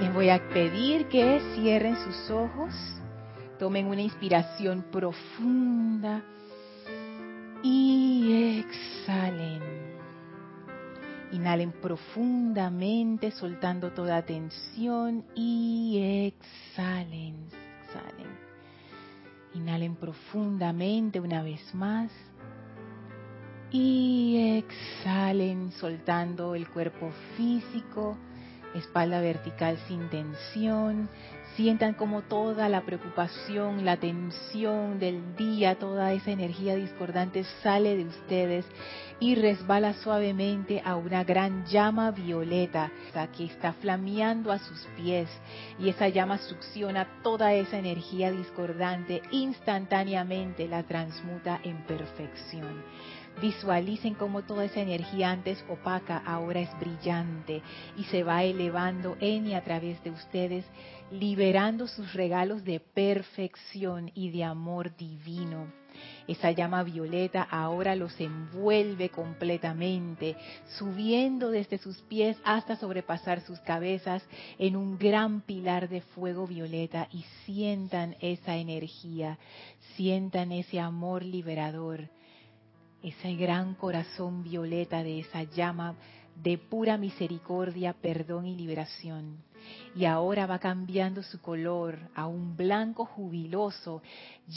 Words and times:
Les 0.00 0.14
voy 0.14 0.30
a 0.30 0.40
pedir 0.48 1.08
que 1.08 1.42
cierren 1.54 1.94
sus 1.96 2.30
ojos, 2.30 2.72
tomen 3.58 3.86
una 3.86 4.00
inspiración 4.00 4.86
profunda 4.90 6.22
y 7.62 8.60
exhalen. 8.60 9.60
Inhalen 11.32 11.72
profundamente, 11.72 13.30
soltando 13.30 13.92
toda 13.92 14.22
tensión 14.22 15.26
y 15.34 16.32
exhalen, 16.32 17.48
exhalen. 17.82 18.38
Inhalen 19.52 19.96
profundamente 19.96 21.20
una 21.20 21.42
vez 21.42 21.74
más 21.74 22.10
y 23.70 24.56
exhalen, 24.64 25.72
soltando 25.72 26.54
el 26.54 26.70
cuerpo 26.70 27.10
físico 27.36 28.16
espalda 28.74 29.20
vertical 29.20 29.78
sin 29.88 30.08
tensión. 30.08 31.08
Sientan 31.56 31.94
como 31.94 32.22
toda 32.22 32.68
la 32.68 32.82
preocupación, 32.82 33.84
la 33.84 33.96
tensión 33.96 34.98
del 34.98 35.36
día, 35.36 35.74
toda 35.74 36.12
esa 36.12 36.30
energía 36.30 36.76
discordante 36.76 37.44
sale 37.62 37.96
de 37.96 38.04
ustedes 38.04 38.64
y 39.18 39.34
resbala 39.34 39.92
suavemente 39.94 40.80
a 40.84 40.96
una 40.96 41.24
gran 41.24 41.66
llama 41.66 42.10
violeta 42.10 42.90
que 43.36 43.44
está 43.44 43.74
flameando 43.74 44.50
a 44.50 44.58
sus 44.58 44.86
pies 44.96 45.28
y 45.78 45.90
esa 45.90 46.08
llama 46.08 46.38
succiona 46.38 47.06
toda 47.22 47.52
esa 47.52 47.78
energía 47.78 48.30
discordante 48.30 49.20
instantáneamente 49.30 50.66
la 50.66 50.84
transmuta 50.84 51.60
en 51.62 51.84
perfección. 51.84 52.82
Visualicen 53.40 54.14
cómo 54.14 54.42
toda 54.42 54.64
esa 54.64 54.80
energía 54.80 55.30
antes 55.30 55.64
opaca 55.68 56.22
ahora 56.26 56.60
es 56.60 56.70
brillante 56.78 57.62
y 57.96 58.04
se 58.04 58.22
va 58.22 58.44
elevando 58.44 59.16
en 59.20 59.46
y 59.46 59.54
a 59.54 59.64
través 59.64 60.02
de 60.04 60.10
ustedes, 60.10 60.66
liberando 61.10 61.86
sus 61.86 62.12
regalos 62.12 62.64
de 62.64 62.80
perfección 62.80 64.10
y 64.14 64.30
de 64.30 64.44
amor 64.44 64.94
divino. 64.94 65.72
Esa 66.28 66.50
llama 66.50 66.82
violeta 66.82 67.42
ahora 67.42 67.96
los 67.96 68.18
envuelve 68.20 69.08
completamente, 69.08 70.36
subiendo 70.78 71.50
desde 71.50 71.78
sus 71.78 71.98
pies 72.02 72.36
hasta 72.44 72.76
sobrepasar 72.76 73.40
sus 73.40 73.58
cabezas 73.60 74.22
en 74.58 74.76
un 74.76 74.98
gran 74.98 75.40
pilar 75.40 75.88
de 75.88 76.02
fuego 76.02 76.46
violeta 76.46 77.08
y 77.10 77.24
sientan 77.44 78.16
esa 78.20 78.56
energía, 78.56 79.38
sientan 79.96 80.52
ese 80.52 80.78
amor 80.78 81.24
liberador 81.24 82.08
ese 83.02 83.34
gran 83.34 83.74
corazón 83.74 84.42
violeta 84.42 85.02
de 85.02 85.20
esa 85.20 85.44
llama 85.44 85.96
de 86.42 86.58
pura 86.58 86.96
misericordia, 86.96 87.92
perdón 87.92 88.46
y 88.46 88.54
liberación. 88.54 89.38
Y 89.94 90.04
ahora 90.04 90.46
va 90.46 90.58
cambiando 90.58 91.22
su 91.22 91.40
color 91.40 91.98
a 92.14 92.26
un 92.26 92.56
blanco 92.56 93.04
jubiloso, 93.04 94.02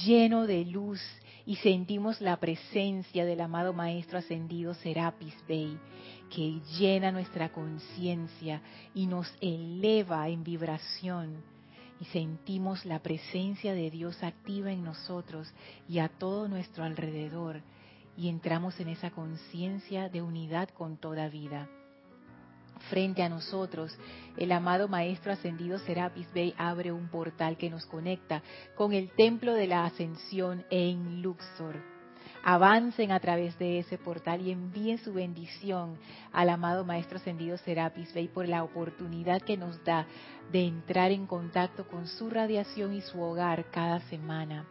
lleno 0.06 0.48
de 0.48 0.66
luz, 0.66 1.02
y 1.46 1.58
sentimos 1.58 2.22
la 2.22 2.38
presencia 2.38 3.26
del 3.26 3.42
amado 3.42 3.74
Maestro 3.74 4.18
Ascendido 4.18 4.74
Serapis 4.76 5.36
Bey, 5.48 5.78
que 6.34 6.62
llena 6.80 7.12
nuestra 7.12 7.52
conciencia 7.52 8.62
y 8.96 9.08
nos 9.08 9.34
eleva 9.42 10.30
en 10.30 10.44
vibración. 10.44 11.44
Y 12.00 12.06
sentimos 12.06 12.86
la 12.86 13.00
presencia 13.00 13.74
de 13.74 13.92
Dios 13.92 14.24
activa 14.24 14.72
en 14.72 14.84
nosotros 14.84 15.54
y 15.88 16.00
a 16.00 16.08
todo 16.08 16.48
nuestro 16.48 16.84
alrededor 16.84 17.62
y 18.18 18.30
entramos 18.30 18.80
en 18.80 18.90
esa 18.90 19.12
conciencia 19.12 20.10
de 20.10 20.22
unidad 20.22 20.70
con 20.70 20.98
toda 20.98 21.30
vida. 21.30 21.68
Frente 22.90 23.24
a 23.24 23.30
nosotros, 23.30 23.98
el 24.38 24.52
amado 24.52 24.88
Maestro 24.88 25.32
Ascendido 25.32 25.80
Serapis 25.80 26.32
Bey 26.34 26.54
abre 26.58 26.92
un 26.92 27.08
portal 27.08 27.58
que 27.58 27.70
nos 27.70 27.86
conecta 27.86 28.44
con 28.76 28.94
el 28.94 29.10
Templo 29.12 29.54
de 29.54 29.68
la 29.68 29.86
Ascensión 29.86 30.66
en 30.70 31.22
Luxor. 31.22 31.82
Avancen 32.44 33.12
a 33.14 33.22
través 33.22 33.58
de 33.58 33.80
ese 33.80 33.98
portal 33.98 34.42
y 34.42 34.52
envíen 34.52 34.98
su 34.98 35.14
bendición 35.14 35.98
al 36.34 36.50
amado 36.50 36.84
Maestro 36.84 37.18
Ascendido 37.18 37.58
Serapis 37.58 38.14
Bey 38.14 38.28
por 38.28 38.50
la 38.50 38.64
oportunidad 38.64 39.42
que 39.42 39.56
nos 39.56 39.82
da 39.86 40.06
de 40.52 40.66
entrar 40.66 41.12
en 41.12 41.26
contacto 41.26 41.88
con 41.88 42.06
su 42.08 42.30
radiación 42.30 42.94
y 42.94 43.02
su 43.02 43.22
hogar 43.22 43.72
cada 43.72 44.02
semana 44.10 44.66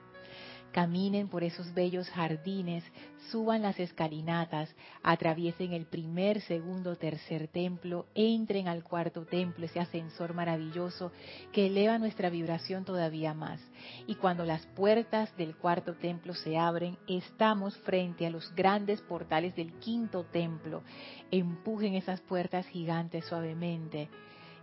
caminen 0.72 1.28
por 1.28 1.44
esos 1.44 1.72
bellos 1.75 2.09
jardines, 2.10 2.83
suban 3.31 3.62
las 3.62 3.78
escalinatas, 3.78 4.75
atraviesen 5.03 5.72
el 5.72 5.87
primer, 5.87 6.41
segundo, 6.41 6.97
tercer 6.97 7.49
templo, 7.49 8.06
entren 8.15 8.69
al 8.69 8.82
cuarto 8.82 9.25
templo, 9.25 9.66
ese 9.66 9.81
ascensor 9.81 10.34
maravilloso 10.34 11.12
que 11.53 11.66
eleva 11.66 11.99
nuestra 11.99 12.31
vibración 12.31 12.84
todavía 12.84 13.34
más. 13.34 13.61
Y 14.06 14.16
cuando 14.16 14.44
las 14.44 14.66
puertas 14.66 15.34
del 15.37 15.56
cuarto 15.56 15.94
templo 15.94 16.34
se 16.34 16.59
abren, 16.59 16.99
estamos 17.06 17.77
frente 17.78 18.27
a 18.27 18.31
los 18.31 18.53
grandes 18.55 19.00
portales 19.03 19.55
del 19.55 19.72
quinto 19.75 20.25
templo. 20.25 20.82
Empujen 21.31 21.94
esas 21.94 22.21
puertas 22.21 22.66
gigantes 22.66 23.27
suavemente 23.27 24.09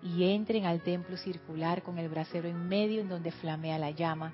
y 0.02 0.32
entren 0.32 0.66
al 0.66 0.82
templo 0.82 1.18
circular 1.18 1.84
con 1.84 1.98
el 1.98 2.10
brasero 2.10 2.48
en 2.48 2.68
medio 2.68 3.02
en 3.02 3.10
donde 3.10 3.32
flamea 3.32 3.78
la 3.78 3.92
llama 3.92 4.34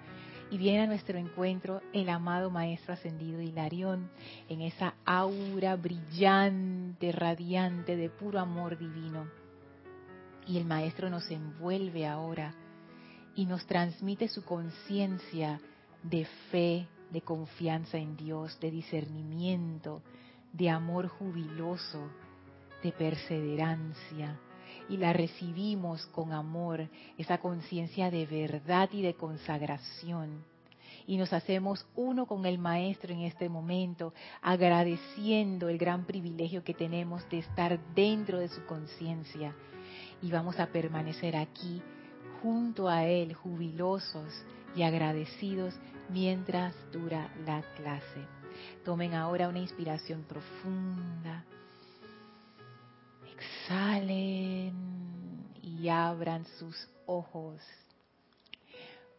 y 0.51 0.57
viene 0.57 0.83
a 0.83 0.87
nuestro 0.87 1.17
encuentro 1.17 1.81
el 1.93 2.09
amado 2.09 2.49
Maestro 2.49 2.93
Ascendido 2.93 3.41
Hilarión 3.41 4.09
en 4.47 4.61
esa 4.61 4.95
aura 5.05 5.75
brillante, 5.75 7.11
radiante 7.11 7.95
de 7.95 8.09
puro 8.09 8.39
amor 8.39 8.77
divino. 8.77 9.27
Y 10.47 10.57
el 10.57 10.65
Maestro 10.65 11.09
nos 11.09 11.29
envuelve 11.31 12.05
ahora 12.05 12.53
y 13.35 13.45
nos 13.45 13.65
transmite 13.65 14.27
su 14.27 14.45
conciencia 14.45 15.59
de 16.03 16.25
fe, 16.51 16.87
de 17.11 17.21
confianza 17.21 17.97
en 17.97 18.15
Dios, 18.15 18.59
de 18.59 18.69
discernimiento, 18.69 20.03
de 20.53 20.69
amor 20.69 21.07
jubiloso, 21.07 22.09
de 22.83 22.91
perseverancia, 22.91 24.39
y 24.89 24.97
la 24.97 25.13
recibimos 25.13 26.05
con 26.07 26.33
amor, 26.33 26.87
esa 27.17 27.39
conciencia 27.39 28.11
de 28.11 28.25
verdad 28.25 28.89
y 28.91 29.01
de 29.01 29.15
consagración. 29.15 30.43
Y 31.07 31.17
nos 31.17 31.33
hacemos 31.33 31.85
uno 31.95 32.25
con 32.25 32.45
el 32.45 32.57
Maestro 32.57 33.13
en 33.13 33.21
este 33.21 33.47
momento, 33.47 34.13
agradeciendo 34.41 35.69
el 35.69 35.77
gran 35.77 36.05
privilegio 36.05 36.63
que 36.63 36.73
tenemos 36.73 37.27
de 37.29 37.39
estar 37.39 37.79
dentro 37.93 38.39
de 38.39 38.47
su 38.47 38.65
conciencia. 38.65 39.55
Y 40.21 40.31
vamos 40.31 40.59
a 40.59 40.67
permanecer 40.67 41.35
aquí 41.35 41.81
junto 42.41 42.89
a 42.89 43.05
Él, 43.05 43.33
jubilosos 43.33 44.31
y 44.75 44.83
agradecidos 44.83 45.75
mientras 46.09 46.73
dura 46.91 47.31
la 47.45 47.61
clase. 47.75 48.25
Tomen 48.83 49.13
ahora 49.13 49.49
una 49.49 49.59
inspiración 49.59 50.23
profunda 50.23 51.45
exhalen 53.45 54.73
y 55.61 55.89
abran 55.89 56.45
sus 56.59 56.75
ojos. 57.05 57.61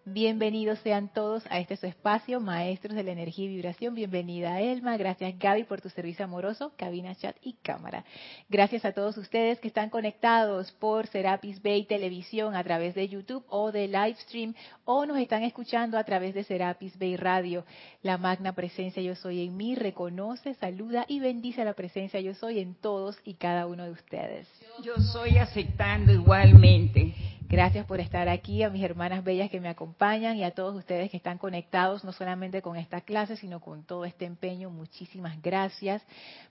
Bienvenidos 0.08 0.78
sean 0.84 1.08
todos 1.12 1.42
a 1.50 1.58
este 1.58 1.76
su 1.76 1.84
espacio, 1.84 2.38
Maestros 2.38 2.94
de 2.94 3.02
la 3.02 3.10
Energía 3.10 3.46
y 3.46 3.48
Vibración. 3.48 3.96
Bienvenida 3.96 4.60
Elma, 4.60 4.96
gracias 4.96 5.36
Gaby 5.36 5.64
por 5.64 5.80
tu 5.80 5.88
servicio 5.90 6.24
amoroso, 6.24 6.70
cabina, 6.76 7.16
chat 7.16 7.34
y 7.42 7.54
cámara. 7.54 8.04
Gracias 8.48 8.84
a 8.84 8.92
todos 8.92 9.16
ustedes 9.16 9.58
que 9.58 9.66
están 9.66 9.90
conectados 9.90 10.70
por 10.70 11.08
Serapis 11.08 11.60
Bay 11.60 11.86
Televisión 11.86 12.54
a 12.54 12.62
través 12.62 12.94
de 12.94 13.08
YouTube 13.08 13.44
o 13.48 13.72
de 13.72 13.88
Livestream 13.88 14.54
o 14.84 15.06
nos 15.06 15.18
están 15.18 15.42
escuchando 15.42 15.98
a 15.98 16.04
través 16.04 16.34
de 16.34 16.44
Serapis 16.44 16.96
Bay 17.00 17.16
Radio. 17.16 17.64
La 18.02 18.16
magna 18.16 18.52
presencia 18.52 19.02
yo 19.02 19.16
soy 19.16 19.44
en 19.44 19.56
mí 19.56 19.74
reconoce, 19.74 20.54
saluda 20.54 21.04
y 21.08 21.18
bendice 21.18 21.64
la 21.64 21.74
presencia 21.74 22.20
yo 22.20 22.32
soy 22.32 22.60
en 22.60 22.76
todos 22.76 23.18
y 23.24 23.34
cada 23.34 23.66
uno 23.66 23.82
de 23.82 23.90
ustedes. 23.90 24.46
Yo 24.84 24.94
soy 24.98 25.38
aceptando 25.38 26.12
igualmente. 26.12 27.35
Gracias 27.48 27.86
por 27.86 28.00
estar 28.00 28.28
aquí, 28.28 28.64
a 28.64 28.70
mis 28.70 28.82
hermanas 28.82 29.22
bellas 29.22 29.48
que 29.50 29.60
me 29.60 29.68
acompañan 29.68 30.36
y 30.36 30.42
a 30.42 30.50
todos 30.50 30.74
ustedes 30.74 31.12
que 31.12 31.16
están 31.16 31.38
conectados, 31.38 32.02
no 32.02 32.10
solamente 32.10 32.60
con 32.60 32.76
esta 32.76 33.02
clase, 33.02 33.36
sino 33.36 33.60
con 33.60 33.84
todo 33.84 34.04
este 34.04 34.24
empeño. 34.24 34.68
Muchísimas 34.68 35.40
gracias. 35.40 36.02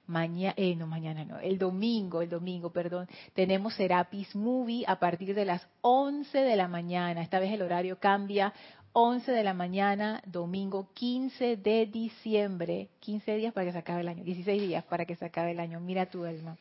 Mañana, 0.08 0.54
eh, 0.56 0.74
no 0.74 0.88
mañana, 0.88 1.26
no, 1.26 1.38
el 1.40 1.58
domingo, 1.58 2.22
el 2.22 2.30
domingo, 2.30 2.72
perdón, 2.72 3.10
tenemos 3.34 3.74
Serapis 3.74 4.34
Movie 4.38 4.86
a 4.88 4.98
partir 4.98 5.36
de 5.36 5.44
las 5.44 5.68
11 5.82 6.38
de 6.38 6.56
la 6.56 6.70
mañana. 6.70 7.22
Esta 7.22 7.40
vez 7.40 7.52
el 7.52 7.62
horario 7.62 8.00
cambia. 8.00 8.54
11 8.94 9.34
de 9.34 9.44
la 9.44 9.54
mañana, 9.54 10.24
domingo 10.26 10.88
15 10.94 11.58
de 11.58 11.88
diciembre. 11.88 12.88
15 13.02 13.36
días 13.36 13.54
para 13.54 13.66
que 13.66 13.74
se 13.74 13.80
acabe 13.80 14.00
el 14.00 14.08
año, 14.08 14.24
16 14.24 14.62
días 14.62 14.86
para 14.86 15.06
que 15.06 15.18
se 15.18 15.26
acabe 15.26 15.52
el 15.52 15.60
año. 15.60 15.82
Mira 15.82 16.06
tu 16.06 16.24
alma. 16.24 16.58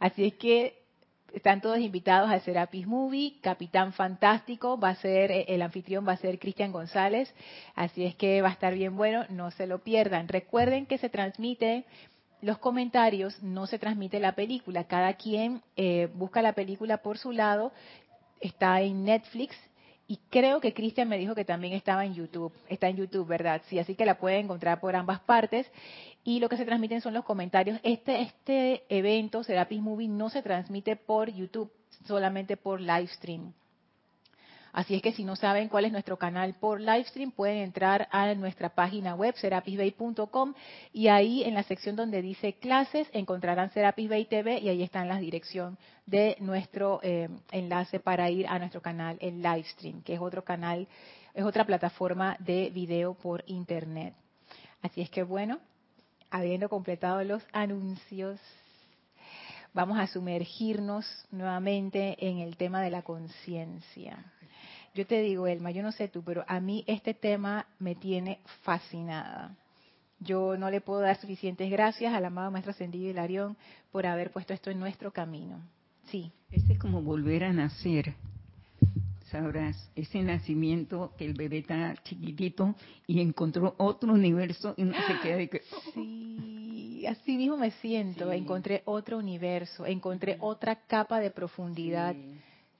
Así 0.00 0.24
es 0.24 0.34
que 0.34 0.79
están 1.32 1.60
todos 1.60 1.78
invitados 1.78 2.30
a 2.30 2.40
Serapis 2.40 2.86
Movie. 2.86 3.34
Capitán 3.40 3.92
Fantástico 3.92 4.78
va 4.78 4.90
a 4.90 4.94
ser, 4.96 5.30
eh, 5.30 5.44
el 5.48 5.62
anfitrión 5.62 6.06
va 6.06 6.12
a 6.12 6.16
ser 6.16 6.38
Cristian 6.38 6.72
González. 6.72 7.32
Así 7.74 8.04
es 8.04 8.14
que 8.14 8.42
va 8.42 8.48
a 8.48 8.52
estar 8.52 8.74
bien 8.74 8.96
bueno, 8.96 9.24
no 9.28 9.50
se 9.50 9.66
lo 9.66 9.78
pierdan. 9.78 10.28
Recuerden 10.28 10.86
que 10.86 10.98
se 10.98 11.08
transmite 11.08 11.84
los 12.42 12.58
comentarios, 12.58 13.42
no 13.42 13.66
se 13.66 13.78
transmite 13.78 14.18
la 14.18 14.34
película. 14.34 14.84
Cada 14.84 15.14
quien 15.14 15.62
eh, 15.76 16.08
busca 16.14 16.42
la 16.42 16.54
película 16.54 16.98
por 16.98 17.18
su 17.18 17.32
lado 17.32 17.72
está 18.40 18.80
en 18.80 19.04
Netflix 19.04 19.54
y 20.10 20.18
creo 20.28 20.60
que 20.60 20.74
Cristian 20.74 21.08
me 21.08 21.18
dijo 21.18 21.36
que 21.36 21.44
también 21.44 21.72
estaba 21.72 22.04
en 22.04 22.14
YouTube. 22.14 22.52
Está 22.68 22.88
en 22.88 22.96
YouTube, 22.96 23.28
¿verdad? 23.28 23.62
Sí, 23.68 23.78
así 23.78 23.94
que 23.94 24.04
la 24.04 24.18
pueden 24.18 24.46
encontrar 24.46 24.80
por 24.80 24.96
ambas 24.96 25.20
partes. 25.20 25.70
Y 26.24 26.40
lo 26.40 26.48
que 26.48 26.56
se 26.56 26.64
transmiten 26.64 27.00
son 27.00 27.14
los 27.14 27.24
comentarios. 27.24 27.78
Este, 27.84 28.22
este 28.22 28.82
evento, 28.88 29.44
Serapis 29.44 29.80
Movie, 29.80 30.08
no 30.08 30.28
se 30.28 30.42
transmite 30.42 30.96
por 30.96 31.30
YouTube, 31.30 31.70
solamente 32.08 32.56
por 32.56 32.80
Livestream. 32.80 33.52
Así 34.72 34.94
es 34.94 35.02
que 35.02 35.12
si 35.12 35.24
no 35.24 35.34
saben 35.34 35.68
cuál 35.68 35.84
es 35.84 35.92
nuestro 35.92 36.16
canal 36.16 36.54
por 36.54 36.80
livestream, 36.80 37.32
pueden 37.32 37.58
entrar 37.58 38.08
a 38.12 38.34
nuestra 38.34 38.70
página 38.70 39.14
web, 39.14 39.34
serapisbay.com, 39.36 40.54
y 40.92 41.08
ahí 41.08 41.42
en 41.42 41.54
la 41.54 41.64
sección 41.64 41.96
donde 41.96 42.22
dice 42.22 42.54
clases 42.54 43.08
encontrarán 43.12 43.70
Serapis 43.70 44.08
Bay 44.08 44.26
TV 44.26 44.58
y 44.60 44.68
ahí 44.68 44.82
está 44.82 45.02
en 45.02 45.08
la 45.08 45.18
dirección 45.18 45.76
de 46.06 46.36
nuestro 46.40 47.00
eh, 47.02 47.28
enlace 47.50 47.98
para 47.98 48.30
ir 48.30 48.46
a 48.46 48.58
nuestro 48.58 48.80
canal 48.80 49.16
en 49.20 49.42
livestream, 49.42 50.02
que 50.02 50.14
es 50.14 50.20
otro 50.20 50.44
canal, 50.44 50.86
es 51.34 51.44
otra 51.44 51.64
plataforma 51.64 52.36
de 52.38 52.70
video 52.70 53.14
por 53.14 53.42
internet. 53.46 54.14
Así 54.82 55.00
es 55.00 55.10
que 55.10 55.22
bueno, 55.22 55.58
habiendo 56.30 56.68
completado 56.68 57.22
los 57.24 57.42
anuncios, 57.52 58.40
vamos 59.72 59.98
a 59.98 60.06
sumergirnos 60.06 61.06
nuevamente 61.30 62.16
en 62.26 62.38
el 62.38 62.56
tema 62.56 62.82
de 62.82 62.90
la 62.90 63.02
conciencia. 63.02 64.32
Yo 64.94 65.06
te 65.06 65.22
digo, 65.22 65.46
Elma, 65.46 65.70
yo 65.70 65.82
no 65.82 65.92
sé 65.92 66.08
tú, 66.08 66.22
pero 66.22 66.44
a 66.48 66.60
mí 66.60 66.84
este 66.86 67.14
tema 67.14 67.66
me 67.78 67.94
tiene 67.94 68.40
fascinada. 68.62 69.56
Yo 70.18 70.56
no 70.58 70.70
le 70.70 70.80
puedo 70.80 71.00
dar 71.00 71.16
suficientes 71.16 71.70
gracias 71.70 72.12
al 72.12 72.24
amado 72.24 72.50
Maestro 72.50 72.72
Ascendido 72.72 73.08
Hilarión 73.08 73.56
por 73.92 74.06
haber 74.06 74.30
puesto 74.30 74.52
esto 74.52 74.70
en 74.70 74.80
nuestro 74.80 75.12
camino. 75.12 75.60
Sí. 76.10 76.32
Ese 76.50 76.72
es 76.74 76.78
como 76.78 77.02
volver 77.02 77.44
a 77.44 77.52
nacer. 77.52 78.14
Sabrás, 79.30 79.90
ese 79.94 80.22
nacimiento 80.22 81.12
que 81.16 81.24
el 81.24 81.34
bebé 81.34 81.58
está 81.58 81.94
chiquitito 82.02 82.74
y 83.06 83.20
encontró 83.20 83.76
otro 83.78 84.12
universo 84.12 84.74
y 84.76 84.82
no 84.82 84.94
se 85.06 85.20
queda 85.22 85.36
de 85.36 85.48
que... 85.48 85.62
Oh". 85.72 85.92
Sí, 85.94 87.06
así 87.06 87.36
mismo 87.36 87.56
me 87.56 87.70
siento. 87.70 88.32
Encontré 88.32 88.82
otro 88.86 89.18
universo, 89.18 89.86
encontré 89.86 90.36
otra 90.40 90.74
capa 90.74 91.20
de 91.20 91.30
profundidad 91.30 92.16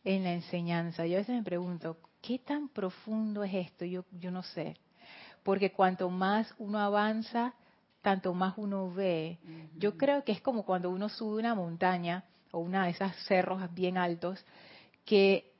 en 0.04 0.24
la 0.24 0.32
enseñanza. 0.32 1.06
Yo 1.06 1.16
a 1.16 1.20
veces 1.20 1.36
me 1.36 1.42
pregunto, 1.42 1.98
¿qué 2.20 2.38
tan 2.38 2.68
profundo 2.68 3.44
es 3.44 3.54
esto? 3.54 3.84
Yo, 3.84 4.04
yo 4.12 4.30
no 4.30 4.42
sé. 4.42 4.76
Porque 5.42 5.72
cuanto 5.72 6.10
más 6.10 6.54
uno 6.58 6.78
avanza, 6.78 7.54
tanto 8.02 8.34
más 8.34 8.54
uno 8.56 8.90
ve. 8.92 9.38
Yo 9.76 9.96
creo 9.96 10.24
que 10.24 10.32
es 10.32 10.40
como 10.40 10.64
cuando 10.64 10.90
uno 10.90 11.08
sube 11.08 11.38
una 11.38 11.54
montaña 11.54 12.24
o 12.50 12.58
una 12.58 12.84
de 12.84 12.90
esas 12.90 13.16
cerros 13.26 13.62
bien 13.74 13.96
altos, 13.96 14.44
que 15.04 15.52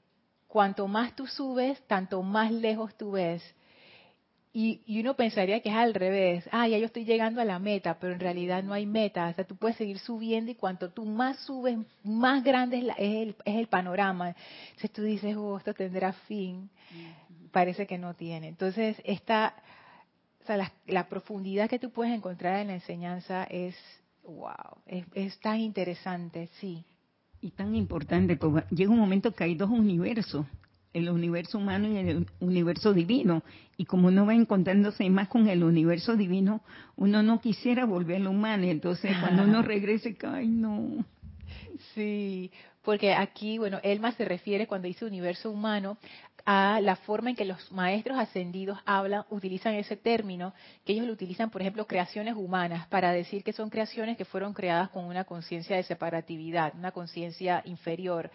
cuanto 0.46 0.88
más 0.88 1.14
tú 1.14 1.26
subes, 1.26 1.80
tanto 1.86 2.22
más 2.22 2.50
lejos 2.50 2.94
tú 2.96 3.12
ves. 3.12 3.42
Y, 4.52 4.98
uno 5.00 5.14
pensaría 5.14 5.60
que 5.60 5.68
es 5.68 5.74
al 5.76 5.94
revés. 5.94 6.48
Ah, 6.50 6.66
ya 6.66 6.76
yo 6.78 6.86
estoy 6.86 7.04
llegando 7.04 7.40
a 7.40 7.44
la 7.44 7.60
meta, 7.60 7.98
pero 8.00 8.14
en 8.14 8.20
realidad 8.20 8.64
no 8.64 8.72
hay 8.72 8.84
meta. 8.84 9.28
O 9.28 9.34
sea, 9.34 9.44
tú 9.44 9.54
puedes 9.54 9.76
seguir 9.76 9.98
subiendo 9.98 10.50
y 10.50 10.56
cuanto 10.56 10.90
tú 10.90 11.04
más 11.04 11.38
subes, 11.44 11.78
más 12.02 12.42
grande 12.42 12.78
es, 12.78 12.84
el, 12.98 13.36
es 13.44 13.54
el, 13.56 13.68
panorama. 13.68 14.34
Entonces 14.70 14.90
tú 14.90 15.02
dices, 15.02 15.36
oh, 15.36 15.56
esto 15.56 15.72
tendrá 15.72 16.12
fin. 16.12 16.68
Parece 17.52 17.86
que 17.86 17.96
no 17.96 18.14
tiene. 18.14 18.48
Entonces, 18.48 18.96
esta, 19.04 19.54
o 20.42 20.46
sea, 20.46 20.72
la, 20.86 21.08
profundidad 21.08 21.68
que 21.68 21.78
tú 21.78 21.90
puedes 21.90 22.12
encontrar 22.12 22.58
en 22.60 22.68
la 22.68 22.74
enseñanza 22.74 23.44
es, 23.44 23.76
wow, 24.24 24.82
es, 24.86 25.06
es 25.14 25.38
tan 25.38 25.60
interesante, 25.60 26.48
sí. 26.60 26.84
Y 27.40 27.52
tan 27.52 27.76
importante, 27.76 28.36
porque 28.36 28.66
llega 28.74 28.90
un 28.90 28.98
momento 28.98 29.32
que 29.32 29.44
hay 29.44 29.54
dos 29.54 29.70
universos 29.70 30.44
el 30.92 31.08
universo 31.08 31.58
humano 31.58 31.88
y 31.88 31.96
el 31.96 32.26
universo 32.40 32.92
divino. 32.92 33.42
Y 33.76 33.84
como 33.84 34.08
uno 34.08 34.26
va 34.26 34.34
encontrándose 34.34 35.08
más 35.10 35.28
con 35.28 35.48
el 35.48 35.64
universo 35.64 36.16
divino, 36.16 36.62
uno 36.96 37.22
no 37.22 37.40
quisiera 37.40 37.84
volverlo 37.84 38.30
humano. 38.30 38.64
Entonces, 38.64 39.16
cuando 39.20 39.44
uno 39.44 39.62
regrese, 39.62 40.16
ay, 40.22 40.48
no. 40.48 41.04
Sí, 41.94 42.50
porque 42.82 43.12
aquí, 43.12 43.58
bueno, 43.58 43.78
Elma 43.82 44.12
se 44.12 44.24
refiere 44.24 44.66
cuando 44.66 44.88
dice 44.88 45.04
universo 45.04 45.50
humano 45.50 45.98
a 46.46 46.80
la 46.80 46.96
forma 46.96 47.30
en 47.30 47.36
que 47.36 47.44
los 47.44 47.70
maestros 47.70 48.18
ascendidos 48.18 48.78
hablan, 48.86 49.24
utilizan 49.30 49.74
ese 49.74 49.96
término, 49.96 50.54
que 50.84 50.94
ellos 50.94 51.06
lo 51.06 51.12
utilizan, 51.12 51.50
por 51.50 51.60
ejemplo, 51.60 51.86
creaciones 51.86 52.34
humanas, 52.34 52.86
para 52.88 53.12
decir 53.12 53.44
que 53.44 53.52
son 53.52 53.70
creaciones 53.70 54.16
que 54.16 54.24
fueron 54.24 54.54
creadas 54.54 54.88
con 54.90 55.04
una 55.04 55.24
conciencia 55.24 55.76
de 55.76 55.82
separatividad, 55.82 56.74
una 56.74 56.92
conciencia 56.92 57.62
inferior 57.66 58.30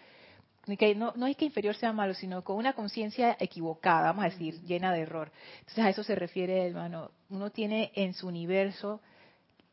no, 0.96 1.12
no 1.16 1.26
es 1.26 1.36
que 1.36 1.44
inferior 1.44 1.76
sea 1.76 1.92
malo, 1.92 2.14
sino 2.14 2.42
con 2.42 2.56
una 2.56 2.72
conciencia 2.72 3.36
equivocada, 3.38 4.08
vamos 4.08 4.24
a 4.24 4.28
decir, 4.28 4.60
llena 4.62 4.92
de 4.92 5.00
error. 5.00 5.30
Entonces 5.60 5.84
a 5.84 5.90
eso 5.90 6.02
se 6.02 6.14
refiere, 6.14 6.66
hermano. 6.66 7.10
Uno 7.30 7.50
tiene 7.50 7.92
en 7.94 8.14
su 8.14 8.26
universo, 8.26 9.00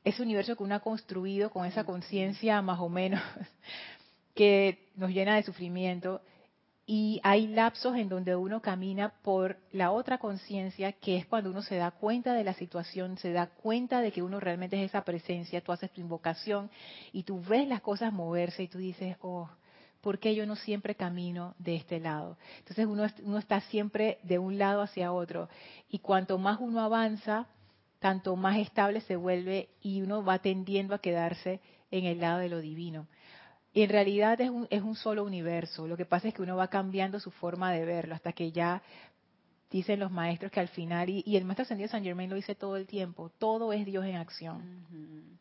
ese 0.03 0.21
universo 0.21 0.55
que 0.55 0.63
uno 0.63 0.75
ha 0.75 0.81
construido 0.81 1.49
con 1.49 1.65
esa 1.65 1.83
conciencia 1.83 2.61
más 2.61 2.79
o 2.79 2.89
menos 2.89 3.21
que 4.35 4.89
nos 4.95 5.09
llena 5.09 5.35
de 5.35 5.43
sufrimiento. 5.43 6.21
Y 6.85 7.21
hay 7.23 7.47
lapsos 7.47 7.95
en 7.95 8.09
donde 8.09 8.35
uno 8.35 8.61
camina 8.61 9.13
por 9.23 9.57
la 9.71 9.91
otra 9.91 10.17
conciencia, 10.17 10.91
que 10.91 11.15
es 11.15 11.25
cuando 11.25 11.49
uno 11.49 11.61
se 11.61 11.77
da 11.77 11.91
cuenta 11.91 12.33
de 12.33 12.43
la 12.43 12.53
situación, 12.53 13.17
se 13.17 13.31
da 13.31 13.47
cuenta 13.47 14.01
de 14.01 14.11
que 14.11 14.21
uno 14.21 14.41
realmente 14.41 14.77
es 14.77 14.89
esa 14.89 15.05
presencia, 15.05 15.61
tú 15.61 15.71
haces 15.71 15.91
tu 15.91 16.01
invocación 16.01 16.69
y 17.13 17.23
tú 17.23 17.41
ves 17.41 17.69
las 17.69 17.79
cosas 17.79 18.11
moverse 18.11 18.63
y 18.63 18.67
tú 18.67 18.79
dices, 18.79 19.15
oh, 19.21 19.49
¿por 20.03 20.19
qué 20.19 20.35
yo 20.35 20.45
no 20.45 20.57
siempre 20.57 20.95
camino 20.95 21.55
de 21.57 21.77
este 21.77 22.01
lado? 22.01 22.37
Entonces 22.59 22.85
uno, 22.85 23.05
uno 23.23 23.37
está 23.37 23.61
siempre 23.61 24.19
de 24.23 24.37
un 24.37 24.57
lado 24.57 24.81
hacia 24.81 25.13
otro 25.13 25.47
y 25.89 25.99
cuanto 25.99 26.37
más 26.37 26.59
uno 26.59 26.81
avanza, 26.81 27.47
tanto 27.99 28.35
más 28.35 28.57
estable 28.57 28.99
se 28.99 29.15
vuelve 29.15 29.69
y 29.81 30.01
uno 30.01 30.23
va 30.23 30.39
tendiendo 30.39 30.93
a 30.93 30.99
quedarse 30.99 31.61
en 31.89 32.03
el 32.03 32.19
lado 32.19 32.39
de 32.39 32.49
lo 32.49 32.59
divino. 32.59 33.07
Y 33.71 33.81
en 33.81 33.89
realidad 33.89 34.39
es 34.41 34.49
un, 34.49 34.67
es 34.69 34.83
un 34.83 34.95
solo 34.95 35.23
universo. 35.23 35.87
Lo 35.87 35.95
que 35.95 36.05
pasa 36.05 36.27
es 36.27 36.33
que 36.33 36.41
uno 36.41 36.57
va 36.57 36.67
cambiando 36.67 37.19
su 37.21 37.31
forma 37.31 37.71
de 37.71 37.85
verlo 37.85 38.13
hasta 38.13 38.33
que 38.33 38.51
ya 38.51 38.83
dicen 39.73 39.99
los 39.99 40.11
maestros 40.11 40.51
que 40.51 40.59
al 40.59 40.67
final, 40.67 41.09
y, 41.09 41.35
el 41.35 41.45
maestro 41.45 41.63
ascendido 41.63 41.89
San 41.89 42.03
Germain 42.03 42.29
lo 42.29 42.35
dice 42.35 42.53
todo 42.53 42.77
el 42.77 42.85
tiempo, 42.85 43.31
todo 43.39 43.73
es 43.73 43.85
Dios 43.85 44.05
en 44.05 44.15
acción. 44.15 44.85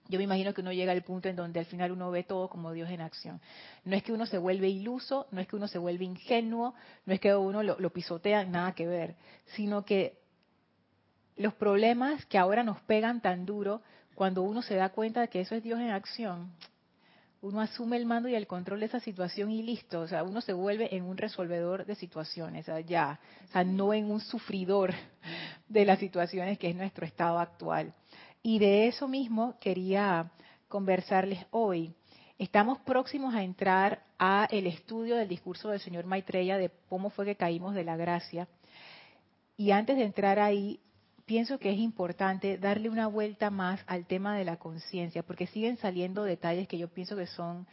Yo 0.09 0.19
me 0.19 0.25
imagino 0.25 0.55
que 0.55 0.63
uno 0.63 0.73
llega 0.73 0.93
al 0.93 1.03
punto 1.03 1.29
en 1.29 1.37
donde 1.37 1.61
al 1.61 1.67
final 1.67 1.93
uno 1.93 2.11
ve 2.11 2.25
todo 2.25 2.49
como 2.49 2.73
Dios 2.73 2.91
en 2.91 3.03
acción. 3.03 3.41
No 3.85 3.95
es 3.95 4.03
que 4.03 4.13
uno 4.13 4.25
se 4.25 4.39
vuelve 4.39 4.69
iluso, 4.69 5.27
no 5.33 5.41
es 5.41 5.47
que 5.47 5.57
uno 5.57 5.69
se 5.69 5.79
vuelve 5.79 6.07
ingenuo, 6.07 6.75
no 7.05 7.13
es 7.13 7.21
que 7.21 7.35
uno 7.35 7.63
lo, 7.63 7.79
lo 7.79 7.91
pisotea, 7.91 8.45
nada 8.45 8.73
que 8.73 8.87
ver, 8.87 9.17
sino 9.55 9.85
que 9.85 10.19
los 11.37 11.53
problemas 11.55 12.25
que 12.27 12.39
ahora 12.39 12.63
nos 12.63 12.81
pegan 12.81 13.21
tan 13.21 13.45
duro, 13.45 13.83
cuando 14.15 14.43
uno 14.43 14.63
se 14.63 14.77
da 14.77 14.89
cuenta 14.91 15.21
de 15.21 15.29
que 15.29 15.41
eso 15.41 15.55
es 15.55 15.63
Dios 15.63 15.79
en 15.79 15.91
acción, 15.91 16.53
uno 17.43 17.61
asume 17.61 17.97
el 17.97 18.07
mando 18.07 18.29
y 18.29 18.37
el 18.37 18.47
control 18.47 18.81
de 18.81 18.87
esa 18.87 19.01
situación 19.01 19.51
y 19.51 19.63
listo, 19.63 20.01
o 20.01 20.09
sea, 20.09 20.23
uno 20.23 20.41
se 20.41 20.53
vuelve 20.53 20.95
en 20.95 21.05
un 21.05 21.17
resolvedor 21.17 21.85
de 21.85 21.97
situaciones, 21.97 22.69
o 22.69 22.73
sea, 22.73 22.81
ya, 22.81 23.19
o 23.49 23.53
sea, 23.53 23.65
no 23.65 23.93
en 23.93 24.11
un 24.11 24.21
sufridor 24.21 24.95
de 25.69 25.85
las 25.85 25.99
situaciones 25.99 26.57
que 26.59 26.71
es 26.71 26.77
nuestro 26.77 27.05
estado 27.05 27.41
actual. 27.41 27.93
Y 28.45 28.61
de 28.61 28.87
eso 28.87 29.09
mismo 29.09 29.57
quería 29.61 30.31
conversarles 30.69 31.45
hoy. 31.51 31.93
Estamos 32.39 32.79
próximos 32.79 33.35
a 33.35 33.43
entrar 33.43 34.05
a 34.19 34.47
el 34.51 34.69
estudio 34.69 35.17
del 35.17 35.29
discurso 35.29 35.69
del 35.69 35.81
señor 35.81 36.07
Maitreya 36.07 36.59
de 36.59 36.71
cómo 36.89 37.11
fue 37.11 37.25
que 37.25 37.37
caímos 37.37 37.75
de 37.75 37.85
la 37.85 37.97
gracia. 37.97 38.47
Y 39.57 39.73
antes 39.73 39.97
de 39.97 40.05
entrar 40.05 40.39
ahí, 40.39 40.81
pienso 41.27 41.59
que 41.59 41.71
es 41.71 41.79
importante 41.79 42.59
darle 42.59 42.89
una 42.89 43.07
vuelta 43.07 43.51
más 43.51 43.81
al 43.87 44.07
tema 44.07 44.37
de 44.37 44.45
la 44.45 44.57
conciencia, 44.57 45.23
porque 45.23 45.47
siguen 45.47 45.77
saliendo 45.77 46.25
detalles 46.25 46.69
que 46.69 46.79
yo 46.79 46.89
pienso 46.89 47.17
que 47.17 47.27
son 47.27 47.67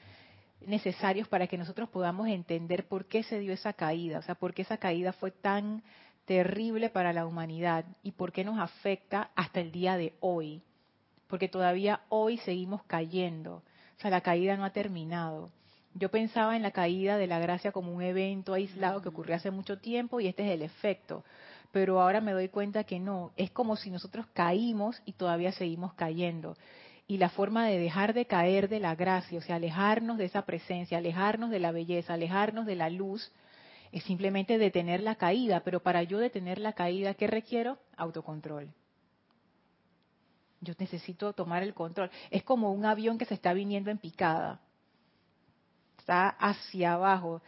necesarios 0.65 1.27
para 1.27 1.47
que 1.47 1.57
nosotros 1.57 1.89
podamos 1.89 2.27
entender 2.27 2.87
por 2.87 3.05
qué 3.05 3.23
se 3.23 3.39
dio 3.39 3.53
esa 3.53 3.73
caída, 3.73 4.19
o 4.19 4.21
sea, 4.21 4.35
por 4.35 4.53
qué 4.53 4.63
esa 4.63 4.77
caída 4.77 5.13
fue 5.13 5.31
tan 5.31 5.83
terrible 6.25 6.89
para 6.89 7.13
la 7.13 7.25
humanidad 7.25 7.85
y 8.03 8.11
por 8.11 8.31
qué 8.31 8.43
nos 8.43 8.59
afecta 8.59 9.31
hasta 9.35 9.61
el 9.61 9.71
día 9.71 9.97
de 9.97 10.13
hoy, 10.19 10.61
porque 11.27 11.47
todavía 11.47 12.01
hoy 12.09 12.37
seguimos 12.37 12.83
cayendo, 12.83 13.63
o 13.97 14.01
sea, 14.01 14.11
la 14.11 14.21
caída 14.21 14.57
no 14.57 14.65
ha 14.65 14.71
terminado. 14.71 15.51
Yo 15.95 16.11
pensaba 16.11 16.55
en 16.55 16.61
la 16.61 16.71
caída 16.71 17.17
de 17.17 17.25
la 17.25 17.39
gracia 17.39 17.71
como 17.71 17.91
un 17.91 18.03
evento 18.03 18.53
aislado 18.53 19.01
que 19.01 19.09
ocurrió 19.09 19.35
hace 19.35 19.49
mucho 19.49 19.79
tiempo 19.79 20.19
y 20.19 20.27
este 20.27 20.45
es 20.45 20.51
el 20.51 20.61
efecto 20.61 21.23
pero 21.71 22.01
ahora 22.01 22.21
me 22.21 22.31
doy 22.31 22.49
cuenta 22.49 22.83
que 22.83 22.99
no, 22.99 23.31
es 23.35 23.51
como 23.51 23.75
si 23.75 23.91
nosotros 23.91 24.25
caímos 24.33 25.01
y 25.05 25.13
todavía 25.13 25.51
seguimos 25.51 25.93
cayendo. 25.93 26.57
Y 27.07 27.17
la 27.17 27.29
forma 27.29 27.67
de 27.67 27.79
dejar 27.79 28.13
de 28.13 28.25
caer 28.25 28.69
de 28.69 28.79
la 28.79 28.95
gracia, 28.95 29.39
o 29.39 29.41
sea, 29.41 29.55
alejarnos 29.55 30.17
de 30.17 30.25
esa 30.25 30.43
presencia, 30.43 30.97
alejarnos 30.97 31.49
de 31.49 31.59
la 31.59 31.71
belleza, 31.71 32.13
alejarnos 32.13 32.65
de 32.65 32.75
la 32.75 32.89
luz, 32.89 33.31
es 33.91 34.03
simplemente 34.03 34.57
detener 34.57 35.01
la 35.01 35.15
caída. 35.15 35.61
Pero 35.61 35.81
para 35.81 36.03
yo 36.03 36.19
detener 36.19 36.59
la 36.59 36.73
caída, 36.73 37.15
¿qué 37.15 37.25
requiero? 37.25 37.79
Autocontrol. 37.97 38.71
Yo 40.61 40.73
necesito 40.77 41.33
tomar 41.33 41.63
el 41.63 41.73
control. 41.73 42.11
Es 42.29 42.43
como 42.43 42.71
un 42.71 42.85
avión 42.85 43.17
que 43.17 43.25
se 43.25 43.33
está 43.33 43.53
viniendo 43.53 43.89
en 43.89 43.97
picada. 43.97 44.59
Está 45.97 46.29
hacia 46.29 46.93
abajo 46.93 47.41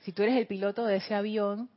Si 0.00 0.12
tú 0.12 0.22
eres 0.22 0.36
el 0.36 0.46
piloto 0.46 0.84
de 0.84 0.96
ese 0.96 1.14
avión, 1.14 1.68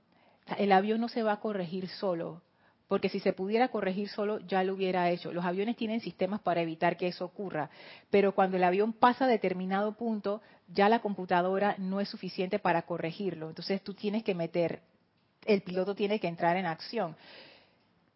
el 0.58 0.72
avión 0.72 1.02
no 1.02 1.10
se 1.10 1.24
va 1.24 1.34
a 1.34 1.40
corregir 1.40 1.88
solo, 1.88 2.42
porque 2.88 3.10
si 3.10 3.20
se 3.22 3.32
pudiera 3.32 3.70
corregir 3.70 4.10
solo 4.10 4.40
ya 4.40 4.64
lo 4.64 4.74
hubiera 4.74 5.10
hecho. 5.10 5.32
Los 5.32 5.46
aviones 5.46 5.78
tienen 5.78 6.02
sistemas 6.02 6.42
para 6.42 6.62
evitar 6.62 6.98
que 6.98 7.08
eso 7.08 7.24
ocurra, 7.24 7.70
pero 8.10 8.34
cuando 8.34 8.58
el 8.58 8.64
avión 8.64 8.92
pasa 8.92 9.26
a 9.26 9.28
determinado 9.30 9.94
punto, 9.94 10.42
ya 10.68 10.90
la 10.90 11.00
computadora 11.00 11.76
no 11.78 12.02
es 12.02 12.10
suficiente 12.10 12.60
para 12.60 12.82
corregirlo. 12.82 13.48
Entonces 13.48 13.82
tú 13.82 13.94
tienes 13.94 14.24
que 14.24 14.36
meter, 14.36 14.82
el 15.46 15.62
piloto 15.62 15.96
tiene 15.96 16.20
que 16.20 16.28
entrar 16.28 16.58
en 16.58 16.66
acción. 16.66 17.16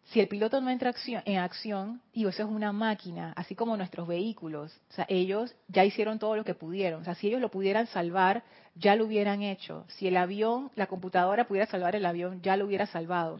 Si 0.06 0.20
el 0.20 0.28
piloto 0.28 0.60
no 0.60 0.70
entra 0.70 0.94
en 1.24 1.38
acción, 1.38 2.00
y 2.12 2.26
eso 2.26 2.42
es 2.44 2.48
una 2.48 2.72
máquina, 2.72 3.32
así 3.34 3.56
como 3.56 3.76
nuestros 3.76 4.06
vehículos, 4.06 4.72
o 4.90 4.92
sea, 4.92 5.06
ellos 5.08 5.54
ya 5.66 5.84
hicieron 5.84 6.20
todo 6.20 6.36
lo 6.36 6.44
que 6.44 6.54
pudieron. 6.54 7.00
O 7.02 7.04
sea, 7.04 7.16
si 7.16 7.26
ellos 7.26 7.40
lo 7.40 7.50
pudieran 7.50 7.88
salvar, 7.88 8.44
ya 8.76 8.94
lo 8.94 9.06
hubieran 9.06 9.42
hecho. 9.42 9.84
Si 9.88 10.06
el 10.06 10.16
avión, 10.16 10.70
la 10.76 10.86
computadora 10.86 11.48
pudiera 11.48 11.66
salvar 11.66 11.96
el 11.96 12.06
avión, 12.06 12.40
ya 12.40 12.56
lo 12.56 12.66
hubiera 12.66 12.86
salvado. 12.86 13.38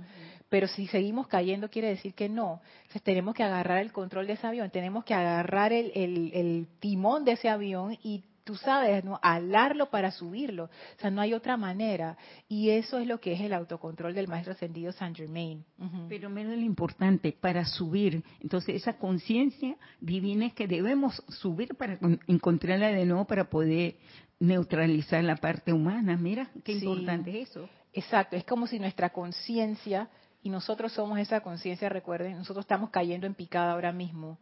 Pero 0.48 0.66
si 0.66 0.86
seguimos 0.88 1.28
cayendo, 1.28 1.70
quiere 1.70 1.88
decir 1.88 2.14
que 2.14 2.28
no. 2.28 2.60
Entonces 2.82 3.02
tenemos 3.02 3.34
que 3.34 3.44
agarrar 3.44 3.78
el 3.78 3.92
control 3.92 4.26
de 4.26 4.34
ese 4.34 4.46
avión, 4.46 4.70
tenemos 4.70 5.04
que 5.04 5.14
agarrar 5.14 5.72
el, 5.72 5.92
el, 5.94 6.66
timón 6.80 7.24
de 7.24 7.32
ese 7.32 7.48
avión 7.48 7.96
y 8.02 8.24
tú 8.46 8.54
sabes, 8.54 9.04
¿no? 9.04 9.18
alarlo 9.22 9.90
para 9.90 10.12
subirlo. 10.12 10.64
O 10.66 11.00
sea, 11.00 11.10
no 11.10 11.20
hay 11.20 11.34
otra 11.34 11.56
manera. 11.56 12.16
Y 12.48 12.70
eso 12.70 12.98
es 12.98 13.06
lo 13.08 13.20
que 13.20 13.32
es 13.32 13.40
el 13.40 13.52
autocontrol 13.52 14.14
del 14.14 14.28
maestro 14.28 14.52
ascendido 14.52 14.92
Saint 14.92 15.16
Germain. 15.16 15.64
Pero 16.08 16.30
menos 16.30 16.54
lo 16.54 16.62
importante, 16.62 17.32
para 17.32 17.64
subir. 17.64 18.22
Entonces, 18.40 18.76
esa 18.76 18.98
conciencia 18.98 19.76
divina 20.00 20.46
es 20.46 20.54
que 20.54 20.68
debemos 20.68 21.20
subir 21.28 21.74
para 21.74 21.98
encontrarla 22.28 22.92
de 22.92 23.04
nuevo 23.04 23.24
para 23.26 23.50
poder 23.50 23.96
neutralizar 24.38 25.24
la 25.24 25.36
parte 25.36 25.72
humana. 25.72 26.16
Mira, 26.16 26.48
qué 26.62 26.72
importante 26.72 27.42
es 27.42 27.50
eso. 27.50 27.68
Exacto, 27.92 28.36
es 28.36 28.44
como 28.44 28.68
si 28.68 28.78
nuestra 28.78 29.10
conciencia 29.10 30.08
y 30.42 30.50
nosotros 30.50 30.92
somos 30.92 31.18
esa 31.18 31.40
conciencia, 31.40 31.88
recuerden, 31.88 32.38
nosotros 32.38 32.64
estamos 32.64 32.90
cayendo 32.90 33.26
en 33.26 33.34
picada 33.34 33.72
ahora 33.72 33.92
mismo. 33.92 34.38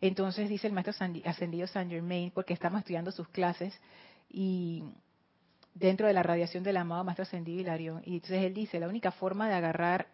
Entonces 0.00 0.48
dice 0.48 0.66
el 0.66 0.72
maestro 0.72 0.94
ascendido 1.24 1.66
Saint 1.66 1.90
Germain, 1.90 2.30
porque 2.30 2.52
estamos 2.52 2.80
estudiando 2.80 3.10
sus 3.12 3.28
clases 3.28 3.78
y 4.28 4.84
dentro 5.74 6.06
de 6.06 6.12
la 6.12 6.22
radiación 6.22 6.64
del 6.64 6.76
amado 6.76 7.04
maestro 7.04 7.22
ascendido 7.22 7.60
Hilarión, 7.60 8.02
y 8.04 8.14
entonces 8.14 8.42
él 8.42 8.54
dice, 8.54 8.78
la 8.78 8.88
única 8.88 9.10
forma 9.10 9.48
de 9.48 9.54
agarrar, 9.54 10.08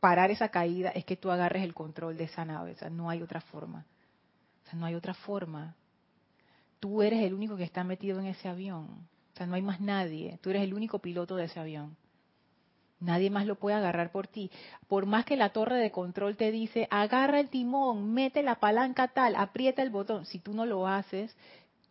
parar 0.00 0.30
esa 0.30 0.48
caída 0.48 0.90
es 0.90 1.04
que 1.04 1.16
tú 1.16 1.30
agarres 1.30 1.62
el 1.62 1.74
control 1.74 2.16
de 2.16 2.24
esa 2.24 2.44
nave, 2.44 2.72
o 2.72 2.76
sea, 2.76 2.90
no 2.90 3.10
hay 3.10 3.22
otra 3.22 3.40
forma. 3.40 3.86
O 4.64 4.70
sea, 4.70 4.78
no 4.78 4.86
hay 4.86 4.94
otra 4.94 5.14
forma. 5.14 5.76
Tú 6.80 7.02
eres 7.02 7.22
el 7.22 7.34
único 7.34 7.56
que 7.56 7.64
está 7.64 7.84
metido 7.84 8.18
en 8.18 8.26
ese 8.26 8.48
avión. 8.48 9.06
O 9.32 9.36
sea, 9.36 9.46
no 9.46 9.54
hay 9.54 9.62
más 9.62 9.80
nadie. 9.80 10.38
Tú 10.42 10.50
eres 10.50 10.62
el 10.62 10.74
único 10.74 11.00
piloto 11.00 11.36
de 11.36 11.44
ese 11.44 11.60
avión. 11.60 11.96
Nadie 13.04 13.28
más 13.30 13.46
lo 13.46 13.56
puede 13.56 13.76
agarrar 13.76 14.10
por 14.10 14.26
ti. 14.26 14.50
Por 14.88 15.04
más 15.04 15.24
que 15.24 15.36
la 15.36 15.50
torre 15.50 15.76
de 15.76 15.90
control 15.90 16.36
te 16.36 16.50
dice, 16.50 16.88
agarra 16.90 17.38
el 17.38 17.50
timón, 17.50 18.14
mete 18.14 18.42
la 18.42 18.56
palanca 18.56 19.08
tal, 19.08 19.36
aprieta 19.36 19.82
el 19.82 19.90
botón. 19.90 20.24
Si 20.24 20.38
tú 20.38 20.54
no 20.54 20.64
lo 20.64 20.88
haces, 20.88 21.36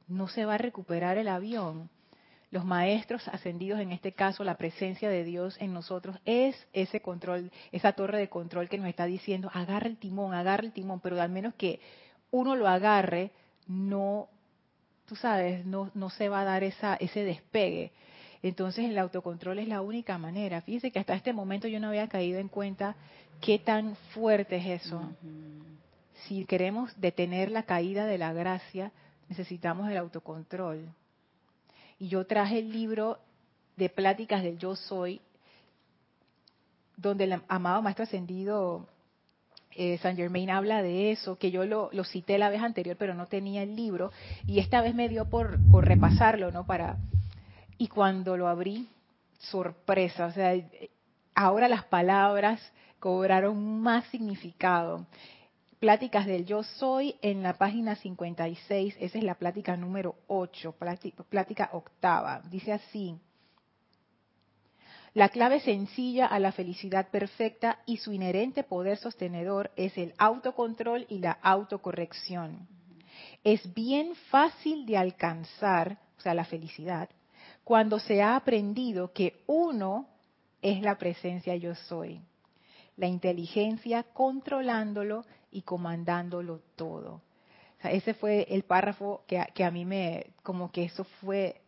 no 0.08 0.28
se 0.28 0.46
va 0.46 0.56
a 0.56 0.58
recuperar 0.58 1.18
el 1.18 1.28
avión. 1.28 1.90
Los 2.50 2.66
maestros 2.66 3.28
ascendidos, 3.28 3.80
en 3.80 3.92
este 3.92 4.12
caso, 4.14 4.44
la 4.44 4.58
presencia 4.58 5.10
de 5.10 5.24
Dios 5.24 5.56
en 5.60 5.74
nosotros 5.74 6.18
es 6.26 6.56
ese 6.74 7.02
control, 7.02 7.52
esa 7.72 7.94
torre 7.94 8.20
de 8.20 8.30
control 8.30 8.70
que 8.70 8.78
nos 8.78 8.88
está 8.88 9.06
diciendo, 9.06 9.50
agarra 9.54 9.88
el 9.88 9.98
timón, 9.98 10.34
agarra 10.34 10.64
el 10.64 10.72
timón, 10.72 11.00
pero 11.00 11.20
al 11.22 11.30
menos 11.30 11.54
que 11.56 11.80
uno 12.32 12.56
lo 12.56 12.68
agarre, 12.68 13.32
no, 13.68 14.30
tú 15.06 15.16
sabes, 15.16 15.66
no, 15.66 15.92
no 15.94 16.10
se 16.10 16.30
va 16.30 16.42
a 16.42 16.46
dar 16.46 16.64
esa, 16.64 16.96
ese 16.96 17.24
despegue. 17.24 17.92
Entonces 18.44 18.86
el 18.90 19.00
autocontrol 19.00 19.58
es 19.60 19.70
la 19.70 19.82
única 19.82 20.18
manera. 20.18 20.62
Fíjese 20.62 20.92
que 20.92 21.00
hasta 21.00 21.16
este 21.16 21.32
momento 21.32 21.70
yo 21.70 21.80
no 21.80 21.88
había 21.88 22.10
caído 22.10 22.40
en 22.40 22.50
cuenta 22.50 22.96
qué 23.40 23.58
tan 23.58 23.96
fuerte 24.14 24.58
es 24.58 24.86
eso. 24.86 25.02
Si 26.28 26.46
queremos 26.46 26.92
detener 27.00 27.50
la 27.50 27.64
caída 27.64 28.06
de 28.06 28.18
la 28.18 28.34
gracia, 28.34 28.92
necesitamos 29.30 29.90
el 29.90 29.98
autocontrol. 29.98 30.90
Y 32.00 32.10
yo 32.10 32.26
traje 32.28 32.60
el 32.60 32.72
libro 32.72 33.18
de 33.78 33.88
pláticas 33.88 34.44
del 34.44 34.58
yo 34.58 34.76
soy, 34.76 35.22
donde 36.98 37.24
el 37.24 37.42
amado 37.48 37.82
maestro 37.82 38.04
ascendido 38.04 38.88
eh, 39.72 39.98
Saint 40.00 40.20
Germain 40.20 40.50
habla 40.50 40.84
de 40.84 41.12
eso, 41.12 41.38
que 41.38 41.50
yo 41.50 41.66
lo, 41.66 41.90
cité 42.04 42.38
la 42.38 42.50
vez 42.50 42.62
anterior, 42.62 42.98
pero 43.00 43.14
no 43.14 43.28
tenía 43.28 43.64
el 43.64 43.76
libro, 43.76 44.12
y 44.46 44.60
esta 44.60 44.82
vez 44.82 44.94
me 44.94 45.08
dio 45.08 45.30
por, 45.30 45.58
por 45.72 45.86
repasarlo, 45.86 46.52
¿no? 46.52 46.66
Para, 46.66 46.98
y 47.78 47.88
cuando 47.88 48.38
lo 48.38 48.48
abrí, 48.48 48.88
sorpresa, 49.40 50.28
o 50.28 50.32
sea, 50.32 50.54
ahora 51.36 51.68
las 51.68 51.86
palabras 51.86 52.62
cobraron 53.00 53.82
más 53.82 54.06
significado. 54.06 55.06
Pláticas 55.80 56.26
del 56.26 56.46
yo 56.46 56.64
soy 56.64 57.16
en 57.22 57.44
la 57.44 57.58
página 57.58 57.96
56, 57.96 58.96
esa 59.00 59.18
es 59.18 59.24
la 59.24 59.36
plática 59.36 59.76
número 59.76 60.16
8, 60.28 60.76
plática 61.30 61.70
octava. 61.74 62.42
Dice 62.50 62.72
así, 62.72 63.20
la 65.14 65.30
clave 65.30 65.60
sencilla 65.60 66.26
a 66.26 66.40
la 66.40 66.52
felicidad 66.52 67.10
perfecta 67.10 67.80
y 67.86 67.98
su 67.98 68.14
inherente 68.14 68.64
poder 68.64 68.98
sostenedor 68.98 69.72
es 69.76 69.96
el 69.98 70.14
autocontrol 70.18 71.06
y 71.08 71.20
la 71.20 71.34
autocorrección. 71.34 72.68
Es 73.44 73.74
bien 73.76 74.16
fácil 74.32 74.88
de 74.88 74.98
alcanzar, 74.98 76.00
o 76.18 76.22
sea, 76.22 76.34
la 76.34 76.46
felicidad, 76.46 77.10
cuando 77.64 78.00
se 78.00 78.22
ha 78.22 78.36
aprendido 78.36 79.14
que 79.14 79.42
uno 79.48 80.08
es 80.62 80.82
la 80.82 80.98
presencia 80.98 81.56
yo 81.56 81.76
soy, 81.76 82.22
la 82.98 83.08
inteligencia 83.08 84.04
controlándolo 84.04 85.26
y 85.52 85.62
comandándolo 85.62 86.62
todo. 86.76 87.22
ese 87.84 88.14
fue 88.14 88.48
el 88.50 88.64
párrafo 88.64 89.24
que, 89.28 89.64
a 89.64 89.72
mí 89.72 89.86
me, 89.86 90.28
como 90.42 90.72
que 90.72 90.84
eso 90.86 91.04
fue, 91.22 91.62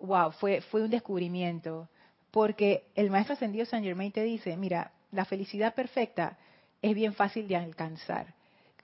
wow, 0.00 0.32
fue, 0.32 0.60
fue 0.62 0.82
un 0.82 0.90
descubrimiento, 0.90 1.88
porque 2.30 2.84
el 2.94 3.10
maestro 3.10 3.34
ascendido 3.34 3.64
San 3.64 3.82
Germain 3.82 4.12
te 4.12 4.22
dice, 4.22 4.56
mira, 4.56 4.92
la 5.12 5.24
felicidad 5.24 5.74
perfecta 5.74 6.36
es 6.82 6.94
bien 6.94 7.14
fácil 7.14 7.48
de 7.48 7.56
alcanzar. 7.56 8.34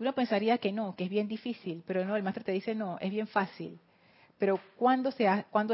Uno 0.01 0.13
pensaría 0.13 0.59
que 0.59 0.73
no, 0.73 0.97
que 0.97 1.05
es 1.05 1.11
bien 1.11 1.29
difícil, 1.29 1.85
pero 1.87 2.05
no, 2.05 2.17
el 2.17 2.23
maestro 2.23 2.45
te 2.45 2.53
dice 2.53 2.75
no, 2.75 2.99
es 2.99 3.11
bien 3.11 3.29
fácil. 3.29 3.79
Pero 4.45 4.61
¿cuándo, 4.77 5.09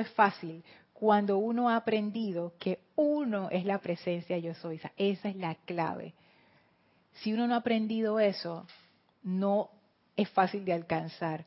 es 0.00 0.10
fácil? 0.10 0.62
Cuando 0.92 1.38
uno 1.38 1.68
ha 1.68 1.74
aprendido 1.74 2.52
que 2.56 2.78
uno 2.94 3.50
es 3.50 3.64
la 3.64 3.78
presencia 3.78 4.38
yo 4.38 4.54
soy. 4.54 4.80
Esa 4.96 5.28
es 5.28 5.34
la 5.34 5.56
clave. 5.56 6.14
Si 7.14 7.32
uno 7.32 7.48
no 7.48 7.54
ha 7.54 7.56
aprendido 7.56 8.20
eso, 8.20 8.68
no 9.24 9.70
es 10.16 10.30
fácil 10.30 10.64
de 10.64 10.72
alcanzar. 10.72 11.46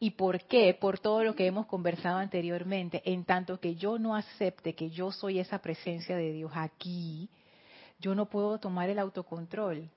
¿Y 0.00 0.10
por 0.10 0.40
qué? 0.40 0.74
Por 0.74 0.98
todo 0.98 1.22
lo 1.22 1.36
que 1.36 1.46
hemos 1.46 1.66
conversado 1.66 2.16
anteriormente. 2.18 3.00
En 3.04 3.22
tanto 3.22 3.60
que 3.60 3.76
yo 3.76 4.00
no 4.00 4.16
acepte 4.16 4.74
que 4.74 4.90
yo 4.90 5.12
soy 5.12 5.38
esa 5.38 5.60
presencia 5.60 6.16
de 6.16 6.32
Dios 6.32 6.50
aquí, 6.52 7.30
yo 8.00 8.16
no 8.16 8.26
puedo 8.26 8.58
tomar 8.58 8.90
el 8.90 8.98
autocontrol 8.98 9.88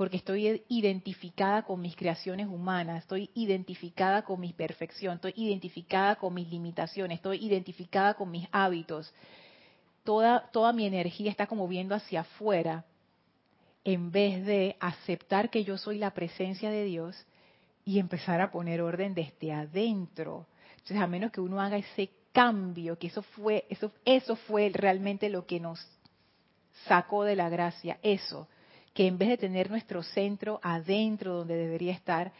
porque 0.00 0.16
estoy 0.16 0.64
identificada 0.70 1.60
con 1.60 1.78
mis 1.78 1.94
creaciones 1.94 2.46
humanas, 2.46 3.02
estoy 3.02 3.28
identificada 3.34 4.22
con 4.22 4.40
mi 4.40 4.54
perfección, 4.54 5.16
estoy 5.16 5.34
identificada 5.36 6.16
con 6.16 6.32
mis 6.32 6.48
limitaciones, 6.48 7.16
estoy 7.16 7.44
identificada 7.44 8.14
con 8.14 8.30
mis 8.30 8.48
hábitos. 8.50 9.12
Toda, 10.02 10.48
toda 10.52 10.72
mi 10.72 10.86
energía 10.86 11.30
está 11.30 11.46
como 11.46 11.68
viendo 11.68 11.94
hacia 11.94 12.22
afuera 12.22 12.86
en 13.84 14.10
vez 14.10 14.46
de 14.46 14.74
aceptar 14.80 15.50
que 15.50 15.64
yo 15.64 15.76
soy 15.76 15.98
la 15.98 16.14
presencia 16.14 16.70
de 16.70 16.84
Dios 16.84 17.26
y 17.84 17.98
empezar 17.98 18.40
a 18.40 18.50
poner 18.50 18.80
orden 18.80 19.12
desde 19.12 19.52
adentro. 19.52 20.46
Entonces, 20.76 20.96
a 20.96 21.06
menos 21.06 21.30
que 21.30 21.42
uno 21.42 21.60
haga 21.60 21.76
ese 21.76 22.08
cambio, 22.32 22.98
que 22.98 23.08
eso 23.08 23.20
fue, 23.20 23.66
eso, 23.68 23.92
eso 24.06 24.34
fue 24.34 24.70
realmente 24.72 25.28
lo 25.28 25.44
que 25.44 25.60
nos 25.60 25.86
sacó 26.86 27.24
de 27.24 27.36
la 27.36 27.50
gracia, 27.50 27.98
eso 28.02 28.48
que 28.94 29.06
en 29.06 29.18
vez 29.18 29.28
de 29.28 29.38
tener 29.38 29.70
nuestro 29.70 30.02
centro 30.02 30.60
adentro 30.62 31.36
donde 31.36 31.56
debería 31.56 31.92
estar, 31.92 32.32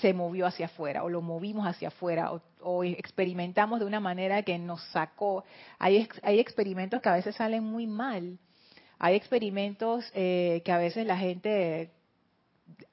se 0.00 0.12
movió 0.12 0.46
hacia 0.46 0.66
afuera 0.66 1.04
o 1.04 1.08
lo 1.08 1.22
movimos 1.22 1.66
hacia 1.66 1.88
afuera 1.88 2.32
o, 2.60 2.84
experimentamos 2.84 3.80
de 3.80 3.86
una 3.86 4.00
manera 4.00 4.42
que 4.42 4.58
nos 4.58 4.82
sacó. 4.90 5.44
Hay, 5.78 6.08
hay 6.22 6.40
experimentos 6.40 7.00
que 7.00 7.08
a 7.08 7.14
veces 7.14 7.36
salen 7.36 7.64
muy 7.64 7.86
mal. 7.86 8.38
Hay 8.98 9.14
experimentos 9.14 10.10
eh, 10.14 10.62
que 10.64 10.72
a 10.72 10.78
veces 10.78 11.06
la 11.06 11.16
gente 11.16 11.92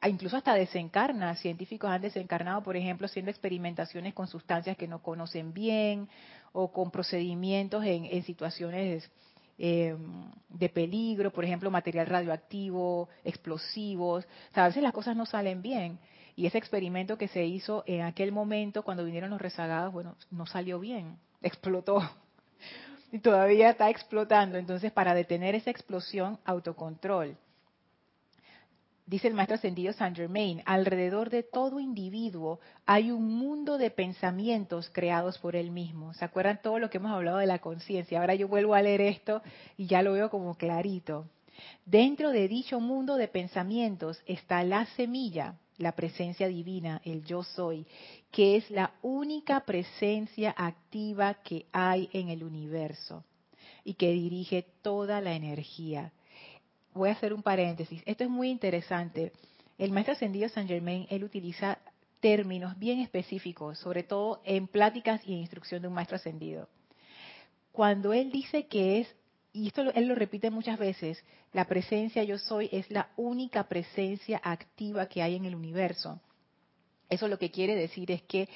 incluso 0.07 0.37
hasta 0.37 0.53
desencarna. 0.53 1.35
Científicos 1.35 1.89
han 1.89 2.01
desencarnado, 2.01 2.61
por 2.63 2.77
ejemplo, 2.77 3.05
haciendo 3.05 3.31
experimentaciones 3.31 4.13
con 4.13 4.27
sustancias 4.27 4.77
que 4.77 4.87
no 4.87 5.01
conocen 5.01 5.53
bien 5.53 6.07
o 6.51 6.71
con 6.71 6.91
procedimientos 6.91 7.83
en, 7.83 8.05
en 8.05 8.23
situaciones 8.23 9.09
eh, 9.57 9.95
de 10.49 10.69
peligro, 10.69 11.31
por 11.31 11.45
ejemplo, 11.45 11.71
material 11.71 12.07
radioactivo, 12.07 13.09
explosivos. 13.23 14.25
O 14.25 14.53
sea, 14.53 14.65
a 14.65 14.67
veces 14.67 14.83
las 14.83 14.93
cosas 14.93 15.15
no 15.15 15.25
salen 15.25 15.61
bien. 15.61 15.99
Y 16.35 16.47
ese 16.47 16.57
experimento 16.57 17.17
que 17.17 17.27
se 17.27 17.45
hizo 17.45 17.83
en 17.85 18.01
aquel 18.01 18.31
momento, 18.31 18.83
cuando 18.83 19.05
vinieron 19.05 19.29
los 19.29 19.41
rezagados, 19.41 19.93
bueno, 19.93 20.15
no 20.31 20.45
salió 20.45 20.79
bien, 20.79 21.17
explotó. 21.41 22.01
y 23.11 23.19
todavía 23.19 23.69
está 23.69 23.89
explotando. 23.89 24.57
Entonces, 24.57 24.91
para 24.91 25.13
detener 25.13 25.55
esa 25.55 25.69
explosión, 25.69 26.39
autocontrol. 26.45 27.37
Dice 29.05 29.27
el 29.27 29.33
maestro 29.33 29.55
ascendido 29.55 29.91
Saint 29.91 30.15
Germain, 30.15 30.61
alrededor 30.65 31.29
de 31.29 31.43
todo 31.43 31.81
individuo 31.81 32.61
hay 32.85 33.11
un 33.11 33.35
mundo 33.35 33.77
de 33.77 33.91
pensamientos 33.91 34.89
creados 34.93 35.37
por 35.39 35.57
él 35.57 35.71
mismo. 35.71 36.13
¿Se 36.13 36.23
acuerdan 36.23 36.61
todo 36.61 36.79
lo 36.79 36.89
que 36.89 36.99
hemos 36.99 37.11
hablado 37.11 37.39
de 37.39 37.45
la 37.45 37.59
conciencia? 37.59 38.21
Ahora 38.21 38.35
yo 38.35 38.47
vuelvo 38.47 38.75
a 38.75 38.81
leer 38.81 39.01
esto 39.01 39.41
y 39.75 39.87
ya 39.87 40.01
lo 40.01 40.13
veo 40.13 40.29
como 40.29 40.55
clarito. 40.55 41.27
Dentro 41.85 42.31
de 42.31 42.47
dicho 42.47 42.79
mundo 42.79 43.17
de 43.17 43.27
pensamientos 43.27 44.21
está 44.25 44.63
la 44.63 44.85
semilla, 44.95 45.59
la 45.77 45.91
presencia 45.91 46.47
divina, 46.47 47.01
el 47.03 47.25
yo 47.25 47.43
soy, 47.43 47.85
que 48.31 48.55
es 48.55 48.71
la 48.71 48.93
única 49.01 49.65
presencia 49.65 50.55
activa 50.57 51.35
que 51.43 51.65
hay 51.73 52.09
en 52.13 52.29
el 52.29 52.41
universo 52.41 53.25
y 53.83 53.95
que 53.95 54.13
dirige 54.13 54.65
toda 54.81 55.19
la 55.19 55.33
energía 55.33 56.13
voy 56.93 57.09
a 57.09 57.13
hacer 57.13 57.33
un 57.33 57.43
paréntesis. 57.43 58.01
Esto 58.05 58.23
es 58.23 58.29
muy 58.29 58.49
interesante. 58.49 59.31
El 59.77 59.91
maestro 59.91 60.13
ascendido 60.13 60.49
Saint 60.49 60.69
Germain, 60.69 61.07
él 61.09 61.23
utiliza 61.23 61.79
términos 62.19 62.77
bien 62.79 62.99
específicos, 62.99 63.79
sobre 63.79 64.03
todo 64.03 64.41
en 64.45 64.67
pláticas 64.67 65.21
y 65.27 65.33
en 65.33 65.39
instrucción 65.39 65.81
de 65.81 65.89
un 65.89 65.93
maestro 65.93 66.15
ascendido. 66.15 66.69
Cuando 67.71 68.13
él 68.13 68.31
dice 68.31 68.67
que 68.67 69.01
es, 69.01 69.15
y 69.51 69.67
esto 69.67 69.81
él 69.93 70.07
lo 70.07 70.15
repite 70.15 70.49
muchas 70.49 70.79
veces, 70.79 71.23
la 71.51 71.65
presencia 71.65 72.23
yo 72.23 72.37
soy 72.37 72.69
es 72.71 72.89
la 72.89 73.09
única 73.17 73.67
presencia 73.67 74.39
activa 74.43 75.07
que 75.07 75.21
hay 75.21 75.35
en 75.35 75.45
el 75.45 75.55
universo. 75.55 76.21
Eso 77.09 77.27
lo 77.27 77.37
que 77.37 77.51
quiere 77.51 77.75
decir 77.75 78.09
es 78.11 78.21
que 78.23 78.47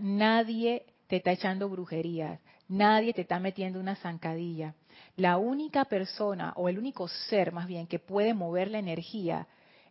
nadie 0.00 0.86
te 1.06 1.16
está 1.16 1.32
echando 1.32 1.68
brujerías, 1.68 2.40
nadie 2.68 3.12
te 3.12 3.22
está 3.22 3.38
metiendo 3.38 3.78
una 3.78 3.96
zancadilla. 3.96 4.74
La 5.16 5.36
única 5.36 5.84
persona, 5.84 6.52
o 6.56 6.68
el 6.68 6.78
único 6.78 7.08
ser 7.08 7.52
más 7.52 7.66
bien, 7.66 7.86
que 7.86 7.98
puede 7.98 8.34
mover 8.34 8.70
la 8.70 8.78
energía 8.78 9.46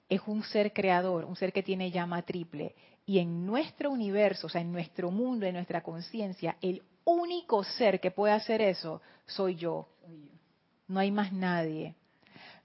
es 0.09 0.21
un 0.25 0.43
ser 0.43 0.73
creador, 0.73 1.25
un 1.25 1.35
ser 1.35 1.53
que 1.53 1.63
tiene 1.63 1.91
llama 1.91 2.21
triple. 2.23 2.75
Y 3.05 3.19
en 3.19 3.45
nuestro 3.45 3.91
universo, 3.91 4.47
o 4.47 4.49
sea, 4.49 4.61
en 4.61 4.71
nuestro 4.71 5.11
mundo, 5.11 5.45
en 5.45 5.53
nuestra 5.53 5.81
conciencia, 5.81 6.57
el 6.61 6.83
único 7.05 7.63
ser 7.63 7.99
que 7.99 8.11
puede 8.11 8.33
hacer 8.33 8.61
eso 8.61 9.01
soy 9.25 9.55
yo. 9.55 9.87
No 10.87 10.99
hay 10.99 11.11
más 11.11 11.31
nadie. 11.31 11.95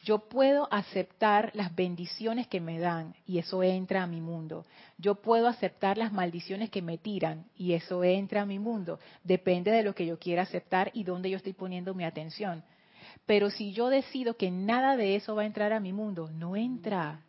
Yo 0.06 0.20
puedo 0.20 0.72
aceptar 0.72 1.50
las 1.54 1.74
bendiciones 1.74 2.46
que 2.46 2.60
me 2.60 2.78
dan 2.78 3.16
y 3.26 3.38
eso 3.38 3.64
entra 3.64 4.04
a 4.04 4.06
mi 4.06 4.20
mundo. 4.20 4.64
Yo 4.98 5.16
puedo 5.16 5.48
aceptar 5.48 5.98
las 5.98 6.12
maldiciones 6.12 6.70
que 6.70 6.80
me 6.80 6.96
tiran 6.96 7.46
y 7.56 7.72
eso 7.72 8.04
entra 8.04 8.42
a 8.42 8.46
mi 8.46 8.60
mundo. 8.60 9.00
Depende 9.24 9.72
de 9.72 9.82
lo 9.82 9.96
que 9.96 10.06
yo 10.06 10.16
quiera 10.16 10.42
aceptar 10.42 10.92
y 10.94 11.02
dónde 11.02 11.28
yo 11.28 11.38
estoy 11.38 11.54
poniendo 11.54 11.92
mi 11.92 12.04
atención. 12.04 12.62
Pero 13.26 13.50
si 13.50 13.72
yo 13.72 13.88
decido 13.88 14.36
que 14.36 14.48
nada 14.48 14.96
de 14.96 15.16
eso 15.16 15.34
va 15.34 15.42
a 15.42 15.46
entrar 15.46 15.72
a 15.72 15.80
mi 15.80 15.92
mundo, 15.92 16.30
no 16.30 16.54
entra. 16.54 17.24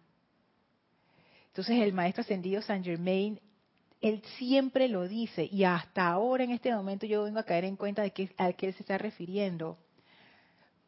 Entonces 1.47 1.81
el 1.81 1.93
maestro 1.93 2.21
ascendido 2.21 2.61
Saint 2.61 2.85
Germain, 2.85 3.39
él 4.01 4.21
siempre 4.37 4.87
lo 4.87 5.07
dice 5.07 5.49
y 5.51 5.63
hasta 5.63 6.07
ahora 6.07 6.43
en 6.43 6.51
este 6.51 6.71
momento 6.75 7.07
yo 7.07 7.23
vengo 7.23 7.39
a 7.39 7.43
caer 7.43 7.65
en 7.65 7.75
cuenta 7.75 8.03
de 8.03 8.11
que, 8.11 8.29
a 8.37 8.53
qué 8.53 8.67
él 8.67 8.73
se 8.75 8.83
está 8.83 8.99
refiriendo 8.99 9.79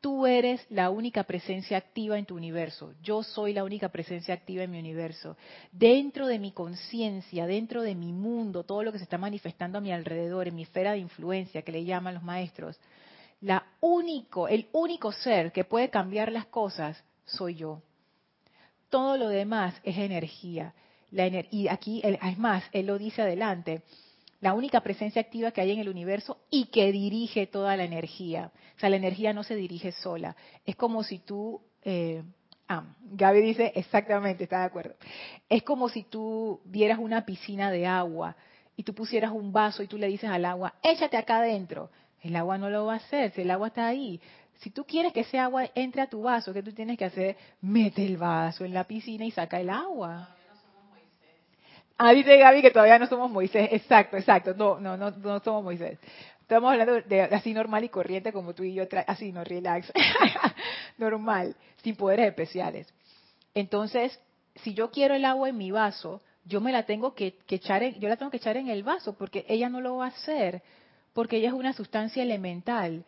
Tú 0.01 0.25
eres 0.25 0.65
la 0.69 0.89
única 0.89 1.23
presencia 1.23 1.77
activa 1.77 2.17
en 2.17 2.25
tu 2.25 2.35
universo. 2.35 2.93
Yo 3.03 3.21
soy 3.21 3.51
la 3.51 3.65
única 3.65 3.89
presencia 3.89 4.33
activa 4.33 4.63
en 4.63 4.71
mi 4.71 4.79
universo. 4.79 5.35
Dentro 5.73 6.27
de 6.27 6.39
mi 6.39 6.53
conciencia, 6.53 7.45
dentro 7.45 7.81
de 7.81 7.95
mi 7.95 8.13
mundo, 8.13 8.63
todo 8.63 8.83
lo 8.83 8.93
que 8.93 8.97
se 8.97 9.03
está 9.03 9.17
manifestando 9.17 9.77
a 9.77 9.81
mi 9.81 9.91
alrededor, 9.91 10.47
en 10.47 10.55
mi 10.55 10.63
esfera 10.63 10.93
de 10.93 10.99
influencia, 10.99 11.63
que 11.63 11.73
le 11.73 11.83
llaman 11.83 12.13
los 12.13 12.23
maestros, 12.23 12.79
único, 13.81 14.47
el 14.47 14.67
único 14.71 15.11
ser 15.11 15.51
que 15.51 15.63
puede 15.63 15.89
cambiar 15.89 16.31
las 16.31 16.45
cosas 16.45 17.03
soy 17.25 17.55
yo. 17.55 17.81
Todo 18.89 19.17
lo 19.17 19.27
demás 19.27 19.75
es 19.83 19.97
energía. 19.97 20.73
La 21.11 21.27
y 21.27 21.67
aquí, 21.67 22.01
es 22.03 22.37
más, 22.37 22.63
él 22.71 22.85
lo 22.85 22.97
dice 22.97 23.21
adelante 23.21 23.81
la 24.41 24.53
única 24.53 24.81
presencia 24.81 25.21
activa 25.21 25.51
que 25.51 25.61
hay 25.61 25.71
en 25.71 25.79
el 25.79 25.89
universo 25.89 26.37
y 26.49 26.65
que 26.65 26.91
dirige 26.91 27.47
toda 27.47 27.75
la 27.75 27.83
energía. 27.83 28.51
O 28.75 28.79
sea, 28.79 28.89
la 28.89 28.95
energía 28.95 29.33
no 29.33 29.43
se 29.43 29.55
dirige 29.55 29.91
sola. 29.91 30.35
Es 30.65 30.75
como 30.75 31.03
si 31.03 31.19
tú... 31.19 31.61
Eh, 31.83 32.23
ah, 32.67 32.83
Gaby 33.01 33.41
dice 33.41 33.73
exactamente, 33.75 34.45
está 34.45 34.59
de 34.59 34.65
acuerdo. 34.65 34.95
Es 35.49 35.63
como 35.63 35.89
si 35.89 36.03
tú 36.03 36.61
vieras 36.65 36.99
una 36.99 37.25
piscina 37.25 37.71
de 37.71 37.85
agua 37.85 38.35
y 38.75 38.83
tú 38.83 38.93
pusieras 38.93 39.31
un 39.31 39.51
vaso 39.51 39.83
y 39.83 39.87
tú 39.87 39.97
le 39.97 40.07
dices 40.07 40.29
al 40.29 40.45
agua, 40.45 40.75
échate 40.83 41.17
acá 41.17 41.39
adentro. 41.39 41.91
El 42.21 42.35
agua 42.35 42.57
no 42.57 42.69
lo 42.69 42.85
va 42.85 42.93
a 42.93 42.97
hacer, 42.97 43.31
si 43.31 43.41
el 43.41 43.51
agua 43.51 43.67
está 43.67 43.87
ahí. 43.87 44.21
Si 44.59 44.71
tú 44.71 44.85
quieres 44.85 45.13
que 45.13 45.21
ese 45.21 45.39
agua 45.39 45.69
entre 45.73 46.01
a 46.01 46.09
tu 46.09 46.21
vaso, 46.21 46.53
¿qué 46.53 46.61
tú 46.61 46.73
tienes 46.73 46.97
que 46.97 47.05
hacer? 47.05 47.37
Mete 47.61 48.05
el 48.05 48.17
vaso 48.17 48.65
en 48.65 48.73
la 48.73 48.85
piscina 48.85 49.25
y 49.25 49.31
saca 49.31 49.59
el 49.59 49.69
agua. 49.69 50.35
Ah, 52.01 52.13
dice 52.13 52.37
Gaby 52.37 52.61
que 52.61 52.71
todavía 52.71 52.97
no 52.97 53.07
somos 53.07 53.29
Moisés. 53.29 53.67
Exacto, 53.73 54.15
exacto. 54.15 54.53
No, 54.53 54.79
no, 54.79 54.95
no, 54.95 55.11
no 55.11 55.41
somos 55.41 55.65
Moisés. 55.65 55.99
Estamos 56.39 56.71
hablando 56.71 57.01
de 57.01 57.23
así 57.23 57.53
normal 57.53 57.83
y 57.83 57.89
corriente 57.89 58.31
como 58.31 58.55
tú 58.55 58.63
y 58.63 58.73
yo, 58.73 58.85
así 59.05 59.33
no, 59.33 59.43
relax. 59.43 59.91
normal, 60.97 61.57
sin 61.83 61.97
poderes 61.97 62.27
especiales. 62.29 62.87
Entonces, 63.53 64.17
si 64.63 64.73
yo 64.73 64.91
quiero 64.91 65.13
el 65.13 65.25
agua 65.25 65.49
en 65.49 65.57
mi 65.57 65.71
vaso, 65.71 66.21
yo 66.45 66.61
me 66.61 66.71
la 66.71 66.83
tengo 66.83 67.13
que, 67.15 67.33
que 67.45 67.55
echar 67.55 67.83
en, 67.83 67.99
yo 67.99 68.07
la 68.07 68.15
tengo 68.15 68.31
que 68.31 68.37
echar 68.37 68.55
en 68.55 68.69
el 68.69 68.81
vaso 68.83 69.17
porque 69.17 69.45
ella 69.49 69.67
no 69.67 69.81
lo 69.81 69.97
va 69.97 70.05
a 70.05 70.09
hacer, 70.09 70.63
porque 71.11 71.35
ella 71.35 71.49
es 71.49 71.53
una 71.53 71.73
sustancia 71.73 72.23
elemental. 72.23 73.03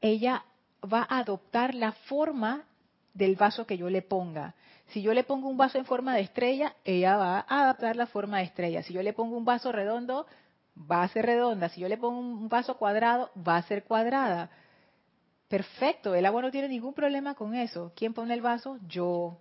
Ella 0.00 0.44
va 0.82 1.04
a 1.10 1.18
adoptar 1.18 1.74
la 1.74 1.90
forma 1.90 2.62
del 3.12 3.34
vaso 3.34 3.66
que 3.66 3.76
yo 3.76 3.90
le 3.90 4.02
ponga. 4.02 4.54
Si 4.90 5.02
yo 5.02 5.14
le 5.14 5.22
pongo 5.22 5.48
un 5.48 5.56
vaso 5.56 5.78
en 5.78 5.84
forma 5.84 6.14
de 6.14 6.22
estrella, 6.22 6.74
ella 6.84 7.16
va 7.16 7.44
a 7.48 7.62
adaptar 7.62 7.94
la 7.96 8.06
forma 8.06 8.38
de 8.38 8.44
estrella. 8.44 8.82
Si 8.82 8.92
yo 8.92 9.02
le 9.02 9.12
pongo 9.12 9.36
un 9.36 9.44
vaso 9.44 9.70
redondo, 9.70 10.26
va 10.76 11.02
a 11.02 11.08
ser 11.08 11.26
redonda. 11.26 11.68
Si 11.68 11.80
yo 11.80 11.88
le 11.88 11.96
pongo 11.96 12.18
un 12.18 12.48
vaso 12.48 12.76
cuadrado, 12.76 13.30
va 13.36 13.56
a 13.56 13.62
ser 13.62 13.84
cuadrada. 13.84 14.50
Perfecto, 15.48 16.14
el 16.14 16.26
agua 16.26 16.42
no 16.42 16.50
tiene 16.50 16.68
ningún 16.68 16.92
problema 16.92 17.34
con 17.34 17.54
eso. 17.54 17.92
¿Quién 17.94 18.14
pone 18.14 18.34
el 18.34 18.40
vaso? 18.40 18.78
Yo. 18.88 19.38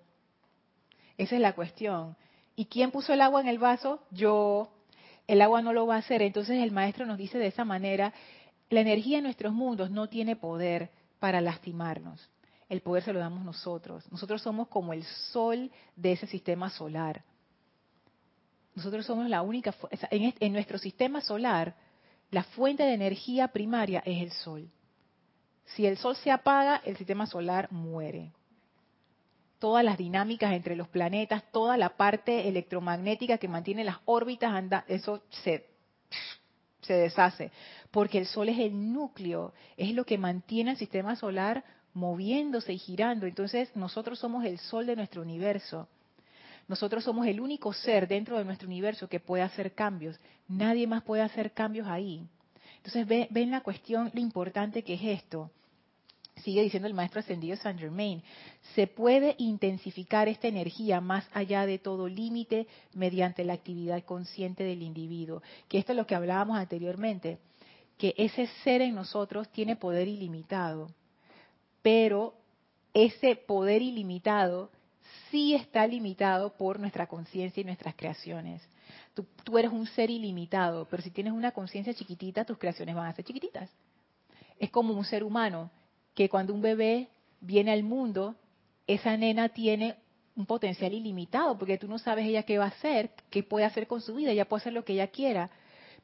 Esa 1.18 1.36
es 1.36 1.42
la 1.42 1.54
cuestión. 1.54 2.16
¿Y 2.56 2.66
quién 2.66 2.92
puso 2.92 3.14
el 3.14 3.22
agua 3.22 3.42
en 3.42 3.48
el 3.48 3.58
vaso? 3.58 4.04
Yo. 4.12 4.70
El 5.26 5.42
agua 5.42 5.64
no 5.64 5.74
lo 5.74 5.88
va 5.88 5.96
a 5.96 6.00
hacer. 6.00 6.22
Entonces 6.22 6.62
el 6.62 6.72
maestro 6.72 7.08
nos 7.08 7.18
dice 7.18 7.40
de 7.40 7.48
esa 7.48 7.66
manera, 7.66 8.14
la 8.70 8.82
energía 8.82 9.18
en 9.18 9.24
nuestros 9.24 9.54
mundos 9.54 9.90
no 9.90 10.10
tiene 10.10 10.36
poder 10.36 10.92
para 11.20 11.42
lastimarnos 11.42 12.30
el 12.70 12.82
poder 12.82 13.04
se 13.04 13.14
lo 13.14 13.20
damos 13.20 13.44
nosotros. 13.44 14.10
Nosotros 14.12 14.42
somos 14.44 14.68
como 14.68 14.94
el 14.94 15.04
sol 15.04 15.72
de 15.96 16.12
ese 16.12 16.28
sistema 16.28 16.70
solar. 16.70 17.24
Nosotros 18.76 19.06
somos 19.06 19.28
la 19.28 19.42
única, 19.42 19.74
en, 20.12 20.34
en 20.40 20.54
nuestro 20.54 20.78
sistema 20.78 21.20
solar, 21.22 21.76
la 22.30 22.44
fuente 22.44 22.84
de 22.84 22.94
energía 22.94 23.48
primaria 23.48 24.04
es 24.06 24.22
el 24.22 24.32
sol. 24.32 24.70
Si 25.66 25.86
el 25.86 25.98
sol 25.98 26.16
se 26.16 26.32
apaga, 26.32 26.82
el 26.86 26.96
sistema 26.96 27.26
solar 27.26 27.72
muere. 27.72 28.32
Todas 29.58 29.84
las 29.84 29.98
dinámicas 29.98 30.54
entre 30.54 30.76
los 30.76 30.88
planetas, 30.88 31.44
toda 31.52 31.76
la 31.76 31.98
parte 31.98 32.48
electromagnética 32.48 33.40
que 33.40 33.48
mantiene 33.48 33.84
las 33.84 33.98
órbitas, 34.06 34.54
anda, 34.54 34.86
eso 34.88 35.24
se, 35.30 35.66
se 36.82 36.94
deshace. 36.94 37.52
Porque 37.92 38.20
el 38.20 38.28
sol 38.28 38.48
es 38.50 38.60
el 38.60 38.94
núcleo, 38.94 39.54
es 39.76 39.94
lo 39.94 40.06
que 40.06 40.18
mantiene 40.18 40.72
el 40.72 40.78
sistema 40.78 41.16
solar 41.16 41.64
moviéndose 41.94 42.74
y 42.74 42.78
girando. 42.78 43.26
Entonces 43.26 43.76
nosotros 43.76 44.20
somos 44.20 44.46
el 44.46 44.60
sol 44.60 44.86
de 44.86 44.96
nuestro 44.96 45.22
universo. 45.22 45.88
Nosotros 46.68 47.04
somos 47.04 47.26
el 47.26 47.42
único 47.42 47.74
ser 47.74 48.08
dentro 48.08 48.38
de 48.38 48.46
nuestro 48.46 48.68
universo 48.68 49.10
que 49.10 49.20
puede 49.20 49.44
hacer 49.44 49.74
cambios. 49.74 50.20
Nadie 50.48 50.86
más 50.86 51.04
puede 51.04 51.24
hacer 51.24 51.52
cambios 51.52 51.88
ahí. 51.88 52.28
Entonces 52.78 53.08
ven 53.32 53.52
la 53.52 53.62
cuestión, 53.62 54.12
lo 54.14 54.22
importante 54.22 54.84
que 54.84 54.94
es 54.94 55.04
esto. 55.04 55.52
Sigue 56.44 56.62
diciendo 56.62 56.88
el 56.88 56.94
maestro 56.94 57.20
ascendido 57.20 57.58
Saint 57.58 57.80
Germain, 57.80 58.24
se 58.76 58.88
puede 58.88 59.36
intensificar 59.40 60.30
esta 60.30 60.48
energía 60.48 61.02
más 61.02 61.28
allá 61.34 61.66
de 61.66 61.80
todo 61.80 62.08
límite 62.08 62.68
mediante 62.94 63.44
la 63.44 63.54
actividad 63.54 64.04
consciente 64.04 64.64
del 64.64 64.82
individuo. 64.82 65.42
Que 65.68 65.80
esto 65.80 65.92
es 65.92 65.98
lo 65.98 66.08
que 66.08 66.16
hablábamos 66.16 66.58
anteriormente, 66.58 67.40
que 67.98 68.14
ese 68.16 68.48
ser 68.64 68.82
en 68.82 68.96
nosotros 68.96 69.50
tiene 69.50 69.76
poder 69.76 70.08
ilimitado 70.08 70.90
pero 71.82 72.36
ese 72.94 73.36
poder 73.36 73.82
ilimitado 73.82 74.72
sí 75.30 75.54
está 75.54 75.86
limitado 75.88 76.56
por 76.58 76.80
nuestra 76.80 77.08
conciencia 77.08 77.62
y 77.62 77.64
nuestras 77.64 77.96
creaciones. 77.96 78.62
Tú, 79.44 79.58
eres 79.58 79.72
un 79.72 79.86
ser 79.88 80.10
ilimitado, 80.10 80.88
pero 80.90 81.04
si 81.04 81.12
tienes 81.12 81.34
una 81.34 81.52
conciencia 81.52 81.94
chiquitita, 81.94 82.46
tus 82.46 82.58
creaciones 82.58 82.96
van 82.96 83.08
a 83.08 83.14
ser 83.14 83.26
chiquititas. 83.26 83.70
Es 84.60 84.70
como 84.72 84.94
un 84.94 85.06
ser 85.06 85.24
humano, 85.24 85.70
que 86.16 86.30
cuando 86.30 86.54
un 86.54 86.62
bebé 86.62 87.10
viene 87.42 87.72
al 87.72 87.84
mundo, 87.84 88.36
esa 88.88 89.16
nena 89.18 89.50
tiene 89.50 89.96
un 90.36 90.46
potencial 90.46 90.94
ilimitado, 90.94 91.58
porque 91.58 91.78
tú 91.78 91.88
no 91.88 92.00
sabes 92.00 92.26
ella 92.26 92.44
qué 92.44 92.58
va 92.58 92.66
a 92.66 92.70
hacer, 92.70 93.12
qué 93.30 93.44
puede 93.44 93.66
hacer 93.66 93.88
con 93.88 94.02
su 94.02 94.16
vida, 94.16 94.32
ella 94.32 94.46
puede 94.46 94.62
hacer 94.62 94.74
lo 94.74 94.86
que 94.86 94.94
ella 94.94 95.08
quiera, 95.08 95.50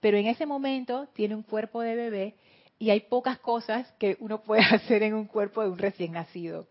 pero 0.02 0.18
en 0.18 0.28
ese 0.28 0.46
momento 0.46 1.08
tiene 1.14 1.36
un 1.36 1.44
cuerpo 1.44 1.82
de 1.82 1.96
bebé 1.96 2.36
y 2.78 2.90
hay 2.90 3.02
pocas 3.02 3.40
cosas 3.40 3.92
que 4.00 4.18
uno 4.20 4.42
puede 4.44 4.64
hacer 4.76 5.04
en 5.04 5.14
un 5.14 5.26
cuerpo 5.26 5.62
de 5.62 5.70
un 5.70 5.78
recién 5.78 6.14
nacido. 6.14 6.68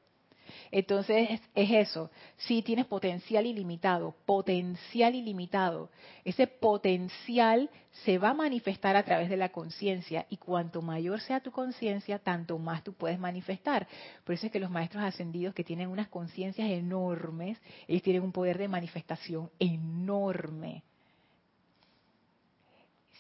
Entonces 0.71 1.41
es 1.55 1.71
eso, 1.71 2.11
si 2.37 2.63
tienes 2.63 2.87
potencial 2.87 3.47
ilimitado, 3.47 4.15
potencial 4.27 5.15
ilimitado. 5.15 5.91
Ese 6.25 6.47
potencial 6.47 7.71
se 8.05 8.19
va 8.19 8.31
a 8.31 8.35
manifestar 8.35 8.97
a 8.97 9.05
través 9.05 9.29
de 9.29 9.37
la 9.37 9.51
conciencia 9.51 10.27
y 10.29 10.37
cuanto 10.37 10.83
mayor 10.83 11.21
sea 11.21 11.41
tu 11.41 11.51
conciencia, 11.51 12.19
tanto 12.19 12.59
más 12.59 12.83
tú 12.83 12.93
puedes 12.93 13.19
manifestar. 13.19 13.87
Por 14.25 14.35
eso 14.35 14.47
es 14.47 14.53
que 14.53 14.61
los 14.61 14.71
maestros 14.71 15.05
ascendidos 15.05 15.55
que 15.55 15.65
tienen 15.65 15.89
unas 15.89 16.09
conciencias 16.09 16.69
enormes, 16.69 17.59
ellos 17.87 18.03
tienen 18.03 18.23
un 18.23 18.33
poder 18.33 18.59
de 18.59 18.69
manifestación 18.69 19.51
enorme. 19.59 20.83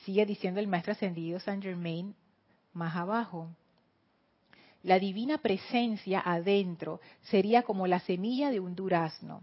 Sigue 0.04 0.26
diciendo 0.26 0.60
el 0.60 0.66
maestro 0.66 0.92
ascendido 0.92 1.40
Saint 1.40 1.62
Germain 1.62 2.14
más 2.74 2.96
abajo. 2.96 3.48
La 4.82 4.98
divina 4.98 5.38
presencia 5.38 6.22
adentro 6.24 7.00
sería 7.22 7.62
como 7.62 7.86
la 7.86 8.00
semilla 8.00 8.50
de 8.50 8.60
un 8.60 8.74
durazno. 8.74 9.42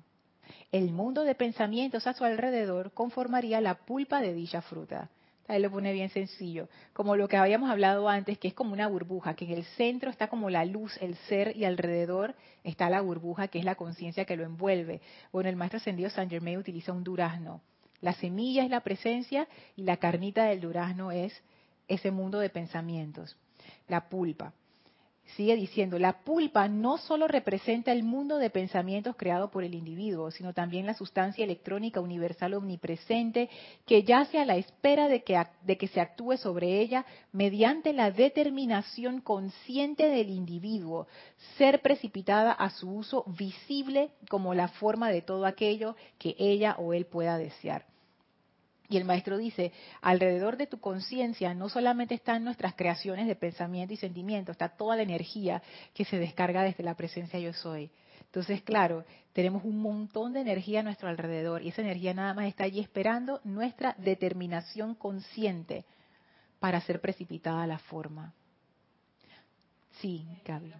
El 0.71 0.91
mundo 0.91 1.23
de 1.23 1.35
pensamientos 1.35 2.07
a 2.07 2.13
su 2.13 2.23
alrededor 2.23 2.91
conformaría 2.91 3.59
la 3.59 3.75
pulpa 3.75 4.21
de 4.21 4.33
dicha 4.33 4.61
fruta. 4.61 5.09
Ahí 5.47 5.61
lo 5.61 5.71
pone 5.71 5.91
bien 5.91 6.09
sencillo, 6.09 6.69
como 6.93 7.15
lo 7.15 7.27
que 7.27 7.35
habíamos 7.35 7.69
hablado 7.69 8.07
antes, 8.07 8.37
que 8.37 8.47
es 8.47 8.53
como 8.53 8.71
una 8.71 8.87
burbuja, 8.87 9.33
que 9.33 9.45
en 9.45 9.51
el 9.51 9.65
centro 9.65 10.09
está 10.09 10.27
como 10.27 10.49
la 10.49 10.63
luz, 10.63 10.95
el 11.01 11.15
ser, 11.27 11.57
y 11.57 11.65
alrededor 11.65 12.35
está 12.63 12.89
la 12.89 13.01
burbuja, 13.01 13.49
que 13.49 13.59
es 13.59 13.65
la 13.65 13.75
conciencia 13.75 14.23
que 14.23 14.37
lo 14.37 14.45
envuelve. 14.45 15.01
Bueno, 15.33 15.49
el 15.49 15.55
maestro 15.55 15.77
ascendido 15.77 16.09
San 16.09 16.29
Germain 16.29 16.57
utiliza 16.57 16.93
un 16.93 17.03
durazno. 17.03 17.61
La 17.99 18.13
semilla 18.13 18.63
es 18.63 18.69
la 18.69 18.81
presencia 18.81 19.47
y 19.75 19.83
la 19.83 19.97
carnita 19.97 20.45
del 20.45 20.61
durazno 20.61 21.11
es 21.11 21.33
ese 21.93 22.11
mundo 22.11 22.39
de 22.39 22.49
pensamientos, 22.49 23.37
la 23.87 24.09
pulpa 24.09 24.53
sigue 25.35 25.55
diciendo, 25.55 25.97
la 25.99 26.23
pulpa 26.23 26.67
no 26.67 26.97
solo 26.97 27.27
representa 27.27 27.91
el 27.91 28.03
mundo 28.03 28.37
de 28.37 28.49
pensamientos 28.49 29.15
creado 29.15 29.49
por 29.49 29.63
el 29.63 29.75
individuo, 29.75 30.31
sino 30.31 30.53
también 30.53 30.85
la 30.85 30.93
sustancia 30.93 31.43
electrónica 31.43 32.01
universal 32.01 32.53
omnipresente 32.53 33.49
que 33.85 34.03
yace 34.03 34.39
a 34.39 34.45
la 34.45 34.57
espera 34.57 35.07
de 35.07 35.23
que, 35.23 35.41
de 35.63 35.77
que 35.77 35.87
se 35.87 36.01
actúe 36.01 36.37
sobre 36.37 36.79
ella 36.81 37.05
mediante 37.31 37.93
la 37.93 38.11
determinación 38.11 39.21
consciente 39.21 40.07
del 40.07 40.29
individuo, 40.29 41.07
ser 41.57 41.81
precipitada 41.81 42.51
a 42.51 42.69
su 42.69 42.89
uso 42.89 43.23
visible 43.27 44.11
como 44.29 44.53
la 44.53 44.67
forma 44.67 45.09
de 45.09 45.21
todo 45.21 45.45
aquello 45.45 45.95
que 46.17 46.35
ella 46.37 46.75
o 46.77 46.93
él 46.93 47.05
pueda 47.05 47.37
desear. 47.37 47.90
Y 48.91 48.97
el 48.97 49.05
maestro 49.05 49.37
dice, 49.37 49.71
alrededor 50.01 50.57
de 50.57 50.67
tu 50.67 50.81
conciencia 50.81 51.53
no 51.53 51.69
solamente 51.69 52.13
están 52.13 52.43
nuestras 52.43 52.75
creaciones 52.75 53.25
de 53.25 53.37
pensamiento 53.37 53.93
y 53.93 53.97
sentimiento, 53.97 54.51
está 54.51 54.67
toda 54.67 54.97
la 54.97 55.03
energía 55.03 55.63
que 55.93 56.03
se 56.03 56.19
descarga 56.19 56.61
desde 56.61 56.83
la 56.83 56.95
presencia 56.95 57.39
yo 57.39 57.53
soy. 57.53 57.89
Entonces, 58.19 58.61
claro, 58.63 59.05
tenemos 59.31 59.63
un 59.63 59.81
montón 59.81 60.33
de 60.33 60.41
energía 60.41 60.81
a 60.81 60.83
nuestro 60.83 61.07
alrededor 61.07 61.61
y 61.61 61.69
esa 61.69 61.81
energía 61.81 62.13
nada 62.13 62.33
más 62.33 62.47
está 62.47 62.65
allí 62.65 62.81
esperando 62.81 63.39
nuestra 63.45 63.95
determinación 63.97 64.93
consciente 64.93 65.85
para 66.59 66.81
ser 66.81 66.99
precipitada 66.99 67.63
a 67.63 67.67
la 67.67 67.79
forma. 67.79 68.33
Sí, 70.01 70.27
Gaby. 70.43 70.73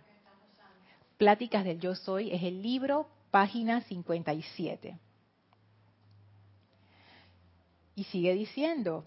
Pláticas 1.17 1.63
del 1.63 1.79
Yo 1.79 1.95
Soy 1.95 2.33
es 2.33 2.43
el 2.43 2.61
libro, 2.61 3.07
página 3.31 3.79
57. 3.83 4.97
Y 8.01 8.05
sigue 8.05 8.33
diciendo, 8.33 9.05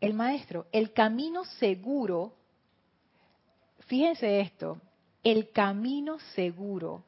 el 0.00 0.12
maestro, 0.12 0.66
el 0.72 0.92
camino 0.92 1.44
seguro, 1.44 2.34
fíjense 3.86 4.40
esto, 4.40 4.80
el 5.22 5.52
camino 5.52 6.18
seguro, 6.34 7.04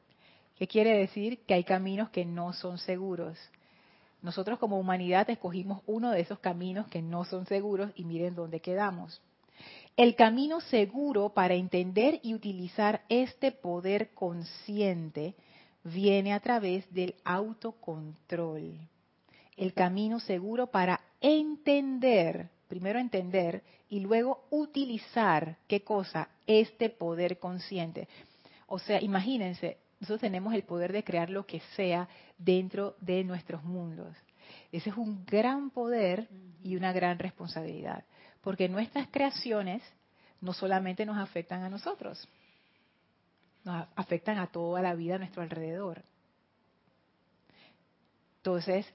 ¿qué 0.55 0.65
quiere 0.65 0.97
decir? 0.97 1.39
Que 1.45 1.55
hay 1.55 1.65
caminos 1.65 2.11
que 2.11 2.23
no 2.23 2.53
son 2.53 2.77
seguros. 2.77 3.37
Nosotros 4.21 4.57
como 4.57 4.79
humanidad 4.79 5.29
escogimos 5.29 5.81
uno 5.85 6.11
de 6.11 6.21
esos 6.21 6.39
caminos 6.39 6.87
que 6.87 7.01
no 7.01 7.25
son 7.25 7.45
seguros 7.45 7.91
y 7.95 8.05
miren 8.05 8.33
dónde 8.33 8.61
quedamos. 8.61 9.21
El 9.97 10.15
camino 10.15 10.61
seguro 10.61 11.33
para 11.33 11.55
entender 11.55 12.21
y 12.23 12.35
utilizar 12.35 13.03
este 13.09 13.51
poder 13.51 14.13
consciente 14.13 15.35
viene 15.83 16.31
a 16.31 16.39
través 16.39 16.89
del 16.93 17.15
autocontrol 17.25 18.79
el 19.57 19.73
camino 19.73 20.19
seguro 20.19 20.67
para 20.67 21.01
entender, 21.21 22.49
primero 22.67 22.99
entender 22.99 23.63
y 23.89 23.99
luego 23.99 24.45
utilizar, 24.49 25.57
¿qué 25.67 25.83
cosa? 25.83 26.29
Este 26.47 26.89
poder 26.89 27.39
consciente. 27.39 28.07
O 28.67 28.79
sea, 28.79 29.01
imagínense, 29.01 29.77
nosotros 29.99 30.21
tenemos 30.21 30.53
el 30.53 30.63
poder 30.63 30.91
de 30.91 31.03
crear 31.03 31.29
lo 31.29 31.45
que 31.45 31.61
sea 31.75 32.07
dentro 32.37 32.95
de 32.99 33.23
nuestros 33.23 33.63
mundos. 33.63 34.15
Ese 34.71 34.89
es 34.89 34.97
un 34.97 35.25
gran 35.25 35.69
poder 35.69 36.27
y 36.63 36.75
una 36.75 36.91
gran 36.91 37.19
responsabilidad, 37.19 38.03
porque 38.41 38.67
nuestras 38.67 39.07
creaciones 39.09 39.81
no 40.41 40.53
solamente 40.53 41.05
nos 41.05 41.17
afectan 41.17 41.63
a 41.63 41.69
nosotros, 41.69 42.27
nos 43.63 43.87
afectan 43.95 44.39
a 44.39 44.47
toda 44.47 44.81
la 44.81 44.93
vida 44.95 45.15
a 45.15 45.19
nuestro 45.19 45.41
alrededor. 45.41 46.03
Entonces, 48.37 48.85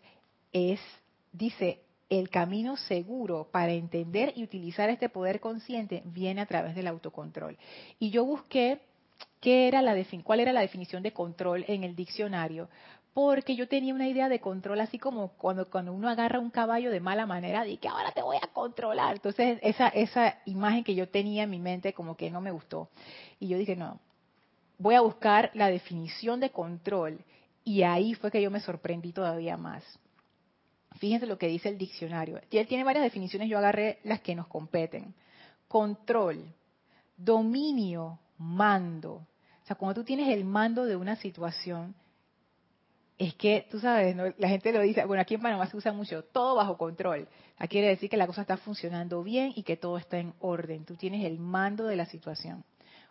es, 0.52 0.80
dice, 1.32 1.80
el 2.08 2.30
camino 2.30 2.76
seguro 2.76 3.48
para 3.50 3.72
entender 3.72 4.32
y 4.34 4.44
utilizar 4.44 4.88
este 4.88 5.08
poder 5.08 5.40
consciente 5.40 6.02
viene 6.06 6.40
a 6.40 6.46
través 6.46 6.74
del 6.74 6.86
autocontrol. 6.86 7.58
Y 7.98 8.10
yo 8.10 8.24
busqué 8.24 8.80
qué 9.40 9.68
era 9.68 9.82
la 9.82 9.94
cuál 10.24 10.40
era 10.40 10.52
la 10.52 10.60
definición 10.60 11.02
de 11.02 11.12
control 11.12 11.64
en 11.68 11.84
el 11.84 11.94
diccionario, 11.94 12.68
porque 13.14 13.56
yo 13.56 13.68
tenía 13.68 13.94
una 13.94 14.08
idea 14.08 14.28
de 14.28 14.40
control 14.40 14.80
así 14.80 14.98
como 14.98 15.28
cuando, 15.32 15.68
cuando 15.68 15.92
uno 15.92 16.08
agarra 16.08 16.38
un 16.38 16.50
caballo 16.50 16.90
de 16.90 17.00
mala 17.00 17.26
manera, 17.26 17.64
de 17.64 17.76
que 17.76 17.88
ahora 17.88 18.12
te 18.12 18.22
voy 18.22 18.36
a 18.36 18.46
controlar. 18.52 19.16
Entonces 19.16 19.58
esa, 19.62 19.88
esa 19.88 20.38
imagen 20.44 20.84
que 20.84 20.94
yo 20.94 21.08
tenía 21.08 21.42
en 21.42 21.50
mi 21.50 21.58
mente 21.58 21.92
como 21.92 22.16
que 22.16 22.30
no 22.30 22.40
me 22.40 22.52
gustó. 22.52 22.88
Y 23.40 23.48
yo 23.48 23.58
dije, 23.58 23.76
no, 23.76 23.98
voy 24.78 24.94
a 24.94 25.00
buscar 25.00 25.50
la 25.54 25.68
definición 25.68 26.40
de 26.40 26.50
control. 26.50 27.18
Y 27.64 27.82
ahí 27.82 28.14
fue 28.14 28.30
que 28.30 28.40
yo 28.40 28.50
me 28.50 28.60
sorprendí 28.60 29.12
todavía 29.12 29.56
más. 29.56 29.82
Fíjense 30.96 31.26
lo 31.26 31.38
que 31.38 31.48
dice 31.48 31.68
el 31.68 31.78
diccionario. 31.78 32.40
Él 32.50 32.66
tiene 32.66 32.84
varias 32.84 33.04
definiciones, 33.04 33.48
yo 33.48 33.58
agarré 33.58 33.98
las 34.04 34.20
que 34.20 34.34
nos 34.34 34.46
competen. 34.46 35.14
Control, 35.68 36.44
dominio, 37.16 38.18
mando. 38.38 39.12
O 39.12 39.66
sea, 39.66 39.76
cuando 39.76 40.00
tú 40.00 40.04
tienes 40.04 40.28
el 40.28 40.44
mando 40.44 40.86
de 40.86 40.96
una 40.96 41.16
situación, 41.16 41.94
es 43.18 43.34
que, 43.34 43.66
tú 43.70 43.80
sabes, 43.80 44.16
la 44.38 44.48
gente 44.48 44.72
lo 44.72 44.80
dice, 44.80 45.04
bueno, 45.04 45.20
aquí 45.20 45.34
en 45.34 45.42
Panamá 45.42 45.66
se 45.66 45.76
usa 45.76 45.92
mucho, 45.92 46.22
todo 46.22 46.54
bajo 46.54 46.78
control. 46.78 47.28
Aquí 47.58 47.72
quiere 47.72 47.88
decir 47.88 48.08
que 48.08 48.16
la 48.16 48.28
cosa 48.28 48.42
está 48.42 48.56
funcionando 48.56 49.22
bien 49.24 49.52
y 49.56 49.64
que 49.64 49.76
todo 49.76 49.98
está 49.98 50.18
en 50.18 50.34
orden. 50.38 50.84
Tú 50.84 50.94
tienes 50.94 51.24
el 51.24 51.38
mando 51.38 51.84
de 51.84 51.96
la 51.96 52.06
situación. 52.06 52.64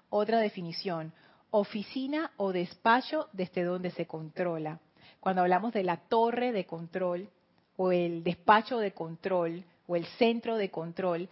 Otra 0.10 0.40
definición, 0.40 1.14
oficina 1.52 2.32
o 2.38 2.54
despacho 2.54 3.28
desde 3.34 3.64
donde 3.64 3.92
se 3.92 4.08
controla. 4.08 4.80
Cuando 5.20 5.42
hablamos 5.42 5.74
de 5.74 5.84
la 5.84 5.98
torre 5.98 6.54
de 6.54 6.66
control, 6.66 7.30
o 7.78 7.92
el 7.92 8.24
despacho 8.24 8.80
de 8.80 8.92
control 8.92 9.64
o 9.88 9.96
el 9.96 10.06
centro 10.18 10.58
de 10.58 10.70
control, 10.70 11.30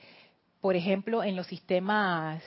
por 0.62 0.76
ejemplo, 0.76 1.24
en 1.24 1.36
los 1.36 1.48
sistemas 1.48 2.42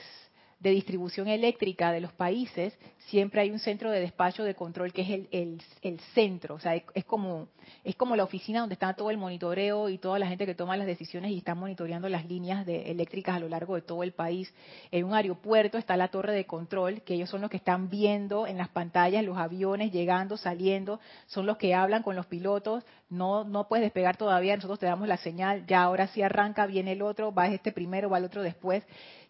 de 0.59 0.71
distribución 0.71 1.29
eléctrica 1.29 1.91
de 1.91 2.01
los 2.01 2.11
países, 2.11 2.77
siempre 3.07 3.41
hay 3.41 3.49
un 3.49 3.59
centro 3.59 3.91
de 3.91 4.01
despacho 4.01 4.43
de 4.43 4.55
control 4.55 4.91
que 4.91 5.01
es 5.01 5.27
el, 5.31 6.01
centro, 6.13 6.55
o 6.55 6.59
sea, 6.59 6.75
es, 6.75 7.05
como, 7.05 7.47
es 7.85 7.95
como 7.95 8.17
la 8.17 8.25
oficina 8.25 8.59
donde 8.59 8.73
está 8.73 8.93
todo 8.93 9.09
el 9.09 9.17
monitoreo 9.17 9.87
y 9.87 9.97
toda 9.97 10.19
la 10.19 10.27
gente 10.27 10.45
que 10.45 10.55
toma 10.55 10.75
las 10.75 10.85
decisiones 10.85 11.31
y 11.31 11.37
está 11.37 11.55
monitoreando 11.55 12.09
las 12.09 12.25
líneas 12.25 12.65
de, 12.65 12.91
eléctricas 12.91 13.35
a 13.35 13.39
lo 13.39 13.47
largo 13.47 13.75
de 13.75 13.81
todo 13.81 14.03
el 14.03 14.11
país. 14.11 14.53
En 14.91 15.05
un 15.05 15.13
aeropuerto 15.13 15.77
está 15.77 15.95
la 15.95 16.09
torre 16.09 16.33
de 16.33 16.45
control, 16.45 17.01
que 17.03 17.13
ellos 17.13 17.29
son 17.29 17.39
los 17.39 17.49
que 17.49 17.57
están 17.57 17.89
viendo 17.89 18.45
en 18.45 18.57
las 18.57 18.69
pantallas 18.69 19.23
los 19.23 19.37
aviones 19.37 19.93
llegando, 19.93 20.35
saliendo, 20.35 20.99
son 21.27 21.45
los 21.45 21.57
que 21.57 21.73
hablan 21.73 22.03
con 22.03 22.17
los 22.17 22.25
pilotos, 22.25 22.83
no, 23.09 23.45
no 23.45 23.67
puedes 23.67 23.83
despegar 23.83 24.17
todavía, 24.17 24.55
nosotros 24.55 24.79
te 24.79 24.85
damos 24.85 25.07
la 25.07 25.17
señal, 25.17 25.65
ya 25.67 25.83
ahora 25.83 26.07
sí 26.07 26.21
arranca, 26.21 26.65
viene 26.67 26.91
el 26.91 27.01
otro, 27.01 27.33
va 27.33 27.47
este 27.47 27.71
primero, 27.71 28.09
va 28.09 28.17
el 28.17 28.25
otro 28.25 28.43
después 28.43 28.83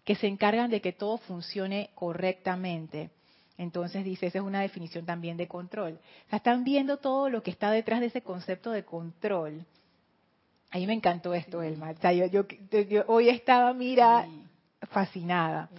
que 0.10 0.16
se 0.16 0.26
encargan 0.26 0.72
de 0.72 0.82
que 0.82 0.92
todo 0.92 1.20
funcione 1.20 1.92
correctamente. 1.94 3.12
Entonces 3.60 4.04
dice, 4.04 4.26
esa 4.26 4.40
es 4.40 4.44
una 4.44 4.62
definición 4.62 5.06
también 5.06 5.38
de 5.38 5.48
control. 5.48 6.00
O 6.26 6.30
sea, 6.32 6.38
están 6.38 6.64
viendo 6.64 6.98
todo 6.98 7.30
lo 7.30 7.44
que 7.44 7.52
está 7.52 7.70
detrás 7.70 8.00
de 8.00 8.08
ese 8.08 8.24
concepto 8.24 8.72
de 8.72 8.84
control. 8.84 9.64
A 10.72 10.80
mí 10.80 10.88
me 10.88 10.94
encantó 10.94 11.36
esto, 11.36 11.62
Elma. 11.62 11.92
O 11.92 12.02
sea, 12.02 12.12
yo, 12.12 12.44
hoy 13.06 13.30
estaba, 13.30 13.72
mira, 13.76 14.28
fascinada. 14.90 15.70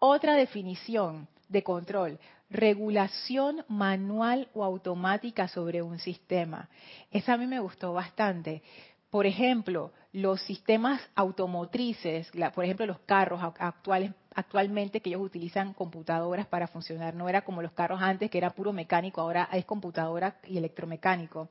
Otra 0.00 0.34
definición 0.34 1.28
de 1.48 1.62
control, 1.62 2.18
regulación 2.50 3.64
manual 3.68 4.48
o 4.54 4.64
automática 4.64 5.46
sobre 5.46 5.82
un 5.82 6.00
sistema. 6.00 6.68
Esa 7.12 7.34
a 7.34 7.36
mí 7.36 7.46
me 7.46 7.60
gustó 7.60 7.92
bastante. 7.92 8.60
Por 9.08 9.24
ejemplo, 9.24 9.92
los 10.12 10.42
sistemas 10.42 11.00
automotrices, 11.14 12.30
por 12.54 12.64
ejemplo 12.64 12.84
los 12.86 13.00
carros 13.00 13.40
actuales, 13.42 14.12
actualmente 14.34 15.00
que 15.00 15.10
ellos 15.10 15.22
utilizan 15.22 15.72
computadoras 15.72 16.46
para 16.46 16.66
funcionar, 16.66 17.14
no 17.14 17.28
era 17.28 17.42
como 17.42 17.62
los 17.62 17.72
carros 17.72 18.00
antes 18.02 18.30
que 18.30 18.38
era 18.38 18.50
puro 18.50 18.72
mecánico, 18.72 19.22
ahora 19.22 19.48
es 19.52 19.64
computadora 19.64 20.36
y 20.46 20.58
electromecánico 20.58 21.48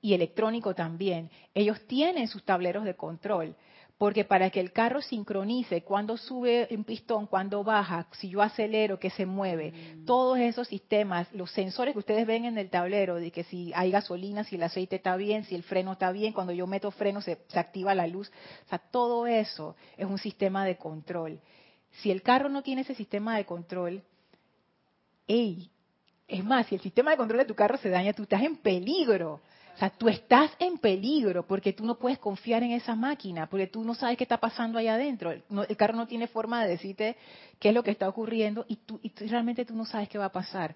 y 0.00 0.14
electrónico 0.14 0.74
también. 0.74 1.30
Ellos 1.54 1.80
tienen 1.86 2.28
sus 2.28 2.44
tableros 2.44 2.84
de 2.84 2.94
control. 2.94 3.56
Porque 3.98 4.24
para 4.24 4.50
que 4.50 4.60
el 4.60 4.72
carro 4.72 5.02
sincronice 5.02 5.82
cuando 5.82 6.16
sube 6.16 6.68
un 6.70 6.84
pistón, 6.84 7.26
cuando 7.26 7.64
baja, 7.64 8.06
si 8.12 8.28
yo 8.28 8.42
acelero, 8.42 9.00
que 9.00 9.10
se 9.10 9.26
mueve, 9.26 9.72
mm. 9.72 10.04
todos 10.04 10.38
esos 10.38 10.68
sistemas, 10.68 11.26
los 11.32 11.50
sensores 11.50 11.94
que 11.94 11.98
ustedes 11.98 12.24
ven 12.24 12.44
en 12.44 12.58
el 12.58 12.70
tablero, 12.70 13.16
de 13.16 13.32
que 13.32 13.42
si 13.42 13.72
hay 13.74 13.90
gasolina, 13.90 14.44
si 14.44 14.54
el 14.54 14.62
aceite 14.62 14.96
está 14.96 15.16
bien, 15.16 15.44
si 15.44 15.56
el 15.56 15.64
freno 15.64 15.92
está 15.92 16.12
bien, 16.12 16.32
cuando 16.32 16.52
yo 16.52 16.68
meto 16.68 16.92
freno 16.92 17.20
se, 17.20 17.38
se 17.48 17.58
activa 17.58 17.92
la 17.96 18.06
luz, 18.06 18.30
o 18.66 18.68
sea, 18.68 18.78
todo 18.78 19.26
eso 19.26 19.74
es 19.96 20.06
un 20.06 20.18
sistema 20.18 20.64
de 20.64 20.76
control. 20.76 21.40
Si 22.00 22.12
el 22.12 22.22
carro 22.22 22.48
no 22.48 22.62
tiene 22.62 22.82
ese 22.82 22.94
sistema 22.94 23.36
de 23.36 23.46
control, 23.46 24.04
¡ey! 25.26 25.70
Es 26.28 26.44
más, 26.44 26.66
si 26.66 26.74
el 26.76 26.80
sistema 26.80 27.10
de 27.10 27.16
control 27.16 27.40
de 27.40 27.46
tu 27.46 27.54
carro 27.54 27.78
se 27.78 27.88
daña, 27.88 28.12
tú 28.12 28.22
estás 28.22 28.42
en 28.42 28.58
peligro. 28.58 29.40
O 29.78 29.80
sea, 29.80 29.90
tú 29.90 30.08
estás 30.08 30.50
en 30.58 30.76
peligro 30.78 31.46
porque 31.46 31.72
tú 31.72 31.86
no 31.86 32.00
puedes 32.00 32.18
confiar 32.18 32.64
en 32.64 32.72
esa 32.72 32.96
máquina, 32.96 33.48
porque 33.48 33.68
tú 33.68 33.84
no 33.84 33.94
sabes 33.94 34.18
qué 34.18 34.24
está 34.24 34.38
pasando 34.38 34.76
allá 34.76 34.94
adentro. 34.94 35.30
El, 35.30 35.76
carro 35.76 35.94
no 35.94 36.08
tiene 36.08 36.26
forma 36.26 36.64
de 36.64 36.70
decirte 36.70 37.16
qué 37.60 37.68
es 37.68 37.74
lo 37.76 37.84
que 37.84 37.92
está 37.92 38.08
ocurriendo 38.08 38.64
y, 38.66 38.74
tú, 38.74 38.98
y 39.04 39.12
realmente 39.28 39.64
tú 39.64 39.76
no 39.76 39.84
sabes 39.84 40.08
qué 40.08 40.18
va 40.18 40.24
a 40.24 40.32
pasar. 40.32 40.74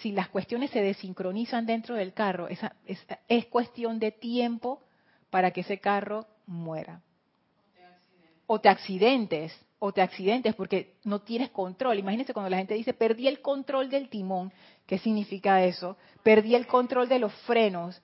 Si 0.00 0.10
las 0.10 0.30
cuestiones 0.30 0.70
se 0.70 0.80
desincronizan 0.80 1.66
dentro 1.66 1.96
del 1.96 2.14
carro, 2.14 2.48
esa, 2.48 2.74
es, 2.86 2.98
es 3.28 3.44
cuestión 3.44 3.98
de 3.98 4.10
tiempo 4.10 4.80
para 5.28 5.50
que 5.50 5.60
ese 5.60 5.78
carro 5.78 6.26
muera. 6.46 7.02
O 8.46 8.58
te 8.58 8.70
accidentes, 8.70 9.54
o 9.78 9.92
te 9.92 10.00
accidentes 10.00 10.54
porque 10.54 10.94
no 11.04 11.20
tienes 11.20 11.50
control. 11.50 11.98
Imagínense 11.98 12.32
cuando 12.32 12.48
la 12.48 12.56
gente 12.56 12.72
dice, 12.72 12.94
perdí 12.94 13.28
el 13.28 13.42
control 13.42 13.90
del 13.90 14.08
timón, 14.08 14.50
¿qué 14.86 14.96
significa 14.96 15.62
eso? 15.62 15.98
Perdí 16.22 16.54
el 16.54 16.66
control 16.66 17.06
de 17.06 17.18
los 17.18 17.34
frenos, 17.42 18.00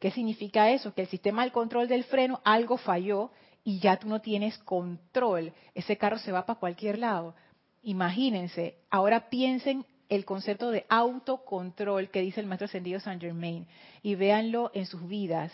¿Qué 0.00 0.10
significa 0.10 0.70
eso? 0.70 0.94
Que 0.94 1.02
el 1.02 1.08
sistema 1.08 1.42
del 1.42 1.52
control 1.52 1.86
del 1.86 2.04
freno, 2.04 2.40
algo 2.42 2.78
falló 2.78 3.30
y 3.62 3.78
ya 3.80 3.98
tú 3.98 4.08
no 4.08 4.20
tienes 4.20 4.56
control. 4.58 5.52
Ese 5.74 5.98
carro 5.98 6.18
se 6.18 6.32
va 6.32 6.46
para 6.46 6.58
cualquier 6.58 6.98
lado. 6.98 7.34
Imagínense, 7.82 8.76
ahora 8.90 9.28
piensen 9.28 9.84
el 10.08 10.24
concepto 10.24 10.70
de 10.70 10.86
autocontrol 10.88 12.10
que 12.10 12.22
dice 12.22 12.40
el 12.40 12.46
maestro 12.46 12.64
ascendido 12.64 12.98
Saint 12.98 13.20
Germain 13.20 13.66
y 14.02 14.14
véanlo 14.14 14.70
en 14.74 14.86
sus 14.86 15.06
vidas. 15.06 15.52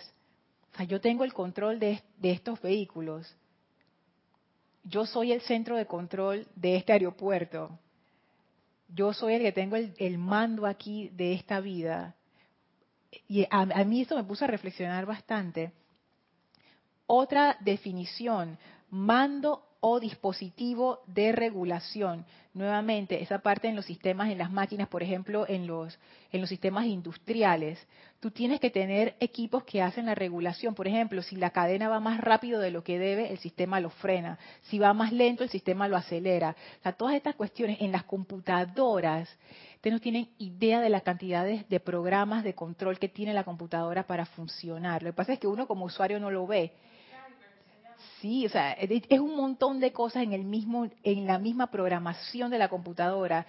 O 0.72 0.76
sea, 0.76 0.86
yo 0.86 1.00
tengo 1.00 1.24
el 1.24 1.32
control 1.32 1.80
de, 1.80 2.02
estos 2.22 2.60
vehículos. 2.62 3.36
Yo 4.84 5.06
soy 5.06 5.32
el 5.32 5.40
centro 5.40 5.76
de 5.76 5.86
control 5.86 6.46
de 6.54 6.76
este 6.76 6.92
aeropuerto. 6.92 7.78
Yo 8.88 9.12
soy 9.12 9.34
el 9.34 9.42
que 9.42 9.52
tengo 9.52 9.74
el 9.76 10.18
mando 10.18 10.66
aquí 10.66 11.08
de 11.08 11.34
esta 11.34 11.60
vida 11.60 12.15
y 13.28 13.46
a, 13.50 13.64
mí 13.84 14.00
esto 14.02 14.16
me 14.16 14.24
puso 14.24 14.44
a 14.44 14.48
reflexionar 14.48 15.06
bastante. 15.06 15.72
Otra 17.06 17.56
definición, 17.60 18.58
mando 18.90 19.62
o 19.80 20.00
dispositivo 20.00 21.02
de 21.06 21.32
regulación. 21.32 22.24
Nuevamente, 22.56 23.22
esa 23.22 23.40
parte 23.40 23.68
en 23.68 23.76
los 23.76 23.84
sistemas, 23.84 24.30
en 24.30 24.38
las 24.38 24.50
máquinas, 24.50 24.88
por 24.88 25.02
ejemplo, 25.02 25.44
en 25.46 25.66
los, 25.66 25.98
en 26.32 26.40
los 26.40 26.48
sistemas 26.48 26.86
industriales, 26.86 27.78
tú 28.18 28.30
tienes 28.30 28.60
que 28.60 28.70
tener 28.70 29.14
equipos 29.20 29.64
que 29.64 29.82
hacen 29.82 30.06
la 30.06 30.14
regulación. 30.14 30.74
Por 30.74 30.88
ejemplo, 30.88 31.20
si 31.20 31.36
la 31.36 31.50
cadena 31.50 31.90
va 31.90 32.00
más 32.00 32.18
rápido 32.18 32.58
de 32.58 32.70
lo 32.70 32.82
que 32.82 32.98
debe, 32.98 33.30
el 33.30 33.36
sistema 33.38 33.78
lo 33.78 33.90
frena. 33.90 34.38
Si 34.62 34.78
va 34.78 34.94
más 34.94 35.12
lento, 35.12 35.44
el 35.44 35.50
sistema 35.50 35.86
lo 35.86 35.98
acelera. 35.98 36.56
O 36.80 36.82
sea, 36.82 36.92
todas 36.92 37.14
estas 37.14 37.34
cuestiones 37.34 37.76
en 37.82 37.92
las 37.92 38.04
computadoras 38.04 39.28
Ustedes 39.76 39.92
no 39.92 40.00
tienen 40.00 40.28
idea 40.38 40.80
de 40.80 40.88
la 40.88 41.02
cantidad 41.02 41.44
de, 41.44 41.80
programas 41.80 42.42
de 42.42 42.54
control 42.54 42.98
que 42.98 43.08
tiene 43.08 43.34
la 43.34 43.44
computadora 43.44 44.06
para 44.06 44.24
funcionar. 44.24 45.02
Lo 45.02 45.10
que 45.10 45.16
pasa 45.16 45.34
es 45.34 45.38
que 45.38 45.46
uno 45.46 45.68
como 45.68 45.84
usuario 45.84 46.18
no 46.18 46.30
lo 46.30 46.46
ve. 46.46 46.72
Sí, 48.20 48.46
o 48.46 48.48
sea, 48.48 48.72
es 48.72 49.20
un 49.20 49.36
montón 49.36 49.78
de 49.80 49.92
cosas 49.92 50.22
en 50.22 50.32
el 50.32 50.44
mismo, 50.44 50.88
en 51.02 51.26
la 51.26 51.38
misma 51.38 51.70
programación 51.70 52.50
de 52.50 52.58
la 52.58 52.68
computadora 52.68 53.46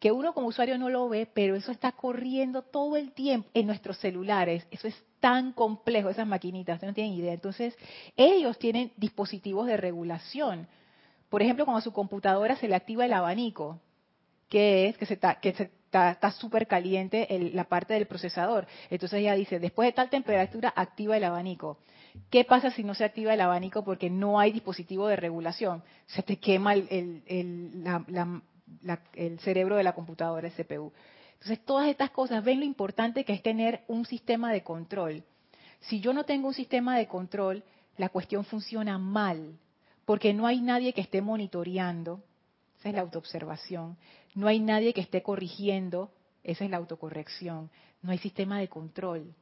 que 0.00 0.10
uno 0.10 0.32
como 0.32 0.48
usuario 0.48 0.78
no 0.78 0.88
lo 0.88 1.08
ve, 1.10 1.28
pero 1.32 1.54
eso 1.54 1.70
está 1.70 1.92
corriendo 1.92 2.62
todo 2.62 2.96
el 2.96 3.12
tiempo 3.12 3.48
en 3.52 3.66
nuestros 3.66 3.98
celulares. 3.98 4.66
Eso 4.70 4.88
es 4.88 4.94
tan 5.20 5.52
complejo, 5.52 6.08
esas 6.08 6.26
maquinitas, 6.26 6.76
ustedes 6.76 6.90
no 6.90 6.94
tienen 6.94 7.12
idea. 7.12 7.34
Entonces, 7.34 7.76
ellos 8.16 8.58
tienen 8.58 8.92
dispositivos 8.96 9.66
de 9.66 9.76
regulación. 9.76 10.66
Por 11.28 11.42
ejemplo, 11.42 11.66
cuando 11.66 11.80
a 11.80 11.82
su 11.82 11.92
computadora 11.92 12.56
se 12.56 12.66
le 12.66 12.74
activa 12.74 13.04
el 13.04 13.12
abanico, 13.12 13.78
que 14.48 14.88
es 14.88 14.96
que 14.96 15.04
se 15.04 15.14
está, 15.14 15.34
que 15.34 15.52
se 15.52 15.70
está 15.92 16.30
súper 16.30 16.66
caliente 16.66 17.28
la 17.52 17.64
parte 17.64 17.92
del 17.92 18.06
procesador. 18.06 18.66
Entonces 18.88 19.20
ella 19.20 19.34
dice, 19.34 19.58
después 19.58 19.86
de 19.86 19.92
tal 19.92 20.08
temperatura, 20.08 20.72
activa 20.74 21.18
el 21.18 21.24
abanico. 21.24 21.76
¿Qué 22.30 22.44
pasa 22.44 22.70
si 22.70 22.82
no 22.84 22.94
se 22.94 23.04
activa 23.04 23.34
el 23.34 23.40
abanico 23.40 23.84
porque 23.84 24.10
no 24.10 24.38
hay 24.40 24.52
dispositivo 24.52 25.06
de 25.06 25.16
regulación? 25.16 25.82
Se 26.06 26.22
te 26.22 26.38
quema 26.38 26.74
el, 26.74 27.22
el 29.14 29.40
cerebro 29.40 29.76
de 29.76 29.82
la 29.82 29.94
computadora, 29.94 30.48
el 30.48 30.52
CPU. 30.52 30.92
Entonces, 31.34 31.64
todas 31.64 31.88
estas 31.88 32.10
cosas, 32.10 32.44
ven 32.44 32.60
lo 32.60 32.66
importante 32.66 33.24
que 33.24 33.32
es 33.32 33.42
tener 33.42 33.82
un 33.88 34.04
sistema 34.04 34.52
de 34.52 34.62
control. 34.62 35.24
Si 35.80 36.00
yo 36.00 36.12
no 36.12 36.24
tengo 36.24 36.48
un 36.48 36.54
sistema 36.54 36.98
de 36.98 37.06
control, 37.06 37.64
la 37.96 38.10
cuestión 38.10 38.44
funciona 38.44 38.98
mal, 38.98 39.58
porque 40.04 40.34
no 40.34 40.46
hay 40.46 40.60
nadie 40.60 40.92
que 40.92 41.00
esté 41.00 41.22
monitoreando, 41.22 42.22
esa 42.78 42.88
es 42.88 42.94
la 42.94 43.02
autoobservación. 43.02 43.96
No 44.34 44.48
hay 44.48 44.58
nadie 44.58 44.94
que 44.94 45.00
esté 45.00 45.22
corrigiendo, 45.22 46.10
esa 46.42 46.64
es 46.64 46.70
la 46.70 46.78
autocorrección. 46.78 47.70
No 48.02 48.10
hay 48.10 48.18
sistema 48.18 48.58
de 48.58 48.68
control. 48.68 49.34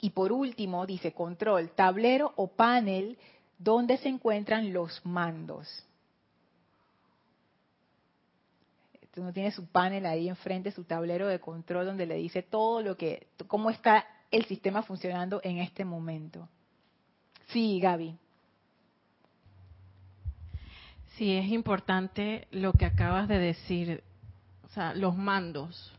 Y 0.00 0.10
por 0.10 0.32
último, 0.32 0.86
dice 0.86 1.12
control, 1.12 1.70
tablero 1.70 2.32
o 2.36 2.48
panel 2.48 3.18
donde 3.58 3.96
se 3.98 4.08
encuentran 4.08 4.72
los 4.72 5.04
mandos. 5.04 5.86
Uno 9.16 9.32
tiene 9.32 9.50
su 9.50 9.66
panel 9.66 10.04
ahí 10.04 10.28
enfrente, 10.28 10.70
su 10.70 10.84
tablero 10.84 11.26
de 11.26 11.40
control 11.40 11.86
donde 11.86 12.04
le 12.04 12.16
dice 12.16 12.42
todo 12.42 12.82
lo 12.82 12.98
que, 12.98 13.28
cómo 13.46 13.70
está 13.70 14.04
el 14.30 14.44
sistema 14.44 14.82
funcionando 14.82 15.40
en 15.42 15.58
este 15.58 15.86
momento. 15.86 16.46
Sí, 17.48 17.80
Gaby. 17.80 18.14
Sí, 21.16 21.32
es 21.32 21.46
importante 21.46 22.46
lo 22.50 22.74
que 22.74 22.84
acabas 22.84 23.26
de 23.26 23.38
decir, 23.38 24.04
o 24.64 24.68
sea, 24.68 24.94
los 24.94 25.16
mandos. 25.16 25.94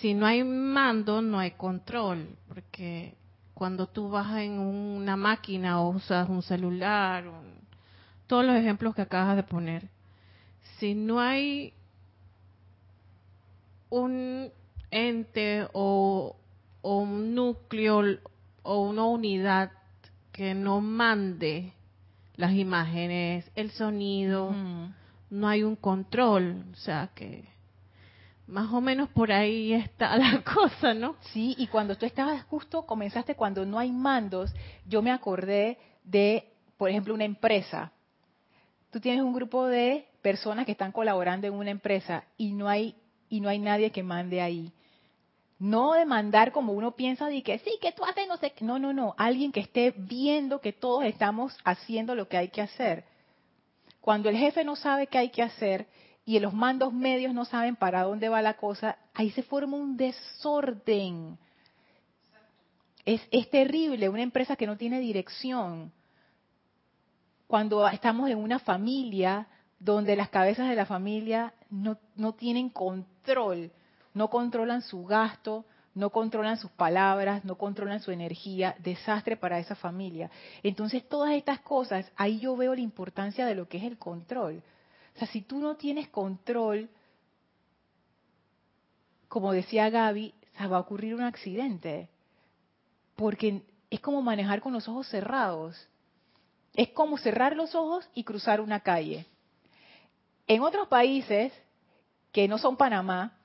Si 0.00 0.12
no 0.12 0.26
hay 0.26 0.42
mando, 0.42 1.22
no 1.22 1.38
hay 1.38 1.52
control, 1.52 2.36
porque 2.52 3.14
cuando 3.54 3.86
tú 3.86 4.10
vas 4.10 4.36
en 4.38 4.58
una 4.58 5.16
máquina 5.16 5.80
o 5.80 5.90
usas 5.90 6.28
un 6.28 6.42
celular, 6.42 7.24
todos 8.26 8.44
los 8.44 8.56
ejemplos 8.56 8.92
que 8.92 9.02
acabas 9.02 9.36
de 9.36 9.44
poner, 9.44 9.88
si 10.78 10.94
no 10.94 11.20
hay 11.20 11.72
un 13.88 14.50
ente 14.90 15.68
o, 15.72 16.34
o 16.82 16.96
un 16.98 17.36
núcleo 17.36 18.18
o 18.64 18.80
una 18.80 19.04
unidad 19.04 19.70
que 20.32 20.52
no 20.54 20.80
mande 20.80 21.72
las 22.34 22.52
imágenes, 22.52 23.48
el 23.54 23.70
sonido, 23.70 24.52
no 25.30 25.48
hay 25.48 25.62
un 25.62 25.76
control, 25.76 26.64
o 26.72 26.76
sea 26.76 27.10
que 27.14 27.44
más 28.50 28.72
o 28.72 28.80
menos 28.80 29.08
por 29.10 29.32
ahí 29.32 29.72
está 29.72 30.16
la 30.18 30.42
cosa, 30.42 30.92
¿no? 30.92 31.16
Sí, 31.32 31.54
y 31.56 31.68
cuando 31.68 31.96
tú 31.96 32.04
estabas 32.04 32.42
justo, 32.44 32.82
comenzaste 32.82 33.34
cuando 33.34 33.64
no 33.64 33.78
hay 33.78 33.92
mandos, 33.92 34.52
yo 34.86 35.02
me 35.02 35.12
acordé 35.12 35.78
de, 36.04 36.48
por 36.76 36.90
ejemplo, 36.90 37.14
una 37.14 37.24
empresa. 37.24 37.92
Tú 38.90 39.00
tienes 39.00 39.22
un 39.22 39.32
grupo 39.32 39.66
de 39.66 40.06
personas 40.20 40.66
que 40.66 40.72
están 40.72 40.92
colaborando 40.92 41.46
en 41.46 41.54
una 41.54 41.70
empresa 41.70 42.24
y 42.36 42.52
no 42.52 42.68
hay 42.68 42.94
y 43.28 43.40
no 43.40 43.48
hay 43.48 43.60
nadie 43.60 43.92
que 43.92 44.02
mande 44.02 44.40
ahí. 44.40 44.72
No 45.60 45.92
demandar 45.92 46.50
como 46.50 46.72
uno 46.72 46.96
piensa 46.96 47.26
de 47.26 47.42
que 47.42 47.58
sí, 47.60 47.78
que 47.80 47.92
tú 47.92 48.04
haces 48.04 48.26
no 48.26 48.36
sé. 48.38 48.52
No, 48.60 48.80
no, 48.80 48.92
no. 48.92 49.14
Alguien 49.16 49.52
que 49.52 49.60
esté 49.60 49.94
viendo 49.96 50.60
que 50.60 50.72
todos 50.72 51.04
estamos 51.04 51.56
haciendo 51.64 52.16
lo 52.16 52.26
que 52.28 52.36
hay 52.36 52.48
que 52.48 52.62
hacer. 52.62 53.04
Cuando 54.00 54.28
el 54.28 54.36
jefe 54.36 54.64
no 54.64 54.74
sabe 54.74 55.06
qué 55.06 55.18
hay 55.18 55.28
que 55.28 55.42
hacer 55.42 55.86
y 56.36 56.40
los 56.40 56.54
mandos 56.54 56.92
medios 56.92 57.34
no 57.34 57.44
saben 57.44 57.76
para 57.76 58.02
dónde 58.02 58.28
va 58.28 58.42
la 58.42 58.54
cosa, 58.54 58.96
ahí 59.14 59.30
se 59.30 59.42
forma 59.42 59.76
un 59.76 59.96
desorden. 59.96 61.38
Es, 63.04 63.22
es 63.30 63.48
terrible, 63.50 64.08
una 64.08 64.22
empresa 64.22 64.56
que 64.56 64.66
no 64.66 64.76
tiene 64.76 65.00
dirección. 65.00 65.92
Cuando 67.46 67.88
estamos 67.88 68.30
en 68.30 68.38
una 68.38 68.58
familia 68.58 69.46
donde 69.78 70.14
las 70.14 70.28
cabezas 70.28 70.68
de 70.68 70.76
la 70.76 70.86
familia 70.86 71.52
no, 71.70 71.98
no 72.14 72.34
tienen 72.34 72.68
control 72.68 73.72
no 74.14 74.28
controlan 74.28 74.82
su 74.82 75.04
gasto, 75.04 75.64
no 75.94 76.10
controlan 76.10 76.56
sus 76.56 76.70
palabras, 76.70 77.44
no 77.44 77.56
controlan 77.56 78.00
su 78.00 78.10
energía, 78.10 78.74
desastre 78.78 79.36
para 79.36 79.58
esa 79.58 79.74
familia. 79.74 80.30
Entonces, 80.62 81.08
todas 81.08 81.32
estas 81.34 81.60
cosas, 81.60 82.10
ahí 82.16 82.38
yo 82.38 82.56
veo 82.56 82.74
la 82.74 82.80
importancia 82.80 83.46
de 83.46 83.54
lo 83.54 83.68
que 83.68 83.78
es 83.78 83.84
el 83.84 83.98
control. 83.98 84.62
Sea, 85.20 85.28
si 85.28 85.42
tú 85.42 85.58
no 85.58 85.76
tienes 85.76 86.08
control, 86.08 86.88
como 89.28 89.52
decía 89.52 89.90
Gaby, 89.90 90.32
va 90.60 90.78
a 90.78 90.80
ocurrir 90.80 91.14
un 91.14 91.20
accidente. 91.20 92.08
Porque 93.16 93.62
es 93.90 94.00
como 94.00 94.22
manejar 94.22 94.62
con 94.62 94.72
los 94.72 94.88
ojos 94.88 95.06
cerrados. 95.08 95.88
Es 96.74 96.88
como 96.92 97.18
cerrar 97.18 97.54
los 97.54 97.74
ojos 97.74 98.08
y 98.14 98.24
cruzar 98.24 98.62
una 98.62 98.80
calle. 98.80 99.26
En 100.46 100.62
otros 100.62 100.88
países 100.88 101.52
que 102.32 102.48
no 102.48 102.56
son 102.56 102.78
Panamá, 102.78 103.36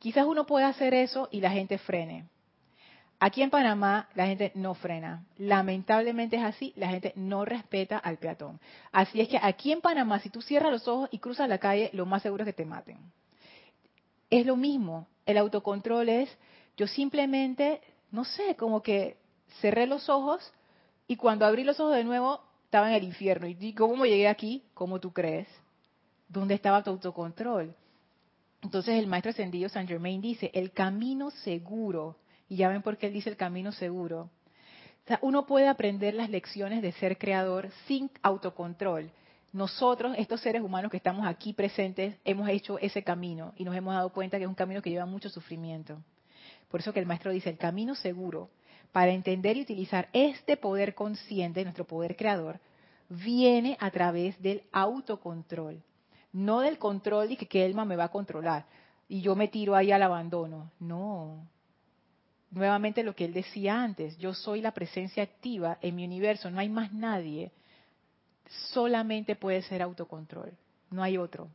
quizás 0.00 0.26
uno 0.26 0.44
puede 0.44 0.64
hacer 0.64 0.92
eso 0.92 1.28
y 1.30 1.40
la 1.40 1.52
gente 1.52 1.78
frene. 1.78 2.28
Aquí 3.18 3.42
en 3.42 3.50
Panamá 3.50 4.08
la 4.14 4.26
gente 4.26 4.52
no 4.54 4.74
frena. 4.74 5.24
Lamentablemente 5.38 6.36
es 6.36 6.42
así, 6.42 6.72
la 6.76 6.88
gente 6.88 7.12
no 7.16 7.44
respeta 7.44 7.96
al 7.96 8.18
peatón. 8.18 8.60
Así 8.92 9.20
es 9.20 9.28
que 9.28 9.38
aquí 9.40 9.72
en 9.72 9.80
Panamá, 9.80 10.18
si 10.20 10.28
tú 10.28 10.42
cierras 10.42 10.70
los 10.70 10.86
ojos 10.86 11.08
y 11.10 11.18
cruzas 11.18 11.48
la 11.48 11.58
calle, 11.58 11.90
lo 11.94 12.04
más 12.04 12.22
seguro 12.22 12.42
es 12.42 12.46
que 12.46 12.52
te 12.52 12.66
maten. 12.66 12.98
Es 14.28 14.44
lo 14.44 14.56
mismo, 14.56 15.06
el 15.24 15.38
autocontrol 15.38 16.08
es, 16.08 16.36
yo 16.76 16.86
simplemente, 16.86 17.80
no 18.10 18.24
sé, 18.24 18.54
como 18.56 18.82
que 18.82 19.16
cerré 19.60 19.86
los 19.86 20.08
ojos 20.10 20.52
y 21.06 21.16
cuando 21.16 21.46
abrí 21.46 21.64
los 21.64 21.80
ojos 21.80 21.94
de 21.94 22.04
nuevo 22.04 22.40
estaba 22.64 22.90
en 22.90 22.96
el 22.96 23.04
infierno. 23.04 23.46
¿Y 23.46 23.72
cómo 23.72 24.04
llegué 24.04 24.28
aquí? 24.28 24.62
¿Cómo 24.74 25.00
tú 25.00 25.12
crees? 25.12 25.48
¿Dónde 26.28 26.54
estaba 26.54 26.82
tu 26.82 26.90
autocontrol? 26.90 27.74
Entonces 28.60 28.98
el 28.98 29.06
maestro 29.06 29.30
ascendido 29.30 29.68
Saint 29.68 29.88
Germain 29.88 30.20
dice, 30.20 30.50
el 30.52 30.72
camino 30.72 31.30
seguro, 31.30 32.16
y 32.48 32.56
ya 32.56 32.68
ven 32.68 32.82
por 32.82 32.96
qué 32.96 33.06
él 33.06 33.12
dice 33.12 33.30
el 33.30 33.36
camino 33.36 33.72
seguro. 33.72 34.30
O 35.04 35.06
sea, 35.06 35.18
uno 35.22 35.46
puede 35.46 35.68
aprender 35.68 36.14
las 36.14 36.30
lecciones 36.30 36.82
de 36.82 36.92
ser 36.92 37.18
creador 37.18 37.70
sin 37.86 38.10
autocontrol. 38.22 39.10
Nosotros, 39.52 40.14
estos 40.18 40.40
seres 40.40 40.62
humanos 40.62 40.90
que 40.90 40.96
estamos 40.96 41.26
aquí 41.26 41.52
presentes, 41.52 42.16
hemos 42.24 42.48
hecho 42.48 42.78
ese 42.78 43.02
camino 43.02 43.52
y 43.56 43.64
nos 43.64 43.76
hemos 43.76 43.94
dado 43.94 44.10
cuenta 44.10 44.36
que 44.36 44.44
es 44.44 44.48
un 44.48 44.54
camino 44.54 44.82
que 44.82 44.90
lleva 44.90 45.06
mucho 45.06 45.28
sufrimiento. 45.28 45.98
Por 46.68 46.80
eso 46.80 46.92
que 46.92 47.00
el 47.00 47.06
maestro 47.06 47.30
dice, 47.30 47.50
el 47.50 47.58
camino 47.58 47.94
seguro 47.94 48.50
para 48.92 49.12
entender 49.12 49.56
y 49.56 49.62
utilizar 49.62 50.08
este 50.12 50.56
poder 50.56 50.94
consciente, 50.94 51.62
nuestro 51.62 51.84
poder 51.84 52.16
creador, 52.16 52.58
viene 53.08 53.76
a 53.80 53.90
través 53.90 54.40
del 54.42 54.62
autocontrol 54.72 55.82
no 56.36 56.60
del 56.60 56.78
control 56.78 57.32
y 57.32 57.36
que, 57.36 57.46
que 57.46 57.64
Elma 57.64 57.86
me 57.86 57.96
va 57.96 58.04
a 58.04 58.10
controlar 58.10 58.66
y 59.08 59.22
yo 59.22 59.34
me 59.34 59.48
tiro 59.48 59.74
ahí 59.74 59.90
al 59.90 60.02
abandono. 60.02 60.70
No. 60.78 61.48
Nuevamente 62.56 63.02
lo 63.02 63.14
que 63.14 63.26
él 63.26 63.34
decía 63.34 63.82
antes, 63.82 64.16
yo 64.16 64.32
soy 64.32 64.62
la 64.62 64.72
presencia 64.72 65.22
activa 65.22 65.76
en 65.82 65.94
mi 65.94 66.06
universo, 66.06 66.50
no 66.50 66.58
hay 66.58 66.70
más 66.70 66.90
nadie. 66.90 67.52
Solamente 68.72 69.36
puede 69.36 69.60
ser 69.60 69.82
autocontrol, 69.82 70.56
no 70.90 71.02
hay 71.02 71.18
otro. 71.18 71.50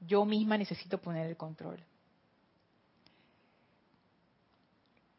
Yo 0.00 0.24
misma 0.24 0.56
necesito 0.56 0.96
poner 0.96 1.26
el 1.26 1.36
control. 1.36 1.84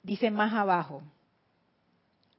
Dice 0.01 0.31
más 0.31 0.51
abajo, 0.51 1.03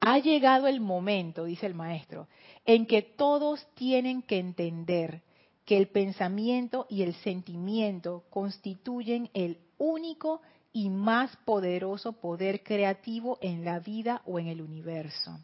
ha 0.00 0.18
llegado 0.18 0.66
el 0.66 0.80
momento, 0.80 1.44
dice 1.44 1.64
el 1.64 1.74
maestro, 1.74 2.26
en 2.64 2.86
que 2.86 3.02
todos 3.02 3.64
tienen 3.74 4.20
que 4.20 4.40
entender 4.40 5.22
que 5.64 5.76
el 5.76 5.86
pensamiento 5.86 6.88
y 6.90 7.02
el 7.02 7.14
sentimiento 7.14 8.24
constituyen 8.30 9.30
el 9.32 9.60
único 9.78 10.42
y 10.78 10.90
más 10.90 11.36
poderoso 11.38 12.12
poder 12.12 12.62
creativo 12.62 13.36
en 13.40 13.64
la 13.64 13.80
vida 13.80 14.22
o 14.24 14.38
en 14.38 14.46
el 14.46 14.62
universo. 14.62 15.40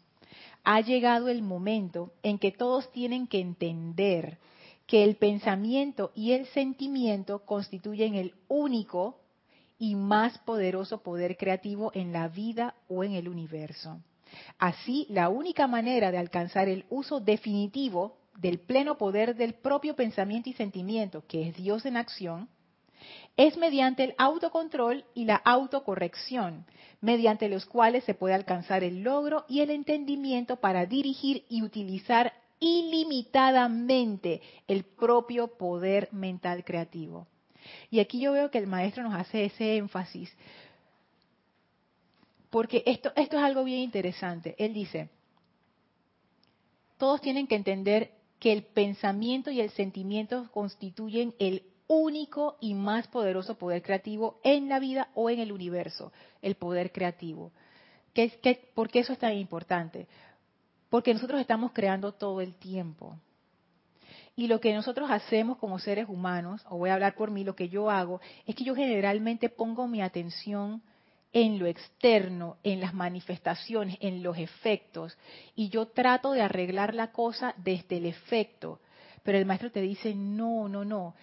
Ha 0.63 0.79
llegado 0.79 1.27
el 1.27 1.41
momento 1.41 2.13
en 2.23 2.39
que 2.39 2.53
todos 2.53 2.89
tienen 2.93 3.27
que 3.27 3.41
entender 3.41 4.37
que 4.87 5.03
el 5.03 5.17
pensamiento 5.17 6.13
y 6.15 6.31
el 6.31 6.45
sentimiento 6.45 7.39
constituyen 7.39 8.15
el 8.15 8.33
único 8.47 9.19
y 9.77 9.95
más 9.95 10.37
poderoso 10.37 11.03
poder 11.03 11.35
creativo 11.35 11.91
en 11.93 12.13
la 12.13 12.29
vida 12.29 12.75
o 12.87 13.03
en 13.03 13.11
el 13.11 13.27
universo. 13.27 13.99
Así, 14.57 15.05
la 15.09 15.27
única 15.27 15.67
manera 15.67 16.11
de 16.11 16.17
alcanzar 16.17 16.69
el 16.69 16.85
uso 16.89 17.19
definitivo 17.19 18.15
del 18.37 18.59
pleno 18.59 18.97
poder 18.97 19.35
del 19.35 19.53
propio 19.53 19.97
pensamiento 19.97 20.49
y 20.49 20.53
sentimiento, 20.53 21.25
que 21.27 21.49
es 21.49 21.57
Dios 21.57 21.85
en 21.85 21.97
acción, 21.97 22.47
es 23.37 23.57
mediante 23.57 24.03
el 24.03 24.15
autocontrol 24.17 25.05
y 25.13 25.25
la 25.25 25.35
autocorrección, 25.35 26.65
mediante 27.01 27.49
los 27.49 27.65
cuales 27.65 28.03
se 28.05 28.13
puede 28.13 28.33
alcanzar 28.33 28.83
el 28.83 29.03
logro 29.03 29.45
y 29.47 29.59
el 29.61 29.69
entendimiento 29.69 30.55
para 30.57 30.85
dirigir 30.85 31.45
y 31.49 31.61
utilizar 31.61 32.33
ilimitadamente 32.59 34.41
el 34.67 34.83
propio 34.83 35.57
poder 35.57 36.09
mental 36.11 36.63
creativo. 36.63 37.27
Y 37.89 37.99
aquí 37.99 38.19
yo 38.19 38.31
veo 38.31 38.51
que 38.51 38.59
el 38.59 38.67
maestro 38.67 39.03
nos 39.03 39.15
hace 39.15 39.45
ese 39.45 39.77
énfasis, 39.77 40.31
porque 42.49 42.83
esto, 42.85 43.11
esto 43.15 43.37
es 43.37 43.43
algo 43.43 43.63
bien 43.63 43.79
interesante. 43.79 44.55
Él 44.57 44.73
dice, 44.73 45.09
todos 46.97 47.19
tienen 47.19 47.47
que 47.47 47.55
entender 47.55 48.11
que 48.39 48.53
el 48.53 48.63
pensamiento 48.63 49.51
y 49.51 49.59
el 49.59 49.71
sentimiento 49.71 50.49
constituyen 50.51 51.33
el 51.39 51.63
único 51.87 52.57
y 52.59 52.73
más 52.73 53.07
poderoso 53.07 53.57
poder 53.57 53.81
creativo 53.81 54.39
en 54.43 54.69
la 54.69 54.79
vida 54.79 55.09
o 55.13 55.29
en 55.29 55.39
el 55.39 55.51
universo, 55.51 56.11
el 56.41 56.55
poder 56.55 56.91
creativo. 56.91 57.51
¿Qué, 58.13 58.71
por 58.73 58.89
qué 58.89 58.99
eso 58.99 59.13
es 59.13 59.19
tan 59.19 59.33
importante? 59.33 60.07
Porque 60.89 61.13
nosotros 61.13 61.41
estamos 61.41 61.73
creando 61.73 62.13
todo 62.13 62.41
el 62.41 62.55
tiempo. 62.55 63.17
Y 64.37 64.47
lo 64.47 64.59
que 64.59 64.73
nosotros 64.73 65.09
hacemos 65.11 65.57
como 65.57 65.79
seres 65.79 66.07
humanos, 66.09 66.65
o 66.69 66.77
voy 66.77 66.89
a 66.89 66.95
hablar 66.95 67.15
por 67.15 67.31
mí, 67.31 67.43
lo 67.43 67.55
que 67.55 67.69
yo 67.69 67.89
hago, 67.89 68.19
es 68.45 68.55
que 68.55 68.63
yo 68.63 68.75
generalmente 68.75 69.49
pongo 69.49 69.87
mi 69.87 70.01
atención 70.01 70.81
en 71.31 71.59
lo 71.59 71.65
externo, 71.67 72.57
en 72.63 72.79
las 72.79 72.93
manifestaciones, 72.93 73.97
en 73.99 74.23
los 74.23 74.37
efectos, 74.37 75.17
y 75.53 75.67
yo 75.67 75.87
trato 75.87 76.31
de 76.31 76.41
arreglar 76.41 76.93
la 76.93 77.11
cosa 77.11 77.53
desde 77.57 77.97
el 77.97 78.05
efecto, 78.05 78.79
pero 79.23 79.37
el 79.37 79.45
maestro 79.45 79.71
te 79.71 79.81
dice, 79.81 80.15
no, 80.15 80.69
no, 80.69 80.85
no, 80.85 81.15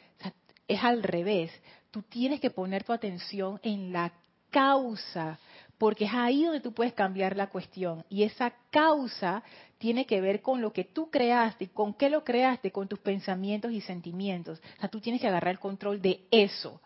es 0.69 0.83
al 0.83 1.03
revés, 1.03 1.51
tú 1.91 2.03
tienes 2.03 2.41
que 2.41 2.51
poner 2.51 2.85
tu 2.85 2.93
atención 2.93 3.61
en 3.63 3.93
la 3.93 4.13
causa, 4.51 5.39
porque 5.79 6.05
es 6.05 6.15
ahí 6.15 6.45
donde 6.45 6.61
tú 6.61 6.73
puedes 6.73 6.93
cambiar 6.93 7.37
la 7.37 7.49
cuestión, 7.49 8.05
y 8.09 8.23
esa 8.23 8.53
causa 8.71 9.43
tiene 9.79 10.07
que 10.07 10.21
ver 10.21 10.43
con 10.43 10.61
lo 10.61 10.73
que 10.73 10.85
tú 10.85 11.11
creaste, 11.11 11.69
con 11.69 11.95
qué 11.95 12.09
lo 12.09 12.23
creaste, 12.23 12.71
con 12.71 12.89
tus 12.89 13.01
pensamientos 13.01 13.73
y 13.73 13.81
sentimientos, 13.81 14.61
o 14.77 14.81
sea, 14.81 14.89
tú 14.89 15.01
tienes 15.01 15.21
que 15.21 15.29
agarrar 15.29 15.53
el 15.53 15.61
control 15.61 16.01
de 16.01 16.21
eso. 16.31 16.81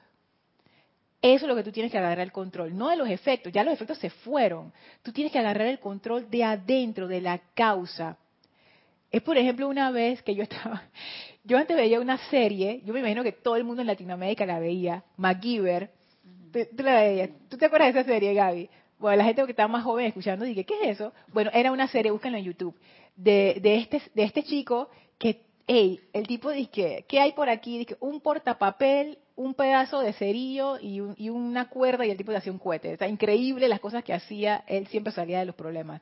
Eso 1.23 1.47
es 1.47 1.49
lo 1.49 1.57
que 1.57 1.65
tú 1.65 1.73
tienes 1.73 1.91
que 1.91 1.99
agarrar 1.99 2.21
el 2.21 2.31
control, 2.31 2.77
no 2.77 2.89
de 2.89 2.97
los 2.97 3.09
efectos, 3.09 3.53
ya 3.53 3.65
los 3.65 3.75
efectos 3.75 3.99
se 3.99 4.11
fueron. 4.11 4.73
Tú 5.03 5.13
tienes 5.13 5.33
que 5.33 5.39
agarrar 5.39 5.67
el 5.67 5.81
control 5.81 6.31
de 6.31 6.45
adentro, 6.45 7.09
de 7.09 7.21
la 7.21 7.39
causa. 7.55 8.17
Es 9.17 9.23
por 9.23 9.39
ejemplo 9.39 9.67
una 9.67 9.91
vez 9.91 10.23
que 10.23 10.35
yo 10.35 10.43
estaba, 10.43 10.83
yo 11.45 11.57
antes 11.57 11.75
veía 11.75 11.99
una 12.01 12.19
serie, 12.29 12.83
yo 12.85 12.93
me 12.93 13.01
imagino 13.01 13.23
que 13.23 13.33
todo 13.33 13.57
el 13.57 13.65
mundo 13.65 13.81
en 13.81 13.87
Latinoamérica 13.87 14.45
la 14.45 14.59
veía, 14.59 15.05
MacGyver. 15.17 15.91
¿Tú, 16.53 17.57
te 17.57 17.65
acuerdas 17.65 17.95
de 17.95 18.01
esa 18.01 18.05
serie, 18.05 18.35
Gaby? 18.35 18.69
Bueno, 18.99 19.17
la 19.17 19.25
gente 19.25 19.43
que 19.47 19.53
estaba 19.53 19.69
más 19.69 19.85
joven 19.85 20.05
escuchando 20.05 20.45
dije, 20.45 20.65
¿qué 20.65 20.75
es 20.83 21.01
eso? 21.01 21.15
Bueno, 21.33 21.51
era 21.55 21.73
una 21.73 21.89
serie, 21.89 22.11
búsquenlo 22.11 22.37
en 22.37 22.45
YouTube, 22.45 22.79
de, 23.17 23.59
de, 23.63 23.77
este, 23.77 24.03
de 24.15 24.23
este 24.23 24.43
chico 24.43 24.91
que, 25.19 25.41
hey, 25.67 25.99
el 26.13 26.27
tipo 26.27 26.51
dice, 26.51 27.07
¿qué 27.09 27.19
hay 27.19 27.33
por 27.33 27.49
aquí? 27.49 27.79
Dice, 27.79 27.97
un 28.01 28.21
portapapel 28.21 29.17
un 29.35 29.55
pedazo 29.55 30.01
de 30.01 30.15
cerillo 30.15 30.79
y, 30.79 31.01
una 31.29 31.69
cuerda 31.69 32.05
y 32.07 32.11
el 32.11 32.17
tipo 32.17 32.33
hacía 32.33 32.53
un 32.53 32.59
cohete. 32.59 32.93
Está 32.93 33.07
increíble 33.07 33.69
las 33.69 33.81
cosas 33.81 34.03
que 34.03 34.15
hacía, 34.15 34.65
él 34.67 34.87
siempre 34.87 35.13
salía 35.13 35.39
de 35.39 35.45
los 35.45 35.55
problemas. 35.55 36.01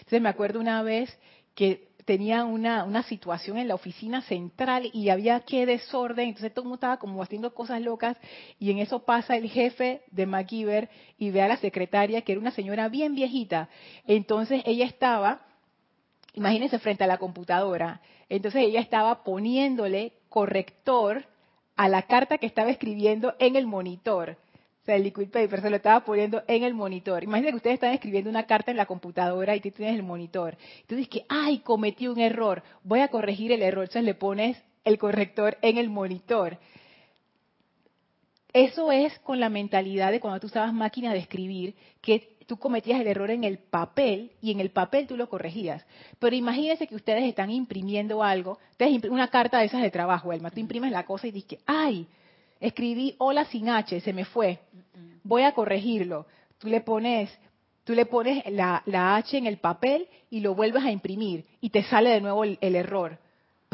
Entonces 0.00 0.20
me 0.20 0.28
acuerdo 0.28 0.60
una 0.60 0.82
vez 0.82 1.18
que 1.54 1.93
tenía 2.04 2.44
una, 2.44 2.84
una 2.84 3.02
situación 3.02 3.58
en 3.58 3.68
la 3.68 3.74
oficina 3.74 4.22
central 4.22 4.90
y 4.92 5.08
había 5.08 5.40
que 5.40 5.66
desorden, 5.66 6.28
entonces 6.28 6.52
todo 6.52 6.62
el 6.62 6.68
mundo 6.68 6.76
estaba 6.76 6.98
como 6.98 7.22
haciendo 7.22 7.54
cosas 7.54 7.80
locas 7.80 8.16
y 8.58 8.70
en 8.70 8.78
eso 8.78 9.04
pasa 9.04 9.36
el 9.36 9.48
jefe 9.48 10.02
de 10.10 10.26
MacGyver 10.26 10.90
y 11.18 11.30
ve 11.30 11.42
a 11.42 11.48
la 11.48 11.56
secretaria 11.56 12.22
que 12.22 12.32
era 12.32 12.40
una 12.40 12.50
señora 12.50 12.88
bien 12.88 13.14
viejita. 13.14 13.68
Entonces 14.06 14.62
ella 14.66 14.84
estaba, 14.84 15.46
imagínense 16.34 16.78
frente 16.78 17.04
a 17.04 17.08
la 17.08 17.18
computadora, 17.18 18.00
entonces 18.28 18.62
ella 18.62 18.80
estaba 18.80 19.24
poniéndole 19.24 20.12
corrector 20.28 21.26
a 21.76 21.88
la 21.88 22.02
carta 22.02 22.38
que 22.38 22.46
estaba 22.46 22.70
escribiendo 22.70 23.34
en 23.38 23.56
el 23.56 23.66
monitor. 23.66 24.36
O 24.84 24.86
sea, 24.86 24.96
el 24.96 25.04
liquid 25.04 25.30
paper 25.30 25.62
se 25.62 25.70
lo 25.70 25.76
estaba 25.76 26.04
poniendo 26.04 26.42
en 26.46 26.62
el 26.62 26.74
monitor. 26.74 27.24
Imagínate 27.24 27.52
que 27.52 27.56
ustedes 27.56 27.74
están 27.74 27.94
escribiendo 27.94 28.28
una 28.28 28.44
carta 28.44 28.70
en 28.70 28.76
la 28.76 28.84
computadora 28.84 29.56
y 29.56 29.60
tú 29.60 29.70
tienes 29.70 29.96
el 29.96 30.02
monitor. 30.02 30.58
Tú 30.86 30.94
dices 30.94 31.08
que, 31.08 31.24
ay, 31.30 31.60
cometí 31.60 32.06
un 32.06 32.20
error, 32.20 32.62
voy 32.82 33.00
a 33.00 33.08
corregir 33.08 33.50
el 33.50 33.62
error. 33.62 33.84
Entonces 33.84 34.04
le 34.04 34.12
pones 34.12 34.62
el 34.84 34.98
corrector 34.98 35.56
en 35.62 35.78
el 35.78 35.88
monitor. 35.88 36.58
Eso 38.52 38.92
es 38.92 39.18
con 39.20 39.40
la 39.40 39.48
mentalidad 39.48 40.12
de 40.12 40.20
cuando 40.20 40.38
tú 40.38 40.48
usabas 40.48 40.74
máquina 40.74 41.14
de 41.14 41.20
escribir, 41.20 41.74
que 42.02 42.36
tú 42.46 42.58
cometías 42.58 43.00
el 43.00 43.06
error 43.06 43.30
en 43.30 43.42
el 43.42 43.56
papel 43.56 44.32
y 44.42 44.52
en 44.52 44.60
el 44.60 44.70
papel 44.70 45.06
tú 45.06 45.16
lo 45.16 45.30
corregías. 45.30 45.82
Pero 46.18 46.36
imagínense 46.36 46.86
que 46.86 46.94
ustedes 46.94 47.24
están 47.24 47.50
imprimiendo 47.50 48.22
algo, 48.22 48.58
ustedes 48.72 49.02
una 49.04 49.28
carta 49.28 49.60
de 49.60 49.64
esas 49.64 49.80
de 49.80 49.90
trabajo, 49.90 50.30
Elma, 50.30 50.50
tú 50.50 50.60
imprimes 50.60 50.92
la 50.92 51.06
cosa 51.06 51.26
y 51.26 51.30
dices, 51.30 51.58
ay, 51.64 52.06
escribí 52.66 53.14
hola 53.18 53.44
sin 53.46 53.68
H, 53.68 54.00
se 54.00 54.12
me 54.12 54.24
fue, 54.24 54.58
voy 55.22 55.42
a 55.42 55.52
corregirlo. 55.52 56.26
Tú 56.58 56.68
le 56.68 56.80
pones, 56.80 57.30
tú 57.84 57.94
le 57.94 58.06
pones 58.06 58.44
la, 58.50 58.82
H 59.16 59.36
en 59.36 59.46
el 59.46 59.58
papel 59.58 60.08
y 60.30 60.40
lo 60.40 60.54
vuelves 60.54 60.84
a 60.84 60.90
imprimir 60.90 61.44
y 61.60 61.70
te 61.70 61.82
sale 61.84 62.10
de 62.10 62.20
nuevo 62.20 62.44
el 62.44 62.76
error 62.76 63.18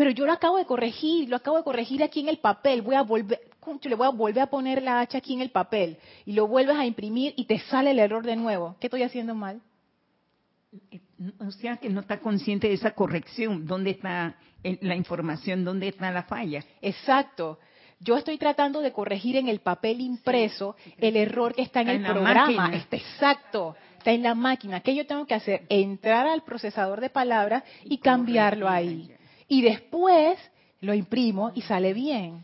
pero 0.01 0.13
yo 0.13 0.25
lo 0.25 0.33
acabo 0.33 0.57
de 0.57 0.65
corregir, 0.65 1.29
lo 1.29 1.37
acabo 1.37 1.59
de 1.59 1.63
corregir 1.63 2.03
aquí 2.03 2.21
en 2.21 2.31
el 2.31 2.39
papel, 2.39 2.81
voy 2.81 2.95
a 2.95 3.03
volver, 3.03 3.39
le 3.83 3.95
voy 3.95 4.07
a 4.07 4.11
volver 4.11 4.41
a 4.41 4.47
poner 4.47 4.83
la 4.83 5.01
H 5.01 5.15
aquí 5.15 5.35
en 5.35 5.43
el 5.43 5.51
papel 5.51 5.99
y 6.25 6.33
lo 6.33 6.49
vuelves 6.49 6.75
a 6.79 6.87
imprimir 6.87 7.35
y 7.37 7.45
te 7.45 7.59
sale 7.59 7.91
el 7.91 7.99
error 7.99 8.25
de 8.25 8.35
nuevo. 8.35 8.77
¿Qué 8.81 8.87
estoy 8.87 9.03
haciendo 9.03 9.35
mal? 9.35 9.61
O 11.39 11.51
sea 11.51 11.77
que 11.77 11.91
no 11.91 12.01
está 12.01 12.19
consciente 12.19 12.69
de 12.69 12.73
esa 12.73 12.93
corrección, 12.93 13.67
dónde 13.67 13.91
está 13.91 14.37
la 14.63 14.97
información, 14.97 15.65
dónde 15.65 15.89
está 15.89 16.11
la 16.11 16.23
falla. 16.23 16.65
Exacto. 16.81 17.59
Yo 18.01 18.17
estoy 18.17 18.39
tratando 18.39 18.81
de 18.81 18.93
corregir 18.93 19.37
en 19.37 19.49
el 19.49 19.61
papel 19.61 20.01
impreso 20.01 20.75
el 20.99 21.17
error 21.17 21.55
que 21.55 21.63
está 21.63 21.83
en 21.83 21.89
el 21.89 22.03
programa. 22.03 22.75
Está 22.75 22.97
exacto. 22.97 23.77
Está 23.99 24.13
en 24.13 24.23
la 24.23 24.35
máquina. 24.35 24.81
¿Qué 24.81 24.95
yo 24.95 25.07
tengo 25.07 25.27
que 25.27 25.35
hacer? 25.35 25.67
Entrar 25.69 26.27
al 26.27 26.43
procesador 26.43 27.01
de 27.01 27.11
palabras 27.11 27.63
y 27.85 27.99
cambiarlo 27.99 28.69
ahí 28.69 29.11
y 29.51 29.63
después 29.63 30.39
lo 30.81 30.95
imprimo 30.95 31.51
y 31.55 31.63
sale 31.63 31.93
bien. 31.93 32.43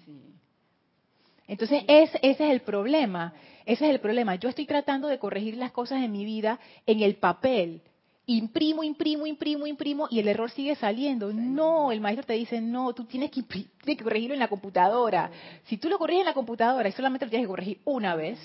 Entonces, 1.47 1.85
ese, 1.87 2.19
es 2.21 2.41
el 2.41 2.61
problema. 2.61 3.33
Ese 3.65 3.87
es 3.87 3.91
el 3.93 4.01
problema. 4.01 4.35
Yo 4.35 4.49
estoy 4.49 4.67
tratando 4.67 5.07
de 5.09 5.19
corregir 5.19 5.57
las 5.57 5.71
cosas 5.71 6.03
en 6.03 6.11
mi 6.11 6.25
vida 6.25 6.59
en 6.85 7.01
el 7.01 7.15
papel. 7.15 7.81
Imprimo, 8.29 8.83
imprimo, 8.83 9.25
imprimo, 9.25 9.69
imprimo 9.69 10.09
y 10.11 10.19
el 10.19 10.27
error 10.27 10.51
sigue 10.51 10.75
saliendo. 10.75 11.33
No, 11.33 11.93
el 11.93 12.01
maestro 12.01 12.27
te 12.27 12.33
dice, 12.33 12.61
no, 12.61 12.93
tú 12.93 13.05
tienes 13.05 13.31
que, 13.31 13.43
tienes 13.43 13.71
que 13.85 14.03
corregirlo 14.03 14.35
en 14.35 14.41
la 14.41 14.49
computadora. 14.49 15.31
Si 15.67 15.79
tú 15.79 15.89
lo 15.89 15.97
corriges 15.97 16.23
en 16.23 16.27
la 16.27 16.35
computadora 16.35 16.89
y 16.89 16.93
solamente 16.93 17.25
lo 17.25 17.31
tienes 17.31 17.45
que 17.45 17.51
corregir 17.51 17.81
una 17.85 18.17
vez, 18.17 18.39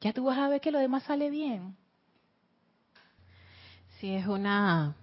ya 0.00 0.12
tú 0.12 0.24
vas 0.24 0.38
a 0.38 0.48
ver 0.48 0.60
que 0.60 0.72
lo 0.72 0.80
demás 0.80 1.04
sale 1.04 1.30
bien. 1.30 1.76
Sí, 4.00 4.12
es 4.12 4.26
una 4.26 4.96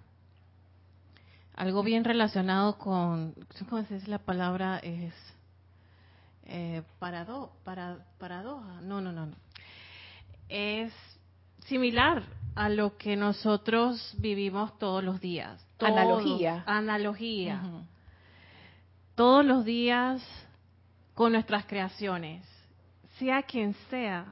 algo 1.54 1.82
bien 1.82 2.04
relacionado 2.04 2.76
con, 2.76 3.34
¿cómo 3.68 3.82
se 3.84 3.94
dice 3.94 4.08
la 4.10 4.18
palabra? 4.18 4.78
Es 4.80 5.14
eh, 6.44 6.82
parado, 6.98 7.52
para, 7.64 8.04
paradoja. 8.18 8.82
No, 8.82 9.00
no, 9.00 9.12
no, 9.12 9.24
no. 9.24 9.36
Es 10.50 10.92
similar 11.66 12.22
a 12.54 12.68
lo 12.68 12.96
que 12.96 13.16
nosotros 13.16 14.14
vivimos 14.18 14.78
todos 14.78 15.02
los 15.02 15.20
días. 15.20 15.66
analogía. 15.78 16.64
Analogía. 16.66 17.62
Todos 19.14 19.44
los 19.44 19.64
días 19.64 20.22
con 21.14 21.32
nuestras 21.32 21.66
creaciones. 21.66 22.46
Sea 23.18 23.42
quien 23.42 23.74
sea, 23.90 24.24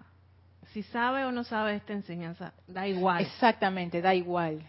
si 0.72 0.82
sabe 0.84 1.24
o 1.24 1.32
no 1.32 1.44
sabe 1.44 1.74
esta 1.76 1.92
enseñanza, 1.92 2.52
da 2.66 2.86
igual. 2.86 3.22
Exactamente, 3.22 4.00
da 4.00 4.14
igual. 4.14 4.62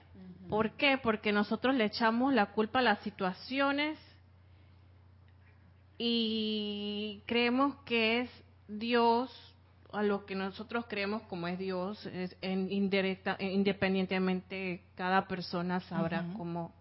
¿Por 0.49 0.71
qué? 0.71 0.97
Porque 0.97 1.31
nosotros 1.31 1.75
le 1.75 1.85
echamos 1.85 2.33
la 2.33 2.47
culpa 2.47 2.79
a 2.79 2.81
las 2.81 2.99
situaciones 2.99 3.99
y 5.97 7.21
creemos 7.25 7.75
que 7.85 8.21
es 8.21 8.29
Dios, 8.67 9.31
a 9.91 10.03
lo 10.03 10.25
que 10.25 10.35
nosotros 10.35 10.85
creemos 10.87 11.23
como 11.23 11.47
es 11.47 11.57
Dios, 11.57 12.05
es 12.07 12.35
en 12.41 12.71
indirecta, 12.71 13.37
independientemente 13.39 14.83
cada 14.95 15.27
persona 15.27 15.79
sabrá 15.81 16.25
cómo, 16.37 16.73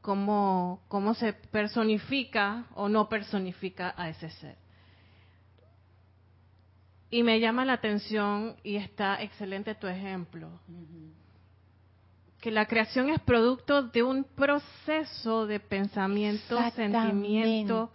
cómo, 0.00 0.80
cómo 0.88 1.14
se 1.14 1.32
personifica 1.32 2.66
o 2.74 2.88
no 2.88 3.08
personifica 3.08 3.94
a 3.96 4.08
ese 4.08 4.30
ser. 4.30 4.56
Y 7.10 7.22
me 7.22 7.40
llama 7.40 7.64
la 7.64 7.74
atención 7.74 8.56
y 8.62 8.76
está 8.76 9.22
excelente 9.22 9.74
tu 9.74 9.86
ejemplo. 9.86 10.50
Que 12.40 12.50
la 12.50 12.66
creación 12.66 13.08
es 13.08 13.20
producto 13.20 13.82
de 13.82 14.02
un 14.02 14.24
proceso 14.24 15.46
de 15.46 15.58
pensamiento, 15.58 16.58
sentimiento, 16.70 17.90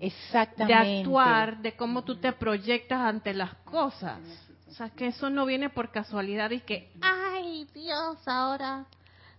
Exactamente. 0.00 0.74
de 0.74 0.98
actuar, 0.98 1.58
de 1.58 1.76
cómo 1.76 2.02
tú 2.02 2.16
te 2.16 2.32
proyectas 2.32 3.00
ante 3.00 3.34
las 3.34 3.54
cosas. 3.64 4.20
O 4.68 4.72
sea, 4.72 4.90
que 4.90 5.06
eso 5.06 5.30
no 5.30 5.46
viene 5.46 5.70
por 5.70 5.90
casualidad 5.90 6.50
y 6.50 6.60
que, 6.60 6.90
ay 7.00 7.66
Dios, 7.72 8.18
ahora 8.26 8.86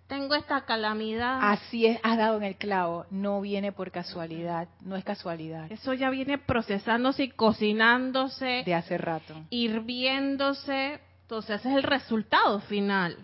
tengo 0.07 0.35
esta 0.35 0.61
calamidad. 0.61 1.39
Así 1.41 1.85
es, 1.85 1.99
has 2.01 2.17
dado 2.17 2.37
en 2.37 2.43
el 2.43 2.55
clavo, 2.55 3.05
no 3.11 3.41
viene 3.41 3.71
por 3.71 3.91
casualidad, 3.91 4.67
no 4.81 4.95
es 4.95 5.03
casualidad. 5.03 5.71
Eso 5.71 5.93
ya 5.93 6.09
viene 6.09 6.37
procesándose 6.37 7.25
y 7.25 7.29
cocinándose. 7.29 8.63
De 8.65 8.73
hace 8.73 8.97
rato. 8.97 9.35
Hirviéndose, 9.49 11.01
entonces 11.23 11.59
ese 11.59 11.69
es 11.69 11.75
el 11.75 11.83
resultado 11.83 12.61
final 12.61 13.17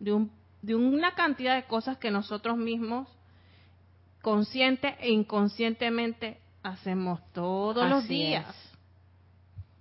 de, 0.00 0.12
un, 0.12 0.32
de 0.62 0.74
una 0.74 1.14
cantidad 1.14 1.54
de 1.54 1.64
cosas 1.64 1.96
que 1.98 2.10
nosotros 2.10 2.56
mismos, 2.56 3.08
consciente 4.22 4.96
e 5.00 5.10
inconscientemente, 5.10 6.38
hacemos 6.62 7.20
todos 7.32 7.88
los 7.88 8.06
días. 8.08 8.46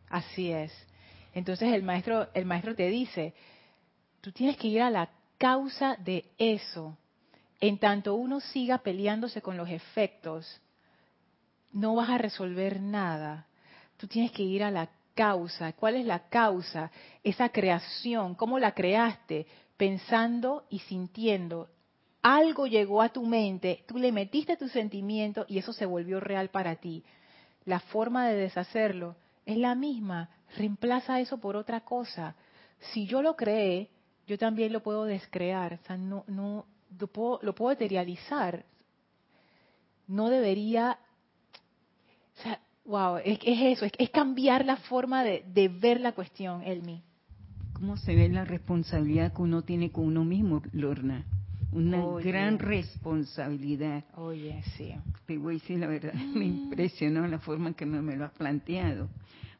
Así 0.09 0.51
es. 0.51 0.71
Entonces 1.33 1.73
el 1.73 1.83
maestro, 1.83 2.29
el 2.33 2.45
maestro 2.45 2.75
te 2.75 2.87
dice, 2.87 3.33
tú 4.21 4.31
tienes 4.31 4.57
que 4.57 4.67
ir 4.67 4.81
a 4.81 4.89
la 4.89 5.09
causa 5.37 5.95
de 5.97 6.25
eso. 6.37 6.97
En 7.59 7.77
tanto 7.77 8.15
uno 8.15 8.39
siga 8.39 8.79
peleándose 8.79 9.41
con 9.41 9.57
los 9.57 9.69
efectos, 9.69 10.61
no 11.71 11.95
vas 11.95 12.09
a 12.09 12.17
resolver 12.17 12.79
nada. 12.79 13.47
Tú 13.97 14.07
tienes 14.07 14.31
que 14.31 14.43
ir 14.43 14.63
a 14.63 14.71
la 14.71 14.89
causa. 15.15 15.73
¿Cuál 15.73 15.95
es 15.95 16.05
la 16.05 16.29
causa? 16.29 16.91
Esa 17.23 17.49
creación, 17.49 18.35
¿cómo 18.35 18.59
la 18.59 18.73
creaste? 18.73 19.47
pensando 19.77 20.65
y 20.69 20.79
sintiendo. 20.79 21.69
Algo 22.29 22.67
llegó 22.67 23.01
a 23.01 23.07
tu 23.07 23.25
mente, 23.25 23.85
tú 23.87 23.97
le 23.97 24.11
metiste 24.11 24.57
tu 24.57 24.67
sentimiento 24.67 25.45
y 25.47 25.59
eso 25.59 25.71
se 25.71 25.85
volvió 25.85 26.19
real 26.19 26.49
para 26.49 26.75
ti. 26.75 27.05
La 27.63 27.79
forma 27.79 28.27
de 28.27 28.35
deshacerlo 28.35 29.15
es 29.45 29.57
la 29.57 29.75
misma. 29.75 30.29
Reemplaza 30.57 31.21
eso 31.21 31.37
por 31.37 31.55
otra 31.55 31.85
cosa. 31.85 32.35
Si 32.91 33.07
yo 33.07 33.21
lo 33.21 33.37
creé, 33.37 33.89
yo 34.27 34.37
también 34.37 34.73
lo 34.73 34.83
puedo 34.83 35.05
descrear. 35.05 35.79
O 35.81 35.85
sea, 35.87 35.95
no, 35.95 36.65
lo 36.99 37.07
puedo, 37.07 37.39
materializar. 37.69 38.65
No 40.05 40.29
debería. 40.29 40.99
O 42.37 42.41
sea, 42.41 42.59
wow, 42.83 43.17
es, 43.23 43.39
es 43.41 43.77
eso, 43.77 43.85
es, 43.85 43.93
es, 43.97 44.09
cambiar 44.09 44.65
la 44.65 44.75
forma 44.75 45.23
de, 45.23 45.45
de 45.47 45.69
ver 45.69 46.01
la 46.01 46.11
cuestión, 46.11 46.61
Elmi 46.63 47.01
cómo 47.71 47.95
se 47.95 48.15
ve 48.15 48.27
la 48.27 48.43
responsabilidad 48.43 49.33
que 49.33 49.41
uno 49.43 49.61
tiene 49.61 49.91
con 49.91 50.05
uno 50.05 50.25
mismo, 50.25 50.63
Lorna. 50.71 51.25
Una 51.71 52.03
gran 52.23 52.59
responsabilidad. 52.59 54.05
Oye, 54.15 54.63
sí. 54.77 54.93
Te 55.25 55.37
voy 55.37 55.55
a 55.55 55.59
decir 55.59 55.79
la 55.79 55.87
verdad, 55.87 56.13
me 56.13 56.45
impresionó 56.45 57.27
la 57.27 57.39
forma 57.39 57.69
en 57.69 57.73
que 57.73 57.85
me, 57.85 58.15
lo 58.15 58.25
has 58.25 58.31
planteado. 58.31 59.09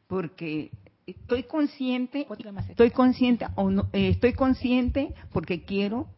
Porque 0.06 0.70
estoy 1.06 1.42
consciente, 1.44 2.26
estoy 2.68 2.90
consciente 2.90 3.46
o 3.56 3.70
no, 3.70 3.88
eh, 3.92 4.08
estoy 4.08 4.32
consciente 4.32 5.14
porque 5.32 5.62
quiero 5.62 6.08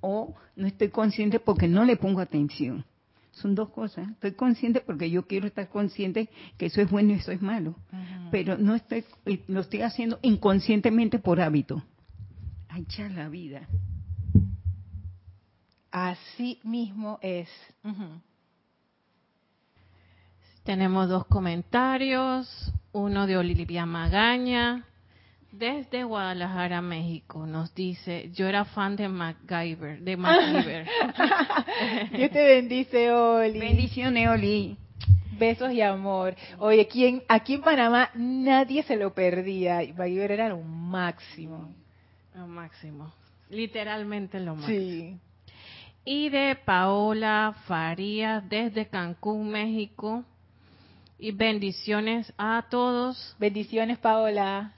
o 0.00 0.34
no 0.56 0.66
estoy 0.66 0.88
consciente 0.88 1.40
porque 1.40 1.68
no 1.68 1.84
le 1.84 1.96
pongo 1.96 2.20
atención. 2.20 2.84
Son 3.32 3.54
dos 3.54 3.70
cosas. 3.70 4.10
Estoy 4.10 4.32
consciente 4.32 4.80
porque 4.80 5.10
yo 5.10 5.26
quiero 5.26 5.46
estar 5.46 5.68
consciente 5.68 6.28
que 6.58 6.66
eso 6.66 6.82
es 6.82 6.90
bueno 6.90 7.12
y 7.12 7.16
eso 7.16 7.32
es 7.32 7.40
malo. 7.40 7.76
Pero 8.30 8.58
no 8.58 8.74
estoy, 8.74 9.04
eh, 9.24 9.42
lo 9.48 9.60
estoy 9.60 9.82
haciendo 9.82 10.18
inconscientemente 10.22 11.18
por 11.18 11.40
hábito. 11.40 11.82
Ay, 12.68 12.86
ya 12.88 13.08
la 13.08 13.28
vida. 13.28 13.66
Así 15.90 16.60
mismo 16.62 17.18
es. 17.20 17.48
Tenemos 20.64 21.08
dos 21.08 21.26
comentarios, 21.26 22.72
uno 22.92 23.26
de 23.26 23.36
Olivia 23.36 23.86
Magaña, 23.86 24.84
desde 25.52 26.04
Guadalajara, 26.04 26.80
México, 26.80 27.44
nos 27.44 27.74
dice, 27.74 28.30
yo 28.32 28.46
era 28.46 28.64
fan 28.64 28.94
de 28.94 29.08
MacGyver, 29.08 30.00
de 30.00 30.16
MacGyver. 30.16 30.86
Dios 32.12 32.30
te 32.30 32.44
bendice, 32.44 33.10
Oli. 33.10 33.58
Bendiciones, 33.58 34.28
Oli. 34.28 34.76
Besos 35.32 35.72
y 35.72 35.80
amor. 35.80 36.36
Oye, 36.58 36.82
aquí 36.82 37.22
aquí 37.26 37.54
en 37.54 37.62
Panamá 37.62 38.10
nadie 38.14 38.84
se 38.84 38.96
lo 38.96 39.12
perdía. 39.12 39.80
MacGyver 39.96 40.32
era 40.32 40.48
lo 40.50 40.60
máximo. 40.60 41.74
Lo 42.34 42.46
máximo. 42.46 43.12
Literalmente 43.48 44.38
lo 44.38 44.54
máximo. 44.54 44.78
Sí. 44.78 45.18
Y 46.04 46.30
de 46.30 46.56
Paola 46.64 47.54
Farías, 47.66 48.48
desde 48.48 48.88
Cancún, 48.88 49.50
México, 49.50 50.24
Y 51.18 51.32
bendiciones 51.32 52.32
a 52.38 52.64
todos. 52.70 53.36
Bendiciones, 53.38 53.98
Paola. 53.98 54.72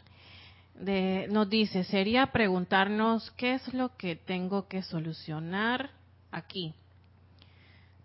De, 0.75 1.29
nos 1.31 1.49
dice, 1.49 1.85
sería 1.85 2.33
preguntarnos 2.33 3.31
qué 3.33 3.55
es 3.55 3.73
lo 3.73 3.97
que 3.97 4.17
tengo 4.17 4.67
que 4.67 4.83
solucionar 4.83 5.91
aquí. 6.33 6.75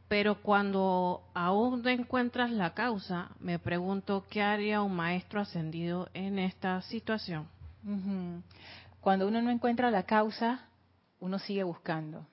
Pero 0.08 0.42
cuando 0.44 1.24
aún 1.34 1.82
no 1.82 1.90
encuentras 1.90 2.52
la 2.52 2.76
causa, 2.76 3.32
me 3.40 3.58
pregunto 3.58 4.26
qué 4.30 4.44
haría 4.44 4.84
un 4.84 4.96
maestro 4.96 5.42
ascendido 5.42 6.08
en 6.14 6.38
esta 6.38 6.82
situación. 6.84 7.48
Cuando 9.02 9.28
uno 9.28 9.42
no 9.42 9.50
encuentra 9.50 9.90
la 9.90 10.04
causa, 10.04 10.68
uno 11.20 11.40
sigue 11.40 11.64
buscando. 11.64 12.28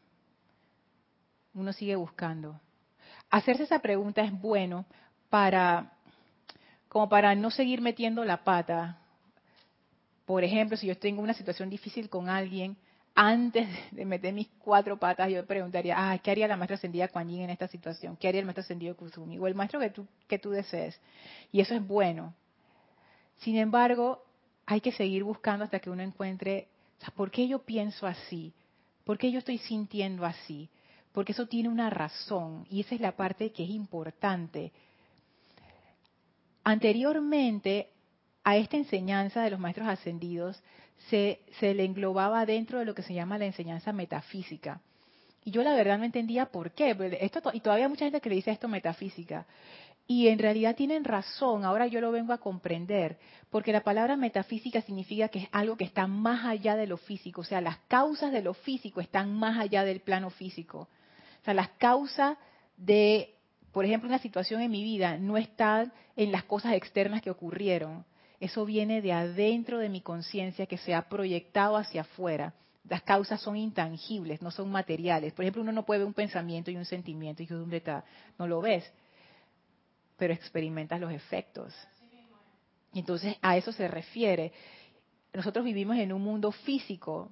Uno 1.55 1.73
sigue 1.73 1.97
buscando. 1.97 2.61
Hacerse 3.31 3.65
esa 3.65 3.79
pregunta 3.79 4.23
es 4.23 4.33
bueno 4.33 4.85
para, 5.31 5.93
como 6.89 7.09
para 7.09 7.35
no 7.35 7.51
seguir 7.51 7.81
metiendo 7.81 8.25
la 8.25 8.45
pata. 8.45 8.99
Por 10.25 10.45
ejemplo, 10.45 10.77
si 10.77 10.87
yo 10.87 10.97
tengo 10.97 11.23
una 11.23 11.35
situación 11.35 11.71
difícil 11.71 12.09
con 12.09 12.29
alguien, 12.29 12.77
antes 13.15 13.69
de 13.93 14.05
meter 14.05 14.33
mis 14.33 14.49
cuatro 14.59 14.99
patas, 14.99 15.31
yo 15.31 15.47
preguntaría, 15.47 15.95
ah, 15.97 16.19
¿qué 16.19 16.33
haría 16.33 16.49
la 16.49 16.57
maestra 16.57 16.77
ascendida 16.77 17.09
Kuan 17.09 17.29
Yin 17.29 17.43
en 17.43 17.51
esta 17.51 17.69
situación? 17.69 18.17
¿Qué 18.17 18.27
haría 18.27 18.41
el 18.41 18.47
maestro 18.47 18.63
ascendido 18.63 18.97
Kusumi? 18.97 19.39
O 19.39 19.47
el 19.47 19.55
maestro 19.55 19.79
que 19.79 19.91
tú, 19.91 20.07
que 20.27 20.39
tú 20.39 20.51
desees. 20.51 21.01
Y 21.53 21.61
eso 21.61 21.75
es 21.75 21.87
bueno. 21.87 22.35
Sin 23.39 23.57
embargo, 23.57 24.25
hay 24.67 24.81
que 24.81 24.93
seguir 24.93 25.23
buscando 25.23 25.65
hasta 25.65 25.79
que 25.79 25.91
uno 25.91 26.03
encuentre, 26.03 26.69
¿por 27.15 27.31
qué 27.31 27.47
yo 27.47 27.61
pienso 27.61 28.07
así? 28.07 28.53
¿Por 29.05 29.19
qué 29.19 29.31
yo 29.31 29.39
estoy 29.39 29.59
sintiendo 29.59 30.25
así? 30.25 30.69
Porque 31.15 31.33
eso 31.33 31.47
tiene 31.47 31.71
una 31.71 31.89
razón 31.89 32.67
y 32.69 32.81
esa 32.81 32.95
es 32.95 33.01
la 33.01 33.13
parte 33.13 33.53
que 33.53 33.65
es 33.65 33.71
importante. 33.71 34.73
Anteriormente 36.65 37.89
a 38.43 38.57
esta 38.57 38.77
enseñanza 38.77 39.43
de 39.43 39.51
los 39.51 39.61
maestros 39.61 39.89
ascendidos, 39.89 40.63
se, 41.09 41.41
le 41.61 41.85
englobaba 41.85 42.45
dentro 42.45 42.79
de 42.79 42.85
lo 42.85 42.95
que 42.95 43.03
se 43.03 43.15
llama 43.15 43.39
la 43.39 43.47
enseñanza 43.47 43.93
metafísica. 43.93 44.81
Y 45.45 45.51
yo 45.51 45.63
la 45.63 45.75
verdad 45.75 45.99
no 45.99 46.05
entendía 46.05 46.47
por 46.47 46.73
qué. 46.73 46.97
Esto, 47.21 47.51
y 47.53 47.61
todavía 47.61 47.87
hay 47.87 47.91
mucha 47.91 48.07
gente 48.07 48.21
que 48.21 48.29
le 48.29 48.37
dice 48.37 48.51
esto 48.51 48.69
metafísica. 48.69 49.47
Y 50.07 50.29
en 50.29 50.39
realidad 50.39 50.77
tienen 50.77 51.05
razón, 51.05 51.65
ahora 51.65 51.87
yo 51.87 52.01
lo 52.03 52.13
vengo 52.13 52.35
a 52.35 52.39
comprender, 52.39 53.19
porque 53.49 53.73
la 53.73 53.83
palabra 53.83 54.17
metafísica 54.17 54.83
significa 54.83 55.29
que 55.29 55.41
es 55.41 55.49
algo 55.51 55.77
que 55.79 55.85
está 55.85 56.07
más 56.07 56.45
allá 56.45 56.77
de 56.77 56.87
lo 56.87 56.99
físico, 56.99 57.41
o 57.41 57.45
sea, 57.45 57.63
las 57.63 57.79
causas 57.89 58.31
de 58.31 58.43
lo 58.43 58.53
físico 58.53 59.01
están 59.01 59.35
más 59.35 59.59
allá 59.59 59.83
del 59.83 60.01
plano 60.01 60.29
físico. 60.29 60.89
O 61.45 61.47
sea, 61.47 61.53
las 61.53 61.69
causas 61.77 62.39
de, 62.79 63.35
por 63.71 63.85
ejemplo, 63.85 64.09
una 64.09 64.19
situación 64.19 64.63
en 64.63 64.71
mi 64.71 64.83
vida 64.83 65.19
no 65.19 65.37
están 65.37 65.93
en 66.17 66.33
las 66.33 66.45
cosas 66.45 66.73
externas 66.73 67.21
que 67.21 67.29
ocurrieron, 67.29 68.07
eso 68.41 68.65
viene 68.65 69.03
de 69.03 69.13
adentro 69.13 69.79
de 69.79 69.91
mi 69.91 70.01
conciencia 70.01 70.65
que 70.65 70.79
se 70.79 70.95
ha 70.95 71.07
proyectado 71.07 71.77
hacia 71.77 72.01
afuera. 72.01 72.55
Las 72.89 73.03
causas 73.03 73.43
son 73.43 73.57
intangibles, 73.57 74.41
no 74.41 74.51
son 74.51 74.71
materiales. 74.71 75.35
Por 75.35 75.45
ejemplo, 75.45 75.61
uno 75.61 75.73
no 75.73 75.85
puede 75.85 75.99
ver 75.99 76.07
un 76.07 76.15
pensamiento 76.15 76.71
y 76.71 76.77
un 76.77 76.87
sentimiento 76.87 77.43
y 77.43 77.47
dónde 77.47 77.77
está, 77.77 78.07
no 78.39 78.47
lo 78.47 78.63
ves, 78.63 78.91
pero 80.17 80.33
experimentas 80.33 80.99
los 80.99 81.13
efectos. 81.13 81.75
Entonces 82.95 83.37
a 83.43 83.59
eso 83.59 83.71
se 83.71 83.87
refiere. 83.87 84.51
Nosotros 85.35 85.63
vivimos 85.63 85.99
en 85.99 86.11
un 86.11 86.23
mundo 86.23 86.53
físico, 86.53 87.31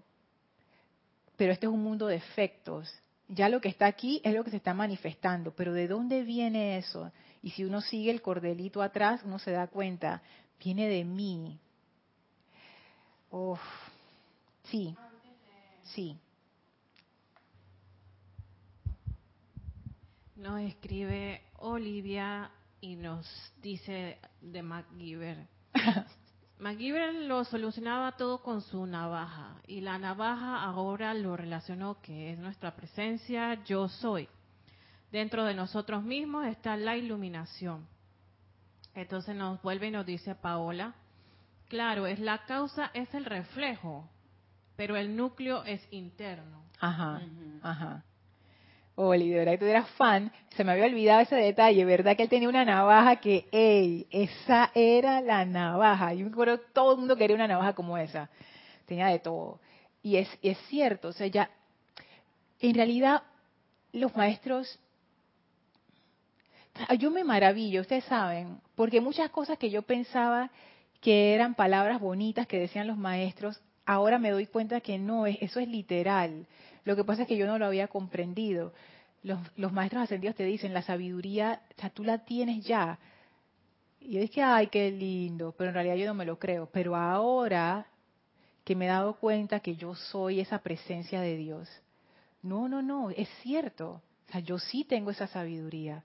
pero 1.38 1.54
este 1.54 1.64
es 1.64 1.72
un 1.72 1.82
mundo 1.82 2.08
de 2.08 2.16
efectos. 2.16 3.01
Ya 3.28 3.48
lo 3.48 3.60
que 3.60 3.68
está 3.68 3.86
aquí 3.86 4.20
es 4.24 4.34
lo 4.34 4.44
que 4.44 4.50
se 4.50 4.56
está 4.56 4.74
manifestando, 4.74 5.54
pero 5.54 5.72
¿de 5.72 5.88
dónde 5.88 6.22
viene 6.22 6.76
eso? 6.78 7.10
Y 7.42 7.50
si 7.50 7.64
uno 7.64 7.80
sigue 7.80 8.10
el 8.10 8.20
cordelito 8.20 8.82
atrás, 8.82 9.22
uno 9.24 9.38
se 9.38 9.52
da 9.52 9.66
cuenta, 9.68 10.22
viene 10.62 10.88
de 10.88 11.04
mí. 11.04 11.58
sí, 14.64 14.94
sí. 15.84 16.18
Nos 20.36 20.60
escribe 20.60 21.42
Olivia 21.58 22.50
y 22.80 22.96
nos 22.96 23.26
dice 23.62 24.18
de 24.40 24.62
MacGyver. 24.62 25.46
MacGyver 26.62 27.12
lo 27.26 27.42
solucionaba 27.44 28.12
todo 28.12 28.40
con 28.40 28.62
su 28.62 28.86
navaja 28.86 29.56
y 29.66 29.80
la 29.80 29.98
navaja 29.98 30.62
ahora 30.62 31.12
lo 31.12 31.36
relacionó 31.36 32.00
que 32.00 32.32
es 32.32 32.38
nuestra 32.38 32.76
presencia, 32.76 33.64
yo 33.64 33.88
soy. 33.88 34.28
Dentro 35.10 35.44
de 35.44 35.54
nosotros 35.54 36.04
mismos 36.04 36.46
está 36.46 36.76
la 36.76 36.96
iluminación. 36.96 37.84
Entonces 38.94 39.34
nos 39.34 39.60
vuelve 39.60 39.88
y 39.88 39.90
nos 39.90 40.06
dice 40.06 40.36
Paola, 40.36 40.94
claro, 41.68 42.06
es 42.06 42.20
la 42.20 42.44
causa, 42.44 42.92
es 42.94 43.12
el 43.12 43.24
reflejo, 43.24 44.08
pero 44.76 44.96
el 44.96 45.16
núcleo 45.16 45.64
es 45.64 45.84
interno. 45.90 46.62
Ajá, 46.78 47.22
ajá. 47.62 48.04
De 48.96 49.34
verdad 49.34 49.52
que 49.52 49.58
tú 49.58 49.64
eras 49.64 49.88
fan, 49.90 50.30
se 50.56 50.64
me 50.64 50.72
había 50.72 50.84
olvidado 50.84 51.20
ese 51.22 51.36
detalle, 51.36 51.84
¿verdad? 51.84 52.16
Que 52.16 52.24
él 52.24 52.28
tenía 52.28 52.48
una 52.48 52.64
navaja 52.64 53.16
que, 53.16 53.46
ey, 53.50 54.06
esa 54.10 54.70
era 54.74 55.20
la 55.20 55.44
navaja. 55.44 56.12
Yo 56.12 56.26
me 56.26 56.30
acuerdo 56.30 56.60
todo 56.72 56.92
el 56.92 56.98
mundo 56.98 57.16
quería 57.16 57.34
una 57.34 57.48
navaja 57.48 57.72
como 57.72 57.96
esa. 57.96 58.28
Tenía 58.86 59.06
de 59.06 59.18
todo. 59.18 59.60
Y 60.02 60.16
es, 60.16 60.28
es 60.42 60.58
cierto, 60.68 61.08
o 61.08 61.12
sea, 61.12 61.26
ya, 61.26 61.50
en 62.60 62.74
realidad, 62.74 63.22
los 63.92 64.14
maestros 64.14 64.78
yo 66.98 67.10
me 67.10 67.24
maravillo, 67.24 67.82
ustedes 67.82 68.04
saben, 68.04 68.58
porque 68.74 69.00
muchas 69.00 69.30
cosas 69.30 69.58
que 69.58 69.70
yo 69.70 69.82
pensaba 69.82 70.50
que 71.00 71.34
eran 71.34 71.54
palabras 71.54 72.00
bonitas 72.00 72.46
que 72.46 72.58
decían 72.58 72.86
los 72.86 72.96
maestros, 72.96 73.60
ahora 73.84 74.18
me 74.18 74.30
doy 74.30 74.46
cuenta 74.46 74.80
que 74.80 74.98
no, 74.98 75.26
eso 75.26 75.60
es 75.60 75.68
literal. 75.68 76.46
Lo 76.84 76.96
que 76.96 77.04
pasa 77.04 77.22
es 77.22 77.28
que 77.28 77.36
yo 77.36 77.46
no 77.46 77.58
lo 77.58 77.66
había 77.66 77.88
comprendido. 77.88 78.72
Los, 79.22 79.72
maestros 79.72 80.02
ascendidos 80.02 80.36
te 80.36 80.44
dicen, 80.44 80.74
la 80.74 80.82
sabiduría, 80.82 81.62
o 81.76 81.80
sea, 81.80 81.90
tú 81.90 82.02
la 82.04 82.18
tienes 82.24 82.64
ya. 82.64 82.98
Y 84.00 84.14
yo 84.14 84.20
dije, 84.20 84.42
ay, 84.42 84.66
qué 84.66 84.90
lindo, 84.90 85.54
pero 85.56 85.68
en 85.68 85.74
realidad 85.74 85.96
yo 85.96 86.06
no 86.06 86.14
me 86.14 86.24
lo 86.24 86.38
creo. 86.38 86.68
Pero 86.72 86.96
ahora 86.96 87.86
que 88.64 88.74
me 88.74 88.86
he 88.86 88.88
dado 88.88 89.14
cuenta 89.14 89.60
que 89.60 89.76
yo 89.76 89.94
soy 89.94 90.40
esa 90.40 90.58
presencia 90.58 91.20
de 91.20 91.36
Dios, 91.36 91.68
no, 92.42 92.68
no, 92.68 92.82
no, 92.82 93.10
es 93.10 93.28
cierto. 93.42 94.02
O 94.28 94.32
sea, 94.32 94.40
yo 94.40 94.58
sí 94.58 94.84
tengo 94.84 95.12
esa 95.12 95.28
sabiduría. 95.28 96.02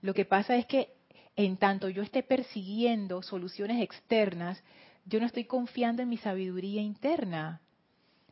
Lo 0.00 0.14
que 0.14 0.24
pasa 0.24 0.56
es 0.56 0.66
que 0.66 0.94
en 1.36 1.56
tanto 1.56 1.88
yo 1.88 2.02
esté 2.02 2.22
persiguiendo 2.22 3.22
soluciones 3.22 3.82
externas, 3.82 4.62
yo 5.04 5.20
no 5.20 5.26
estoy 5.26 5.44
confiando 5.44 6.02
en 6.02 6.08
mi 6.08 6.16
sabiduría 6.16 6.80
interna. 6.80 7.60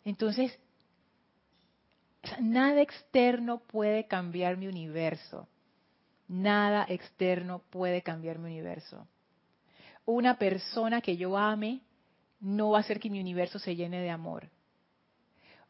Entonces, 0.04 0.58
nada 2.40 2.80
externo 2.80 3.58
puede 3.58 4.06
cambiar 4.06 4.56
mi 4.56 4.66
universo. 4.66 5.48
Nada 6.28 6.86
externo 6.88 7.62
puede 7.70 8.02
cambiar 8.02 8.38
mi 8.38 8.50
universo. 8.50 9.06
Una 10.04 10.38
persona 10.38 11.00
que 11.00 11.16
yo 11.16 11.36
ame 11.36 11.80
no 12.40 12.70
va 12.70 12.78
a 12.78 12.80
hacer 12.80 12.98
que 12.98 13.10
mi 13.10 13.20
universo 13.20 13.58
se 13.58 13.76
llene 13.76 14.00
de 14.00 14.10
amor. 14.10 14.48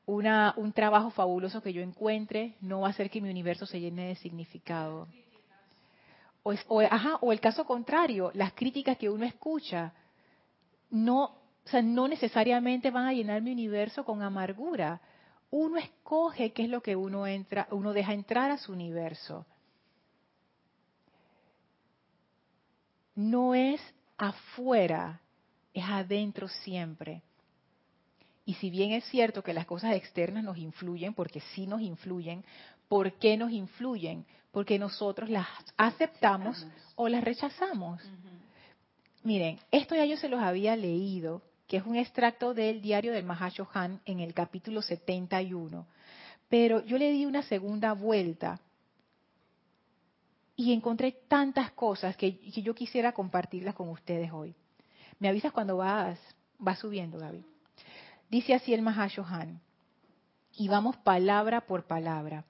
Una, 0.07 0.55
un 0.57 0.73
trabajo 0.73 1.11
fabuloso 1.11 1.63
que 1.63 1.73
yo 1.73 1.83
encuentre 1.83 2.57
no 2.61 2.81
va 2.81 2.89
a 2.89 2.91
hacer 2.91 3.11
que 3.11 3.21
mi 3.21 3.31
universo 3.31 3.67
se 3.67 3.81
llene 3.81 4.09
de 4.09 4.15
significado. 4.17 5.09
O, 6.43 6.55
o 6.69 7.33
el 7.33 7.41
caso 7.41 7.65
contrario, 7.65 8.31
las 8.35 8.53
críticas 8.53 8.97
que 8.97 9.09
uno 9.09 9.25
escucha 9.25 9.93
no, 10.91 11.25
o 11.25 11.69
sea, 11.69 11.83
no 11.83 12.09
necesariamente 12.09 12.91
van 12.91 13.07
a 13.07 13.13
llenar 13.13 13.43
mi 13.43 13.53
universo 13.53 14.05
con 14.05 14.23
amargura. 14.23 15.01
Uno 15.53 15.77
escoge 15.77 16.53
qué 16.53 16.65
es 16.65 16.69
lo 16.69 16.83
que 16.83 16.97
uno 16.97 17.29
entra, 17.29 17.69
uno 17.71 17.93
deja 17.93 18.13
entrar 18.13 18.51
a 18.51 18.59
su 18.59 18.73
universo. 18.73 19.47
No 23.15 23.55
es 23.55 23.81
afuera, 24.19 25.21
es 25.73 25.85
adentro 25.85 26.49
siempre. 26.49 27.23
Y 28.45 28.55
si 28.55 28.69
bien 28.69 28.91
es 28.91 29.05
cierto 29.05 29.45
que 29.45 29.55
las 29.55 29.67
cosas 29.67 29.95
externas 29.95 30.43
nos 30.43 30.59
influyen, 30.59 31.15
porque 31.15 31.41
sí 31.55 31.69
nos 31.69 31.81
influyen, 31.81 32.45
¿por 32.89 33.13
qué 33.13 33.37
nos 33.37 33.53
influyen? 33.53 34.27
porque 34.53 34.79
nosotros 34.79 35.31
las 35.31 35.49
aceptamos 35.77 36.65
o 36.95 37.09
las 37.09 37.25
rechazamos. 37.25 38.01
Miren, 39.25 39.59
esto 39.71 39.95
ya 39.95 40.05
yo 40.05 40.17
se 40.17 40.29
los 40.29 40.41
había 40.41 40.77
leído, 40.77 41.43
que 41.67 41.79
es 41.79 41.87
un 41.87 41.97
extracto 41.97 42.55
del 42.55 42.83
diario 42.83 43.13
del 43.13 43.25
Mahashohan 43.25 44.01
en 44.05 44.21
el 44.21 44.35
capítulo 44.35 44.83
71, 44.83 45.87
pero 46.49 46.85
yo 46.85 46.99
le 46.99 47.11
di 47.11 47.25
una 47.25 47.43
segunda 47.43 47.95
vuelta 47.95 48.61
y 50.55 50.73
encontré 50.73 51.13
tantas 51.29 51.73
cosas 51.73 52.17
que, 52.17 52.39
yo 52.63 52.75
quisiera 52.75 53.13
compartirlas 53.13 53.75
con 53.75 53.89
ustedes 53.89 54.31
hoy. 54.33 54.55
Me 55.19 55.29
avisas 55.29 55.53
cuando 55.53 55.79
vas, 55.79 56.19
vas 56.59 56.79
subiendo, 56.79 57.19
Gaby. 57.19 57.45
Dice 58.31 58.55
así 58.55 58.75
el 58.75 58.83
Mahashohan, 58.83 59.61
y 60.57 60.69
vamos 60.69 60.97
palabra 60.99 61.63
por 61.63 61.85
palabra. 61.87 62.45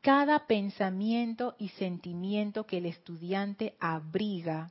cada 0.00 0.46
pensamiento 0.46 1.54
y 1.58 1.68
sentimiento 1.70 2.66
que 2.66 2.78
el 2.78 2.86
estudiante 2.86 3.74
abriga, 3.80 4.70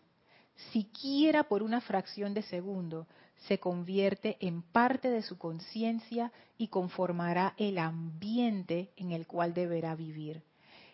siquiera 0.71 1.43
por 1.43 1.63
una 1.63 1.81
fracción 1.81 2.33
de 2.33 2.43
segundo, 2.43 3.07
se 3.47 3.59
convierte 3.59 4.37
en 4.39 4.61
parte 4.61 5.09
de 5.09 5.21
su 5.21 5.37
conciencia 5.37 6.31
y 6.57 6.67
conformará 6.67 7.53
el 7.57 7.77
ambiente 7.77 8.91
en 8.95 9.11
el 9.11 9.27
cual 9.27 9.53
deberá 9.53 9.95
vivir. 9.95 10.43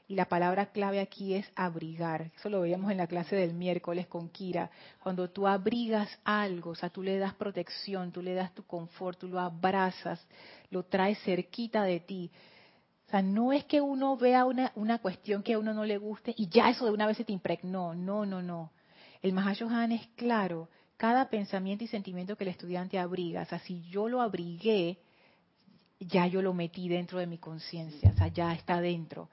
Y 0.08 0.16
la 0.16 0.26
palabra 0.26 0.72
clave 0.72 1.00
aquí 1.00 1.36
es 1.36 1.46
abrigar. 1.56 2.32
Eso 2.36 2.50
lo 2.50 2.62
veíamos 2.62 2.90
en 2.90 2.98
la 2.98 3.06
clase 3.06 3.36
del 3.36 3.54
miércoles 3.54 4.08
con 4.08 4.30
Kira. 4.30 4.72
Cuando 5.04 5.30
tú 5.30 5.46
abrigas 5.46 6.10
algo, 6.24 6.72
o 6.72 6.76
sea, 6.76 6.90
tú 6.90 7.04
le 7.04 7.20
das 7.20 7.36
protección, 7.36 8.12
tú 8.12 8.24
le 8.24 8.34
das 8.34 8.52
tu 8.56 8.64
confort, 8.64 9.20
tú 9.20 9.28
lo 9.28 9.40
abrazas, 9.40 10.26
lo 10.72 10.82
traes 10.82 11.20
cerquita 11.20 11.84
de 11.84 12.00
ti. 12.00 12.32
O 13.06 13.12
sea, 13.12 13.22
no 13.22 13.54
es 13.54 13.66
que 13.66 13.82
uno 13.82 14.18
vea 14.18 14.46
una, 14.46 14.72
una 14.74 14.98
cuestión 14.98 15.44
que 15.44 15.54
a 15.54 15.60
uno 15.60 15.76
no 15.76 15.86
le 15.86 16.00
guste 16.00 16.34
y 16.36 16.50
ya 16.50 16.72
eso 16.72 16.86
de 16.86 16.92
una 16.92 17.06
vez 17.06 17.18
se 17.18 17.24
te 17.24 17.34
impregnó. 17.34 17.94
No, 17.94 18.26
no, 18.26 18.42
no. 18.42 18.72
El 19.22 19.34
Mahashohan 19.34 19.92
es 19.92 20.08
claro. 20.16 20.70
Cada 20.98 21.30
pensamiento 21.30 21.84
y 21.84 21.88
sentimiento 21.88 22.36
que 22.36 22.44
el 22.44 22.50
estudiante 22.50 23.00
abriga, 23.00 23.44
o 23.44 23.46
sea, 23.46 23.60
si 23.60 23.82
yo 23.90 24.10
lo 24.10 24.22
abrigué, 24.22 25.00
ya 26.00 26.28
yo 26.28 26.42
lo 26.42 26.54
metí 26.54 26.88
dentro 26.90 27.20
de 27.20 27.28
mi 27.28 27.38
conciencia, 27.38 28.12
o 28.14 28.18
sea, 28.18 28.28
ya 28.28 28.54
está 28.54 28.82
dentro. 28.82 29.30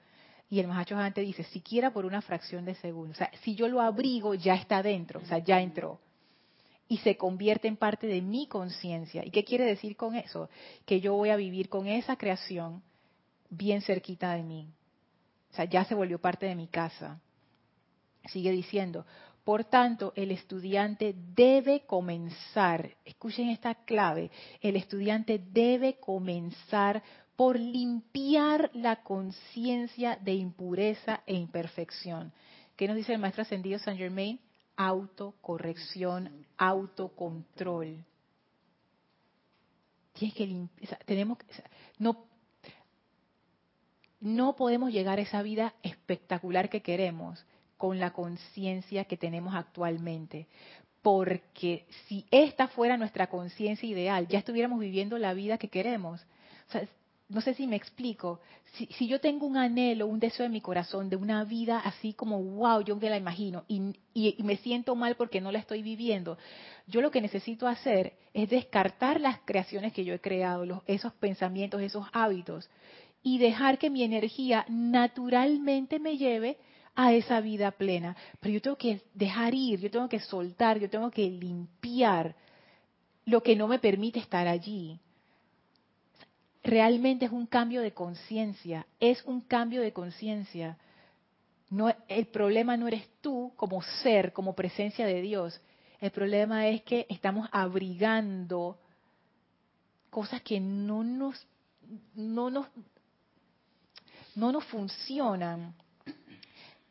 Y 0.49 0.59
el 0.59 0.67
Mahacho 0.67 0.97
antes 0.97 1.25
dice, 1.25 1.43
siquiera 1.43 1.91
por 1.91 2.05
una 2.05 2.21
fracción 2.21 2.63
de 2.63 2.75
segundo. 2.75 3.11
O 3.11 3.15
sea, 3.15 3.31
si 3.43 3.55
yo 3.55 3.67
lo 3.67 3.81
abrigo, 3.81 4.33
ya 4.33 4.55
está 4.55 4.81
dentro, 4.81 5.19
o 5.19 5.25
sea, 5.25 5.39
ya 5.39 5.61
entró. 5.61 5.99
Y 6.87 6.97
se 6.99 7.17
convierte 7.17 7.67
en 7.67 7.75
parte 7.75 8.07
de 8.07 8.21
mi 8.21 8.47
conciencia. 8.47 9.25
¿Y 9.25 9.31
qué 9.31 9.43
quiere 9.43 9.65
decir 9.65 9.97
con 9.97 10.15
eso? 10.15 10.49
Que 10.85 11.01
yo 11.01 11.15
voy 11.15 11.31
a 11.31 11.35
vivir 11.35 11.67
con 11.67 11.87
esa 11.87 12.15
creación 12.15 12.81
bien 13.49 13.81
cerquita 13.81 14.33
de 14.35 14.43
mí. 14.43 14.69
O 15.51 15.55
sea, 15.55 15.65
ya 15.65 15.83
se 15.83 15.95
volvió 15.95 16.19
parte 16.19 16.45
de 16.45 16.55
mi 16.55 16.67
casa. 16.67 17.19
Sigue 18.27 18.51
diciendo, 18.51 19.05
por 19.47 19.63
tanto, 19.63 20.11
el 20.17 20.31
estudiante 20.31 21.15
debe 21.33 21.85
comenzar, 21.85 22.97
escuchen 23.05 23.47
esta 23.47 23.75
clave, 23.75 24.29
el 24.59 24.75
estudiante 24.75 25.39
debe 25.39 26.01
comenzar 26.01 27.01
por 27.37 27.57
limpiar 27.57 28.69
la 28.73 29.03
conciencia 29.03 30.17
de 30.17 30.33
impureza 30.33 31.21
e 31.25 31.35
imperfección. 31.35 32.33
¿Qué 32.75 32.89
nos 32.89 32.97
dice 32.97 33.13
el 33.13 33.19
maestro 33.19 33.43
ascendido 33.43 33.79
San 33.79 33.95
Germain? 33.95 34.37
Autocorrección, 34.75 36.45
autocontrol. 36.57 38.03
Tienes 40.11 40.35
que 40.35 40.67
tenemos 41.05 41.37
no 41.99 42.25
no 44.19 44.57
podemos 44.57 44.91
llegar 44.91 45.19
a 45.19 45.21
esa 45.21 45.41
vida 45.41 45.73
espectacular 45.83 46.69
que 46.69 46.81
queremos 46.81 47.45
con 47.77 47.99
la 47.99 48.11
conciencia 48.11 49.05
que 49.05 49.17
tenemos 49.17 49.55
actualmente. 49.55 50.47
Porque 51.01 51.85
si 52.07 52.25
esta 52.31 52.67
fuera 52.67 52.97
nuestra 52.97 53.27
conciencia 53.27 53.87
ideal, 53.87 54.27
ya 54.27 54.39
estuviéramos 54.39 54.79
viviendo 54.79 55.17
la 55.17 55.33
vida 55.33 55.57
que 55.57 55.69
queremos. 55.69 56.25
No 57.29 57.41
sé 57.41 57.53
si 57.53 57.67
me 57.67 57.75
explico, 57.75 58.39
si, 58.73 59.07
yo 59.07 59.19
tengo 59.19 59.45
un 59.45 59.57
anhelo, 59.57 60.07
un 60.07 60.19
deseo 60.19 60.45
en 60.45 60.51
mi 60.53 60.61
corazón 60.61 61.09
de 61.09 61.17
una 61.17 61.43
vida 61.43 61.79
así 61.79 62.13
como, 62.13 62.41
wow, 62.41 62.81
yo 62.81 62.95
me 62.95 63.09
la 63.09 63.17
imagino 63.17 63.65
y, 63.67 63.93
me 64.43 64.57
siento 64.57 64.95
mal 64.95 65.15
porque 65.15 65.41
no 65.41 65.51
la 65.51 65.59
estoy 65.59 65.81
viviendo, 65.81 66.37
yo 66.87 67.01
lo 67.01 67.11
que 67.11 67.19
necesito 67.19 67.67
hacer 67.67 68.13
es 68.33 68.49
descartar 68.49 69.19
las 69.19 69.39
creaciones 69.39 69.91
que 69.91 70.05
yo 70.05 70.13
he 70.13 70.21
creado, 70.21 70.83
esos 70.87 71.11
pensamientos, 71.13 71.81
esos 71.81 72.05
hábitos 72.13 72.69
y 73.23 73.39
dejar 73.39 73.77
que 73.77 73.89
mi 73.89 74.03
energía 74.03 74.65
naturalmente 74.69 75.99
me 75.99 76.17
lleve 76.17 76.57
a 76.97 77.13
esa 77.13 77.39
vida 77.39 77.71
plena. 77.71 78.17
Pero 78.41 78.55
yo 78.55 78.61
tengo 78.61 78.77
que 78.77 79.01
dejar 79.13 79.53
ir, 79.53 79.79
yo 79.79 79.89
tengo 79.89 80.09
que 80.09 80.19
soltar, 80.19 80.77
yo 80.77 80.89
tengo 80.89 81.09
que 81.09 81.29
limpiar 81.29 82.35
lo 83.23 83.41
que 83.41 83.55
no 83.55 83.69
me 83.69 83.79
permite 83.79 84.19
estar 84.19 84.47
allí 84.47 84.99
realmente 86.67 87.25
es 87.25 87.31
un 87.31 87.47
cambio 87.47 87.81
de 87.81 87.93
conciencia, 87.93 88.85
es 88.99 89.23
un 89.23 89.41
cambio 89.41 89.81
de 89.81 89.93
conciencia. 89.93 90.77
El 92.07 92.27
problema 92.27 92.77
no 92.77 92.87
eres 92.87 93.07
tú 93.21 93.53
como 93.55 93.81
ser, 94.03 94.33
como 94.33 94.53
presencia 94.53 95.05
de 95.05 95.21
Dios. 95.21 95.59
El 95.99 96.11
problema 96.11 96.67
es 96.67 96.83
que 96.83 97.07
estamos 97.09 97.49
abrigando 97.51 98.77
cosas 100.09 100.41
que 100.41 100.59
no 100.59 101.03
nos, 101.03 101.47
no 102.15 102.49
nos, 102.49 102.67
no 104.35 104.51
nos 104.51 104.65
funcionan. 104.65 105.73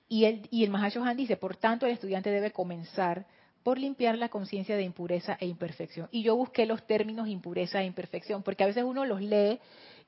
Y 0.09 0.25
el, 0.25 0.49
y 0.51 0.65
el 0.65 0.73
dice, 1.17 1.37
por 1.37 1.57
tanto 1.57 1.87
el 1.87 1.93
estudiante 1.93 2.31
debe 2.31 2.53
comenzar 2.53 3.27
por 3.63 3.79
limpiar 3.79 4.17
la 4.17 4.29
conciencia 4.29 4.77
de 4.77 4.85
impureza 4.85 5.37
e 5.41 5.47
imperfección. 5.47 6.09
Y 6.13 6.23
yo 6.23 6.37
busqué 6.37 6.67
los 6.67 6.87
términos 6.87 7.27
impureza 7.27 7.83
e 7.83 7.87
imperfección, 7.87 8.45
porque 8.45 8.63
a 8.63 8.69
veces 8.69 8.85
uno 8.85 9.05
los 9.05 9.21
lee 9.21 9.59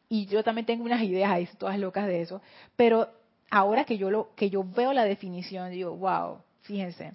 y 0.08 0.26
yo 0.26 0.44
también 0.44 0.64
tengo 0.64 0.84
unas 0.84 1.02
ideas 1.02 1.30
ahí, 1.30 1.48
todas 1.58 1.78
locas 1.78 2.06
de 2.06 2.22
eso, 2.22 2.40
pero 2.76 3.08
ahora 3.50 3.84
que 3.84 3.98
yo 3.98 4.10
lo 4.10 4.34
que 4.36 4.48
yo 4.48 4.64
veo 4.64 4.92
la 4.92 5.04
definición 5.04 5.70
digo, 5.72 5.96
wow, 5.96 6.38
fíjense. 6.62 7.14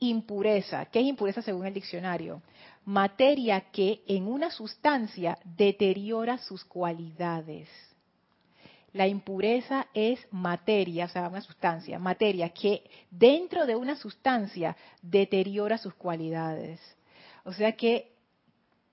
Impureza, 0.00 0.86
¿qué 0.86 1.00
es 1.00 1.06
impureza 1.06 1.42
según 1.42 1.66
el 1.66 1.74
diccionario? 1.74 2.42
Materia 2.84 3.60
que 3.72 4.02
en 4.06 4.26
una 4.26 4.50
sustancia 4.50 5.38
deteriora 5.44 6.38
sus 6.38 6.64
cualidades. 6.64 7.68
La 8.92 9.06
impureza 9.06 9.86
es 9.92 10.26
materia, 10.30 11.04
o 11.04 11.08
sea, 11.08 11.28
una 11.28 11.40
sustancia, 11.40 11.98
materia 11.98 12.48
que 12.48 12.82
dentro 13.10 13.66
de 13.66 13.76
una 13.76 13.96
sustancia 13.96 14.76
deteriora 15.02 15.78
sus 15.78 15.94
cualidades. 15.94 16.80
O 17.44 17.52
sea 17.52 17.72
que 17.72 18.12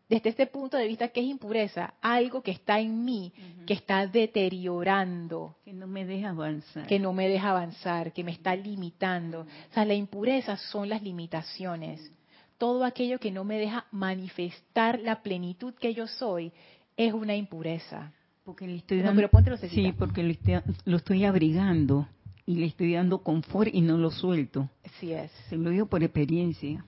desde 0.08 0.30
este 0.30 0.46
punto 0.46 0.78
de 0.78 0.88
vista, 0.88 1.08
¿qué 1.08 1.22
es 1.22 1.26
impureza? 1.26 1.96
Algo 2.02 2.44
que 2.44 2.52
está 2.52 2.80
en 2.80 3.04
mí, 3.04 3.34
que 3.66 3.74
está 3.74 4.06
deteriorando. 4.06 5.56
Que 5.66 5.74
no 5.74 5.88
me 5.88 6.06
deja 6.06 6.30
avanzar. 6.30 6.86
Que 6.86 7.00
no 7.00 7.12
me 7.12 7.28
deja 7.28 7.50
avanzar, 7.50 8.14
que 8.14 8.24
me 8.24 8.32
está 8.32 8.56
limitando. 8.56 9.42
O 9.42 9.74
sea, 9.74 9.84
la 9.84 9.96
impureza 9.96 10.58
son 10.58 10.90
las 10.90 11.02
limitaciones. 11.02 12.12
Todo 12.60 12.86
aquello 12.86 13.20
que 13.20 13.32
no 13.32 13.44
me 13.44 13.58
deja 13.58 13.88
manifestar 13.92 15.00
la 15.00 15.24
plenitud 15.24 15.74
que 15.74 15.94
yo 15.96 16.06
soy 16.08 16.52
es 16.96 17.12
una 17.12 17.36
impureza. 17.36 18.14
Porque 18.46 18.68
le 18.68 18.78
estoy 18.78 19.02
dando, 19.02 19.28
pero 19.28 19.58
sí, 19.58 19.92
porque 19.98 20.22
lo 20.22 20.30
estoy, 20.30 20.62
lo 20.86 20.98
estoy 20.98 21.26
abrigando 21.26 22.08
y 22.46 22.58
le 22.58 22.68
estoy 22.68 22.94
dando 22.94 23.24
confort 23.24 23.74
y 23.74 23.82
no 23.82 23.98
lo 23.98 24.12
suelto. 24.12 24.70
Así 24.86 25.12
es. 25.12 25.32
Se 25.50 25.58
lo 25.58 25.72
digo 25.72 25.88
por 25.88 26.04
experiencia. 26.04 26.86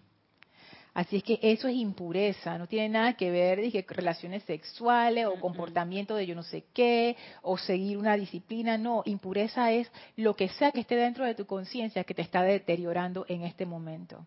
Así 0.94 1.18
es 1.18 1.24
que 1.24 1.40
eso 1.42 1.68
es 1.68 1.76
impureza, 1.76 2.58
no 2.58 2.66
tiene 2.66 2.90
nada 2.90 3.14
que 3.14 3.30
ver 3.30 3.62
dije, 3.62 3.86
relaciones 3.88 4.42
sexuales 4.44 5.28
o 5.28 5.40
comportamiento 5.40 6.16
de 6.16 6.26
yo 6.26 6.34
no 6.34 6.42
sé 6.42 6.66
qué, 6.74 7.16
o 7.44 7.56
seguir 7.56 8.00
una 8.00 8.18
disciplina, 8.18 8.80
no, 8.80 9.04
impureza 9.06 9.72
es 9.72 9.92
lo 10.16 10.36
que 10.36 10.50
sea 10.50 10.72
que 10.72 10.80
esté 10.80 10.96
dentro 10.96 11.24
de 11.24 11.36
tu 11.36 11.46
conciencia 11.46 12.04
que 12.04 12.16
te 12.16 12.24
está 12.24 12.42
deteriorando 12.42 13.26
en 13.30 13.44
este 13.44 13.68
momento. 13.68 14.26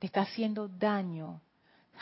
Te 0.00 0.06
está 0.06 0.22
haciendo 0.22 0.66
daño, 0.66 1.40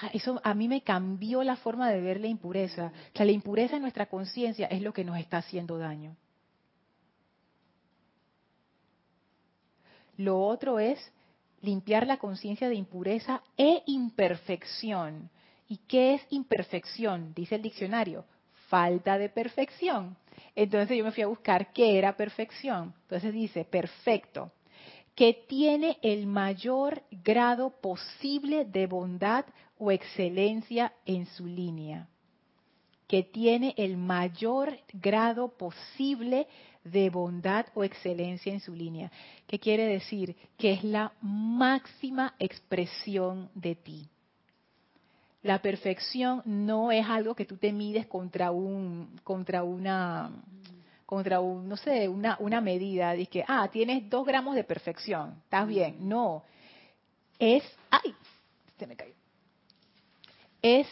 eso 0.08 0.40
a 0.44 0.54
mí 0.54 0.68
me 0.68 0.82
cambió 0.82 1.42
la 1.42 1.56
forma 1.56 1.90
de 1.90 2.00
ver 2.00 2.20
la 2.20 2.26
impureza. 2.26 2.92
O 3.14 3.16
sea, 3.16 3.26
la 3.26 3.32
impureza 3.32 3.76
en 3.76 3.82
nuestra 3.82 4.06
conciencia 4.06 4.66
es 4.66 4.82
lo 4.82 4.92
que 4.92 5.04
nos 5.04 5.18
está 5.18 5.38
haciendo 5.38 5.78
daño. 5.78 6.16
Lo 10.16 10.40
otro 10.40 10.78
es 10.78 10.98
limpiar 11.62 12.06
la 12.06 12.18
conciencia 12.18 12.68
de 12.68 12.74
impureza 12.74 13.42
e 13.56 13.82
imperfección. 13.86 15.30
¿Y 15.68 15.78
qué 15.78 16.14
es 16.14 16.22
imperfección? 16.30 17.32
Dice 17.34 17.54
el 17.54 17.62
diccionario, 17.62 18.24
falta 18.68 19.18
de 19.18 19.28
perfección. 19.28 20.16
Entonces 20.54 20.96
yo 20.96 21.04
me 21.04 21.12
fui 21.12 21.22
a 21.22 21.28
buscar 21.28 21.72
qué 21.72 21.96
era 21.96 22.16
perfección. 22.16 22.94
Entonces 23.02 23.32
dice, 23.32 23.64
perfecto, 23.64 24.50
que 25.14 25.34
tiene 25.48 25.98
el 26.02 26.26
mayor 26.26 27.02
grado 27.10 27.70
posible 27.70 28.64
de 28.64 28.86
bondad 28.86 29.44
o 29.80 29.90
excelencia 29.90 30.92
en 31.06 31.26
su 31.26 31.46
línea, 31.46 32.06
que 33.08 33.24
tiene 33.24 33.74
el 33.76 33.96
mayor 33.96 34.78
grado 34.92 35.48
posible 35.48 36.46
de 36.84 37.10
bondad 37.10 37.66
o 37.74 37.82
excelencia 37.82 38.52
en 38.52 38.60
su 38.60 38.74
línea. 38.74 39.10
¿Qué 39.46 39.58
quiere 39.58 39.86
decir? 39.86 40.36
Que 40.56 40.74
es 40.74 40.84
la 40.84 41.12
máxima 41.20 42.34
expresión 42.38 43.50
de 43.54 43.74
ti. 43.74 44.08
La 45.42 45.60
perfección 45.62 46.42
no 46.44 46.92
es 46.92 47.06
algo 47.06 47.34
que 47.34 47.46
tú 47.46 47.56
te 47.56 47.72
mides 47.72 48.06
contra 48.06 48.50
un 48.50 49.18
contra 49.24 49.64
una 49.64 50.30
contra 51.06 51.40
un, 51.40 51.68
no 51.68 51.76
sé, 51.76 52.08
una, 52.08 52.36
una 52.38 52.60
medida, 52.60 53.14
de 53.14 53.26
que, 53.26 53.44
ah, 53.48 53.68
tienes 53.72 54.08
dos 54.08 54.24
gramos 54.24 54.54
de 54.54 54.62
perfección, 54.62 55.40
estás 55.42 55.66
bien. 55.66 55.96
No, 56.08 56.44
es, 57.36 57.64
ay, 57.90 58.14
se 58.78 58.86
me 58.86 58.94
cayó. 58.94 59.19
Es 60.62 60.86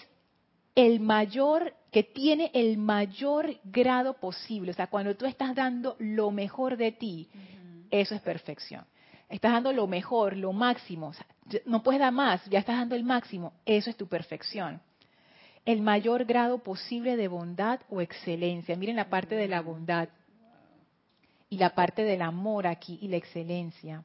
el 0.75 1.01
mayor 1.01 1.75
que 1.91 2.03
tiene 2.03 2.51
el 2.55 2.77
mayor 2.79 3.57
grado 3.65 4.15
posible, 4.15 4.71
o 4.71 4.75
sea, 4.75 4.89
cuando 4.89 5.17
tú 5.17 5.27
estás 5.27 5.55
dando 5.55 5.97
lo 5.99 6.31
mejor 6.31 6.77
de 6.77 6.93
ti, 6.93 7.29
eso 7.91 8.15
es 8.15 8.21
perfección. 8.21 8.85
Estás 9.29 9.53
dando 9.53 9.73
lo 9.73 9.87
mejor, 9.87 10.37
lo 10.37 10.53
máximo, 10.53 11.13
no 11.67 11.83
puedes 11.83 12.01
dar 12.01 12.13
más, 12.13 12.45
ya 12.47 12.59
estás 12.59 12.77
dando 12.77 12.95
el 12.95 13.05
máximo, 13.05 13.53
eso 13.65 13.91
es 13.91 13.97
tu 13.97 14.07
perfección. 14.07 14.81
El 15.65 15.83
mayor 15.83 16.25
grado 16.25 16.59
posible 16.59 17.17
de 17.17 17.29
bondad 17.29 17.81
o 17.91 18.01
excelencia. 18.01 18.75
Miren 18.77 18.97
la 18.97 19.11
parte 19.11 19.35
de 19.35 19.49
la 19.49 19.61
bondad 19.61 20.09
y 21.51 21.59
la 21.59 21.75
parte 21.75 22.05
del 22.05 22.23
amor 22.23 22.67
aquí 22.67 22.99
y 23.03 23.09
la 23.09 23.17
excelencia. 23.17 24.03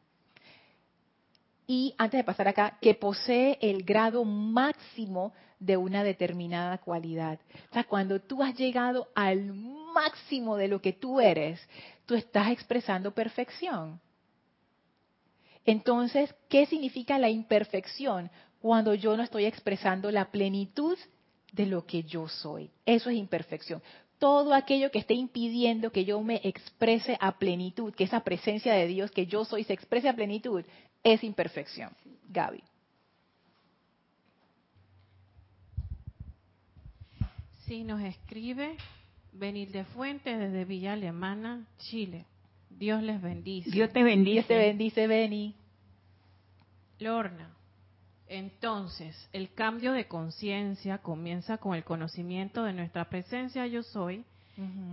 Y 1.67 1.95
antes 1.97 2.19
de 2.19 2.23
pasar 2.23 2.47
acá, 2.47 2.77
que 2.81 2.93
posee 2.93 3.57
el 3.61 3.83
grado 3.83 4.25
máximo 4.25 5.33
de 5.59 5.77
una 5.77 6.03
determinada 6.03 6.77
cualidad. 6.77 7.39
O 7.69 7.73
sea, 7.73 7.85
cuando 7.85 8.19
tú 8.19 8.43
has 8.43 8.55
llegado 8.55 9.07
al 9.15 9.53
máximo 9.53 10.57
de 10.57 10.67
lo 10.67 10.81
que 10.81 10.93
tú 10.93 11.21
eres, 11.21 11.61
tú 12.05 12.15
estás 12.15 12.51
expresando 12.51 13.11
perfección. 13.11 14.01
Entonces, 15.65 16.35
¿qué 16.49 16.65
significa 16.65 17.17
la 17.17 17.29
imperfección? 17.29 18.29
Cuando 18.59 18.93
yo 18.93 19.15
no 19.15 19.23
estoy 19.23 19.45
expresando 19.45 20.11
la 20.11 20.31
plenitud 20.31 20.97
de 21.53 21.65
lo 21.65 21.85
que 21.85 22.03
yo 22.03 22.27
soy. 22.27 22.69
Eso 22.85 23.09
es 23.09 23.15
imperfección. 23.15 23.81
Todo 24.19 24.53
aquello 24.53 24.91
que 24.91 24.99
esté 24.99 25.13
impidiendo 25.13 25.91
que 25.91 26.05
yo 26.05 26.21
me 26.21 26.41
exprese 26.43 27.17
a 27.19 27.37
plenitud, 27.37 27.93
que 27.93 28.05
esa 28.05 28.21
presencia 28.21 28.73
de 28.73 28.87
Dios 28.87 29.11
que 29.11 29.25
yo 29.25 29.45
soy 29.45 29.63
se 29.63 29.73
exprese 29.73 30.09
a 30.09 30.15
plenitud, 30.15 30.65
es 31.03 31.23
imperfección. 31.23 31.91
Gaby. 32.29 32.63
Sí, 37.65 37.83
nos 37.83 38.01
escribe 38.01 38.77
de 39.33 39.85
Fuentes 39.93 40.39
desde 40.39 40.65
Villa 40.65 40.93
Alemana, 40.93 41.65
Chile. 41.77 42.25
Dios 42.69 43.01
les 43.03 43.21
bendice. 43.21 43.69
Dios 43.71 43.91
te 43.91 44.03
bendice. 44.03 44.33
Dios 44.33 44.47
te 44.47 44.57
bendice, 44.57 45.07
Beni. 45.07 45.55
Lorna, 46.99 47.49
entonces 48.27 49.29
el 49.33 49.53
cambio 49.53 49.93
de 49.93 50.07
conciencia 50.07 50.99
comienza 50.99 51.57
con 51.57 51.75
el 51.75 51.83
conocimiento 51.83 52.63
de 52.63 52.73
nuestra 52.73 53.09
presencia 53.09 53.67
yo 53.67 53.83
soy 53.83 54.23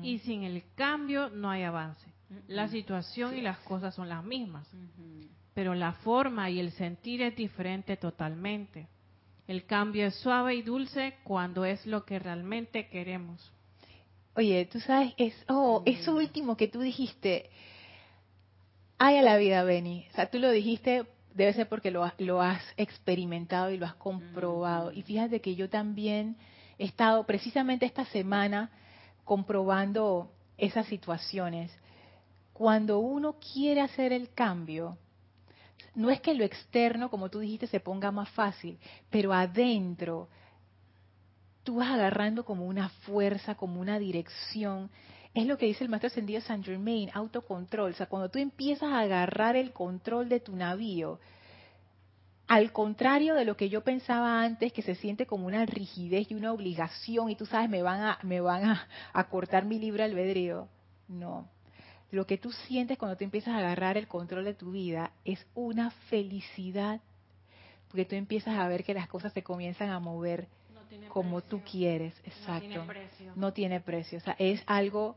y 0.02 0.18
sin 0.20 0.42
el 0.42 0.64
cambio 0.74 1.28
no 1.30 1.50
hay 1.50 1.62
avance. 1.62 2.04
La 2.48 2.68
situación 2.68 3.36
y 3.36 3.42
las 3.42 3.58
cosas 3.58 3.94
son 3.94 4.08
las 4.08 4.24
mismas, 4.24 4.66
pero 5.60 5.74
la 5.74 5.92
forma 5.92 6.48
y 6.48 6.58
el 6.58 6.72
sentir 6.72 7.20
es 7.20 7.36
diferente 7.36 7.98
totalmente. 7.98 8.88
El 9.46 9.66
cambio 9.66 10.06
es 10.06 10.14
suave 10.14 10.54
y 10.54 10.62
dulce 10.62 11.18
cuando 11.22 11.66
es 11.66 11.84
lo 11.84 12.06
que 12.06 12.18
realmente 12.18 12.88
queremos. 12.88 13.52
Oye, 14.34 14.64
tú 14.72 14.80
sabes, 14.80 15.12
es, 15.18 15.34
oh, 15.48 15.82
eso 15.84 16.14
último 16.14 16.56
que 16.56 16.66
tú 16.66 16.80
dijiste, 16.80 17.50
hay 18.96 19.18
a 19.18 19.22
la 19.22 19.36
vida, 19.36 19.62
Benny. 19.62 20.06
O 20.10 20.14
sea, 20.14 20.30
tú 20.30 20.38
lo 20.38 20.50
dijiste, 20.50 21.04
debe 21.34 21.52
ser 21.52 21.68
porque 21.68 21.90
lo, 21.90 22.10
lo 22.16 22.40
has 22.40 22.62
experimentado 22.78 23.70
y 23.70 23.76
lo 23.76 23.84
has 23.84 23.96
comprobado. 23.96 24.92
Y 24.92 25.02
fíjate 25.02 25.42
que 25.42 25.56
yo 25.56 25.68
también 25.68 26.38
he 26.78 26.86
estado 26.86 27.26
precisamente 27.26 27.84
esta 27.84 28.06
semana 28.06 28.70
comprobando 29.24 30.32
esas 30.56 30.86
situaciones. 30.86 31.70
Cuando 32.54 32.98
uno 33.00 33.36
quiere 33.52 33.82
hacer 33.82 34.14
el 34.14 34.32
cambio, 34.32 34.96
no 35.94 36.10
es 36.10 36.20
que 36.20 36.34
lo 36.34 36.44
externo, 36.44 37.10
como 37.10 37.28
tú 37.28 37.40
dijiste, 37.40 37.66
se 37.66 37.80
ponga 37.80 38.10
más 38.10 38.28
fácil, 38.30 38.78
pero 39.10 39.32
adentro 39.32 40.28
tú 41.62 41.76
vas 41.76 41.90
agarrando 41.90 42.44
como 42.44 42.66
una 42.66 42.88
fuerza, 42.88 43.54
como 43.54 43.80
una 43.80 43.98
dirección. 43.98 44.90
Es 45.34 45.46
lo 45.46 45.58
que 45.58 45.66
dice 45.66 45.84
el 45.84 45.90
maestro 45.90 46.08
ascendido 46.08 46.40
Saint 46.40 46.64
Germain, 46.64 47.10
autocontrol. 47.12 47.92
O 47.92 47.94
sea, 47.94 48.06
cuando 48.06 48.30
tú 48.30 48.38
empiezas 48.38 48.90
a 48.90 49.00
agarrar 49.00 49.56
el 49.56 49.72
control 49.72 50.28
de 50.28 50.40
tu 50.40 50.56
navío, 50.56 51.20
al 52.48 52.72
contrario 52.72 53.34
de 53.34 53.44
lo 53.44 53.56
que 53.56 53.68
yo 53.68 53.84
pensaba 53.84 54.42
antes, 54.42 54.72
que 54.72 54.82
se 54.82 54.96
siente 54.96 55.26
como 55.26 55.46
una 55.46 55.64
rigidez 55.66 56.30
y 56.30 56.34
una 56.34 56.52
obligación, 56.52 57.30
y 57.30 57.36
tú 57.36 57.46
sabes, 57.46 57.70
me 57.70 57.82
van 57.82 58.00
a, 58.00 58.18
me 58.22 58.40
van 58.40 58.64
a, 58.64 58.88
a 59.12 59.28
cortar 59.28 59.64
mi 59.64 59.78
libre 59.78 60.02
albedrío. 60.02 60.66
No. 61.06 61.48
Lo 62.10 62.26
que 62.26 62.38
tú 62.38 62.50
sientes 62.52 62.98
cuando 62.98 63.16
tú 63.16 63.24
empiezas 63.24 63.54
a 63.54 63.58
agarrar 63.58 63.96
el 63.96 64.08
control 64.08 64.44
de 64.44 64.54
tu 64.54 64.72
vida 64.72 65.12
es 65.24 65.46
una 65.54 65.90
felicidad, 66.08 67.00
porque 67.88 68.04
tú 68.04 68.16
empiezas 68.16 68.58
a 68.58 68.68
ver 68.68 68.84
que 68.84 68.94
las 68.94 69.08
cosas 69.08 69.32
se 69.32 69.42
comienzan 69.42 69.90
a 69.90 70.00
mover 70.00 70.48
como 71.08 71.40
tú 71.40 71.62
quieres, 71.62 72.14
exacto. 72.24 72.66
No 72.66 72.70
tiene 72.70 72.86
precio. 72.86 73.32
No 73.36 73.52
tiene 73.52 73.80
precio, 73.80 74.18
o 74.18 74.20
sea, 74.20 74.36
es 74.38 74.62
algo 74.66 75.16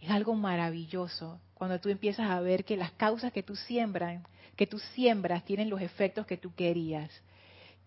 es 0.00 0.10
algo 0.10 0.34
maravilloso 0.34 1.40
cuando 1.54 1.80
tú 1.80 1.88
empiezas 1.88 2.30
a 2.30 2.40
ver 2.40 2.64
que 2.64 2.76
las 2.76 2.92
causas 2.92 3.32
que 3.32 3.42
tú 3.42 3.56
siembran, 3.56 4.24
que 4.54 4.66
tú 4.66 4.78
siembras 4.78 5.44
tienen 5.44 5.68
los 5.68 5.80
efectos 5.80 6.24
que 6.24 6.36
tú 6.36 6.54
querías. 6.54 7.10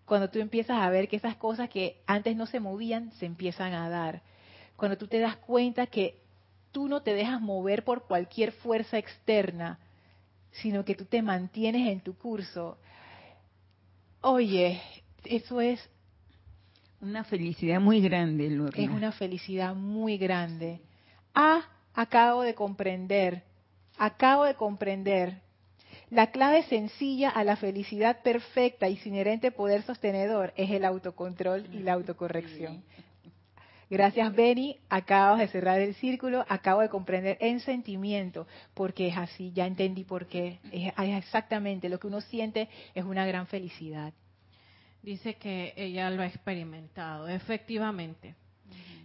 Cuando 0.04 0.28
tú 0.28 0.40
empiezas 0.40 0.78
a 0.78 0.90
ver 0.90 1.08
que 1.08 1.16
esas 1.16 1.36
cosas 1.36 1.70
que 1.70 2.02
antes 2.06 2.36
no 2.36 2.46
se 2.46 2.60
movían 2.60 3.12
se 3.12 3.24
empiezan 3.24 3.72
a 3.72 3.88
dar. 3.88 4.20
Cuando 4.76 4.98
tú 4.98 5.06
te 5.06 5.20
das 5.20 5.36
cuenta 5.36 5.86
que 5.86 6.21
tú 6.72 6.88
no 6.88 7.02
te 7.02 7.14
dejas 7.14 7.40
mover 7.40 7.84
por 7.84 8.06
cualquier 8.06 8.52
fuerza 8.52 8.98
externa, 8.98 9.78
sino 10.50 10.84
que 10.84 10.94
tú 10.94 11.04
te 11.04 11.22
mantienes 11.22 11.88
en 11.88 12.00
tu 12.00 12.16
curso. 12.16 12.78
Oye, 14.22 14.80
eso 15.24 15.60
es 15.60 15.88
una 17.00 17.24
felicidad 17.24 17.80
muy 17.80 18.00
grande, 18.00 18.48
Lorna. 18.48 18.82
Es 18.82 18.88
una 18.88 19.12
felicidad 19.12 19.74
muy 19.74 20.18
grande. 20.18 20.80
Ah, 21.34 21.62
acabo 21.94 22.42
de 22.42 22.54
comprender, 22.54 23.42
acabo 23.98 24.44
de 24.44 24.54
comprender. 24.54 25.40
La 26.10 26.30
clave 26.30 26.62
sencilla 26.64 27.30
a 27.30 27.42
la 27.42 27.56
felicidad 27.56 28.22
perfecta 28.22 28.88
y 28.88 28.98
su 28.98 29.08
inherente 29.08 29.50
poder 29.50 29.82
sostenedor 29.82 30.52
es 30.56 30.70
el 30.70 30.84
autocontrol 30.84 31.66
y 31.72 31.80
la 31.80 31.94
autocorrección. 31.94 32.84
Gracias, 33.92 34.34
Benny. 34.34 34.78
Acabas 34.88 35.38
de 35.38 35.48
cerrar 35.48 35.80
el 35.80 35.94
círculo, 35.94 36.44
acabo 36.48 36.80
de 36.80 36.88
comprender 36.88 37.36
en 37.40 37.60
sentimiento, 37.60 38.46
porque 38.74 39.08
es 39.08 39.16
así, 39.16 39.52
ya 39.52 39.66
entendí 39.66 40.04
por 40.04 40.26
qué. 40.26 40.58
es 40.72 40.92
exactamente 40.96 41.88
lo 41.88 41.98
que 41.98 42.06
uno 42.06 42.20
siente 42.20 42.68
es 42.94 43.04
una 43.04 43.26
gran 43.26 43.46
felicidad 43.46 44.12
dice 45.02 45.34
que 45.34 45.74
ella 45.76 46.10
lo 46.10 46.22
ha 46.22 46.26
experimentado. 46.26 47.28
Efectivamente. 47.28 48.36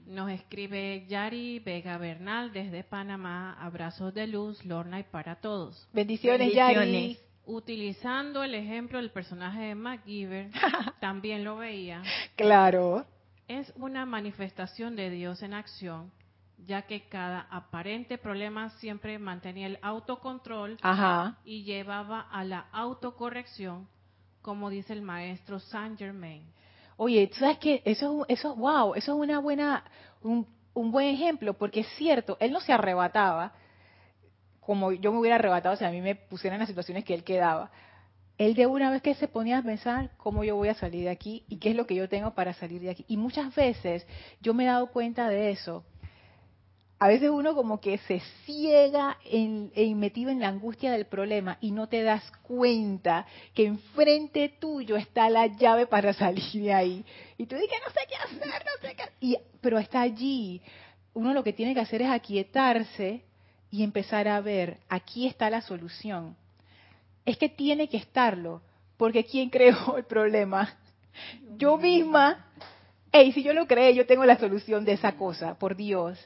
Nos 0.05 0.31
escribe 0.31 1.05
Yari 1.07 1.59
Vega 1.59 1.97
Bernal 1.97 2.53
desde 2.53 2.83
Panamá. 2.83 3.57
Abrazos 3.59 4.13
de 4.13 4.27
luz, 4.27 4.63
Lorna 4.63 4.99
y 4.99 5.03
para 5.03 5.35
todos. 5.35 5.87
Bendiciones, 5.91 6.53
Yari. 6.53 7.17
Utilizando 7.45 8.43
el 8.43 8.55
ejemplo 8.55 8.99
del 8.99 9.09
personaje 9.09 9.61
de 9.61 9.75
MacGyver, 9.75 10.49
también 10.99 11.43
lo 11.43 11.57
veía. 11.57 12.03
Claro. 12.35 13.05
Es 13.47 13.71
una 13.75 14.05
manifestación 14.05 14.95
de 14.95 15.09
Dios 15.09 15.41
en 15.41 15.53
acción, 15.53 16.11
ya 16.65 16.83
que 16.83 17.07
cada 17.07 17.41
aparente 17.49 18.17
problema 18.17 18.69
siempre 18.71 19.19
mantenía 19.19 19.67
el 19.67 19.79
autocontrol 19.81 20.77
y 21.45 21.63
llevaba 21.63 22.21
a 22.21 22.43
la 22.43 22.67
autocorrección 22.71 23.87
como 24.47 24.69
dice 24.69 24.93
el 24.93 25.01
maestro 25.01 25.59
Saint 25.59 25.99
Germain. 25.99 26.41
Oye, 26.95 27.27
¿tú 27.27 27.35
sabes 27.35 27.57
qué? 27.57 27.81
Eso, 27.83 28.25
eso, 28.29 28.55
wow, 28.55 28.95
eso 28.95 29.11
es 29.13 29.19
una 29.19 29.39
buena, 29.39 29.83
un, 30.21 30.47
un 30.73 30.89
buen 30.89 31.07
ejemplo, 31.07 31.53
porque 31.53 31.81
es 31.81 31.87
cierto, 31.97 32.37
él 32.39 32.53
no 32.53 32.61
se 32.61 32.71
arrebataba 32.71 33.51
como 34.61 34.93
yo 34.93 35.11
me 35.11 35.19
hubiera 35.19 35.35
arrebatado 35.35 35.75
si 35.75 35.83
a 35.83 35.91
mí 35.91 35.99
me 35.99 36.15
pusieran 36.15 36.55
en 36.55 36.59
las 36.61 36.69
situaciones 36.69 37.03
que 37.03 37.13
él 37.13 37.25
quedaba. 37.25 37.71
Él 38.37 38.53
de 38.53 38.67
una 38.67 38.91
vez 38.91 39.01
que 39.01 39.15
se 39.15 39.27
ponía 39.27 39.59
a 39.59 39.63
pensar 39.63 40.11
cómo 40.17 40.43
yo 40.43 40.55
voy 40.55 40.69
a 40.69 40.75
salir 40.75 41.03
de 41.05 41.09
aquí 41.09 41.43
y 41.47 41.57
qué 41.57 41.71
es 41.71 41.75
lo 41.75 41.87
que 41.87 41.95
yo 41.95 42.07
tengo 42.07 42.35
para 42.35 42.53
salir 42.53 42.81
de 42.81 42.91
aquí. 42.91 43.05
Y 43.07 43.17
muchas 43.17 43.53
veces 43.55 44.05
yo 44.41 44.53
me 44.53 44.63
he 44.63 44.67
dado 44.67 44.87
cuenta 44.87 45.29
de 45.29 45.51
eso 45.51 45.83
a 46.99 47.07
veces 47.07 47.29
uno 47.29 47.53
como 47.53 47.79
que 47.79 47.99
se 47.99 48.21
ciega 48.45 49.17
en, 49.23 49.71
metido 49.99 50.31
en 50.31 50.39
la 50.39 50.47
angustia 50.47 50.91
del 50.91 51.05
problema 51.05 51.57
y 51.61 51.71
no 51.71 51.87
te 51.87 52.01
das 52.01 52.23
cuenta 52.41 53.27
que 53.53 53.65
enfrente 53.65 54.49
tuyo 54.59 54.95
está 54.95 55.29
la 55.29 55.45
llave 55.45 55.85
para 55.85 56.13
salir 56.13 56.63
de 56.63 56.73
ahí. 56.73 57.05
Y 57.37 57.45
tú 57.45 57.55
dices, 57.55 57.77
no 57.85 57.91
sé 57.91 57.99
qué 58.09 58.15
hacer, 58.15 58.65
no 58.65 58.87
sé 58.87 58.95
qué 58.95 59.03
y, 59.21 59.37
Pero 59.61 59.77
está 59.77 60.01
allí. 60.01 60.61
Uno 61.13 61.33
lo 61.33 61.43
que 61.43 61.53
tiene 61.53 61.75
que 61.75 61.81
hacer 61.81 62.01
es 62.01 62.09
aquietarse 62.09 63.23
y 63.69 63.83
empezar 63.83 64.27
a 64.27 64.41
ver, 64.41 64.77
aquí 64.89 65.27
está 65.27 65.49
la 65.51 65.61
solución. 65.61 66.35
Es 67.27 67.37
que 67.37 67.49
tiene 67.49 67.87
que 67.87 67.97
estarlo, 67.97 68.63
porque 68.97 69.23
¿quién 69.23 69.51
creó 69.51 69.97
el 69.97 70.05
problema? 70.05 70.75
Yo 71.57 71.77
misma. 71.77 72.47
Hey, 73.11 73.31
si 73.33 73.43
yo 73.43 73.53
lo 73.53 73.67
creé, 73.67 73.93
yo 73.93 74.07
tengo 74.07 74.25
la 74.25 74.39
solución 74.39 74.83
de 74.83 74.93
esa 74.93 75.15
cosa, 75.15 75.59
por 75.59 75.75
Dios 75.75 76.17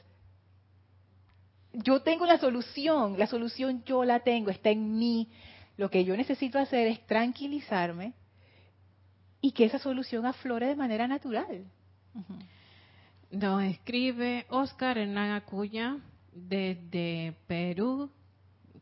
yo 1.72 2.02
tengo 2.02 2.26
la 2.26 2.38
solución, 2.38 3.18
la 3.18 3.26
solución 3.26 3.82
yo 3.84 4.04
la 4.04 4.20
tengo, 4.20 4.50
está 4.50 4.70
en 4.70 4.96
mí. 4.98 5.28
Lo 5.76 5.90
que 5.90 6.04
yo 6.04 6.16
necesito 6.16 6.58
hacer 6.58 6.86
es 6.86 7.06
tranquilizarme 7.06 8.12
y 9.40 9.52
que 9.52 9.64
esa 9.64 9.78
solución 9.78 10.26
aflore 10.26 10.66
de 10.66 10.76
manera 10.76 11.08
natural. 11.08 11.64
Nos 13.30 13.62
escribe 13.64 14.44
Oscar 14.50 14.98
Hernán 14.98 15.30
Acuña 15.30 15.98
desde 16.32 17.34
Perú, 17.46 18.10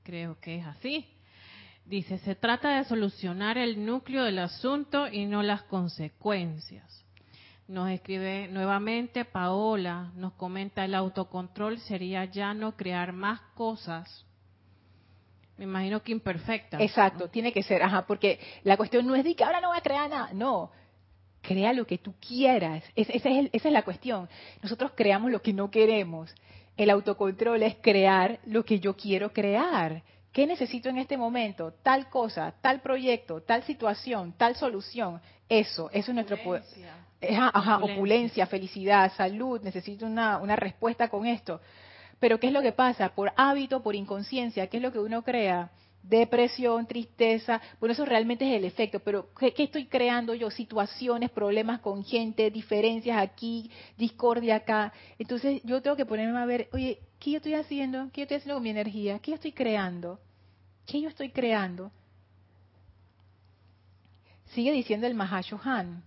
creo 0.03 0.39
que 0.41 0.57
es 0.57 0.67
así. 0.67 1.07
Dice, 1.91 2.19
se 2.19 2.37
trata 2.37 2.77
de 2.77 2.85
solucionar 2.85 3.59
el 3.59 3.85
núcleo 3.85 4.23
del 4.23 4.39
asunto 4.39 5.09
y 5.09 5.27
no 5.27 5.43
las 5.43 5.63
consecuencias. 5.63 7.05
Nos 7.67 7.91
escribe 7.91 8.47
nuevamente 8.47 9.25
Paola, 9.25 10.13
nos 10.15 10.35
comenta 10.35 10.85
el 10.85 10.95
autocontrol 10.95 11.81
sería 11.81 12.27
ya 12.27 12.55
no 12.55 12.77
crear 12.77 13.13
más 13.13 13.41
cosas. 13.57 14.25
Me 15.59 15.65
imagino 15.65 16.01
que 16.01 16.13
imperfecta. 16.13 16.81
Exacto, 16.81 17.27
tiene 17.27 17.53
que 17.53 17.65
ser, 17.65 17.83
ajá, 17.83 18.07
porque 18.07 18.39
la 18.63 18.77
cuestión 18.77 19.05
no 19.05 19.17
es 19.17 19.25
de 19.25 19.35
que 19.35 19.43
ahora 19.43 19.61
no 19.61 19.71
voy 19.71 19.79
a 19.79 19.83
crear 19.83 20.09
nada, 20.09 20.31
no. 20.33 20.71
Crea 21.43 21.73
lo 21.73 21.89
que 21.89 21.99
tú 21.99 22.15
quieras. 22.25 22.85
esa 22.95 23.31
es 23.31 23.65
la 23.65 23.83
cuestión. 23.83 24.29
Nosotros 24.63 24.93
creamos 24.95 25.33
lo 25.33 25.43
que 25.43 25.53
no 25.53 25.73
queremos. 25.73 26.33
El 26.77 26.91
autocontrol 26.91 27.61
es 27.65 27.75
crear 27.83 28.39
lo 28.47 28.65
que 28.65 28.79
yo 28.79 28.95
quiero 28.95 29.33
crear. 29.33 30.05
¿Qué 30.33 30.47
necesito 30.47 30.89
en 30.89 30.99
este 30.99 31.17
momento? 31.17 31.73
Tal 31.83 32.09
cosa, 32.09 32.55
tal 32.61 32.81
proyecto, 32.81 33.43
tal 33.43 33.65
situación, 33.65 34.33
tal 34.37 34.55
solución. 34.55 35.21
Eso, 35.49 35.91
eso 35.93 36.11
es 36.13 36.15
nuestro 36.15 36.37
poder. 36.39 36.63
Ajá, 37.53 37.79
opulencia. 37.79 38.47
felicidad, 38.47 39.13
salud. 39.17 39.61
Necesito 39.63 40.07
una, 40.07 40.39
una 40.39 40.55
respuesta 40.55 41.09
con 41.09 41.27
esto. 41.27 41.61
Pero 42.21 42.39
¿qué 42.39 42.49
es 42.49 42.53
lo 42.53 42.63
que 42.63 42.73
pasa? 42.73 43.09
Por 43.09 43.33
hábito, 43.37 43.83
por 43.83 43.97
inconsciencia, 43.97 44.69
¿qué 44.69 44.77
es 44.77 44.83
lo 44.83 44.93
que 44.93 45.01
uno 45.01 45.23
crea? 45.23 45.71
Depresión, 46.03 46.87
tristeza, 46.87 47.61
bueno, 47.79 47.93
eso 47.93 48.07
realmente 48.07 48.49
es 48.49 48.57
el 48.57 48.65
efecto, 48.65 49.01
pero 49.01 49.29
¿qué, 49.39 49.53
¿qué, 49.53 49.65
estoy 49.65 49.87
creando 49.87 50.33
yo? 50.35 50.51
Situaciones, 50.51 51.31
problemas 51.31 51.81
con 51.81 52.05
gente, 52.05 52.51
diferencias 52.51 53.19
aquí, 53.19 53.71
discordia 53.99 54.57
acá. 54.57 54.93
Entonces 55.19 55.61
yo 55.65 55.83
tengo 55.83 55.97
que 55.97 56.07
ponerme 56.07 56.39
a 56.39 56.47
ver, 56.47 56.69
oye, 56.73 57.01
¿Qué 57.21 57.33
yo 57.33 57.37
estoy 57.37 57.55
haciendo? 57.55 58.09
¿Qué 58.13 58.23
yo 58.23 58.23
estoy 58.23 58.37
haciendo 58.39 58.55
con 58.55 58.63
mi 58.63 58.71
energía? 58.71 59.19
¿Qué 59.19 59.33
yo 59.33 59.35
estoy 59.35 59.53
creando? 59.53 60.19
¿Qué 60.87 61.03
yo 61.03 61.09
estoy 61.11 61.31
creando? 61.31 61.93
Sigue 64.55 64.73
diciendo 64.73 65.07
el 65.07 65.15
Mahashohan. 65.15 66.03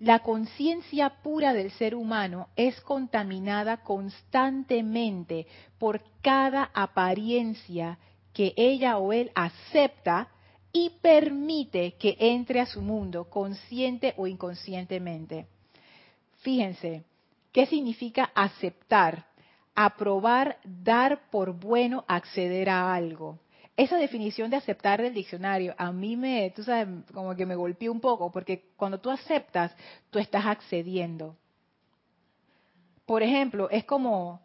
La 0.00 0.20
conciencia 0.20 1.22
pura 1.22 1.52
del 1.52 1.70
ser 1.72 1.94
humano 1.94 2.48
es 2.56 2.80
contaminada 2.80 3.82
constantemente 3.84 5.46
por 5.78 6.02
cada 6.22 6.70
apariencia 6.74 7.98
que 8.32 8.54
ella 8.56 8.96
o 8.98 9.12
él 9.12 9.30
acepta 9.34 10.28
y 10.72 10.90
permite 11.02 11.92
que 11.98 12.16
entre 12.18 12.60
a 12.60 12.66
su 12.66 12.80
mundo, 12.80 13.28
consciente 13.28 14.14
o 14.16 14.26
inconscientemente. 14.26 15.46
Fíjense, 16.38 17.04
¿qué 17.52 17.66
significa 17.66 18.32
aceptar? 18.34 19.26
Aprobar, 19.74 20.58
dar 20.64 21.30
por 21.30 21.52
bueno, 21.52 22.04
acceder 22.08 22.68
a 22.68 22.94
algo. 22.94 23.38
Esa 23.76 23.96
definición 23.96 24.50
de 24.50 24.56
aceptar 24.56 25.00
del 25.00 25.14
diccionario 25.14 25.74
a 25.78 25.92
mí 25.92 26.16
me, 26.16 26.50
tú 26.54 26.62
sabes, 26.62 26.88
como 27.12 27.34
que 27.34 27.46
me 27.46 27.54
golpeó 27.54 27.90
un 27.90 28.00
poco, 28.00 28.30
porque 28.30 28.70
cuando 28.76 29.00
tú 29.00 29.10
aceptas, 29.10 29.74
tú 30.10 30.18
estás 30.18 30.44
accediendo. 30.44 31.36
Por 33.06 33.22
ejemplo, 33.22 33.70
es 33.70 33.84
como 33.84 34.40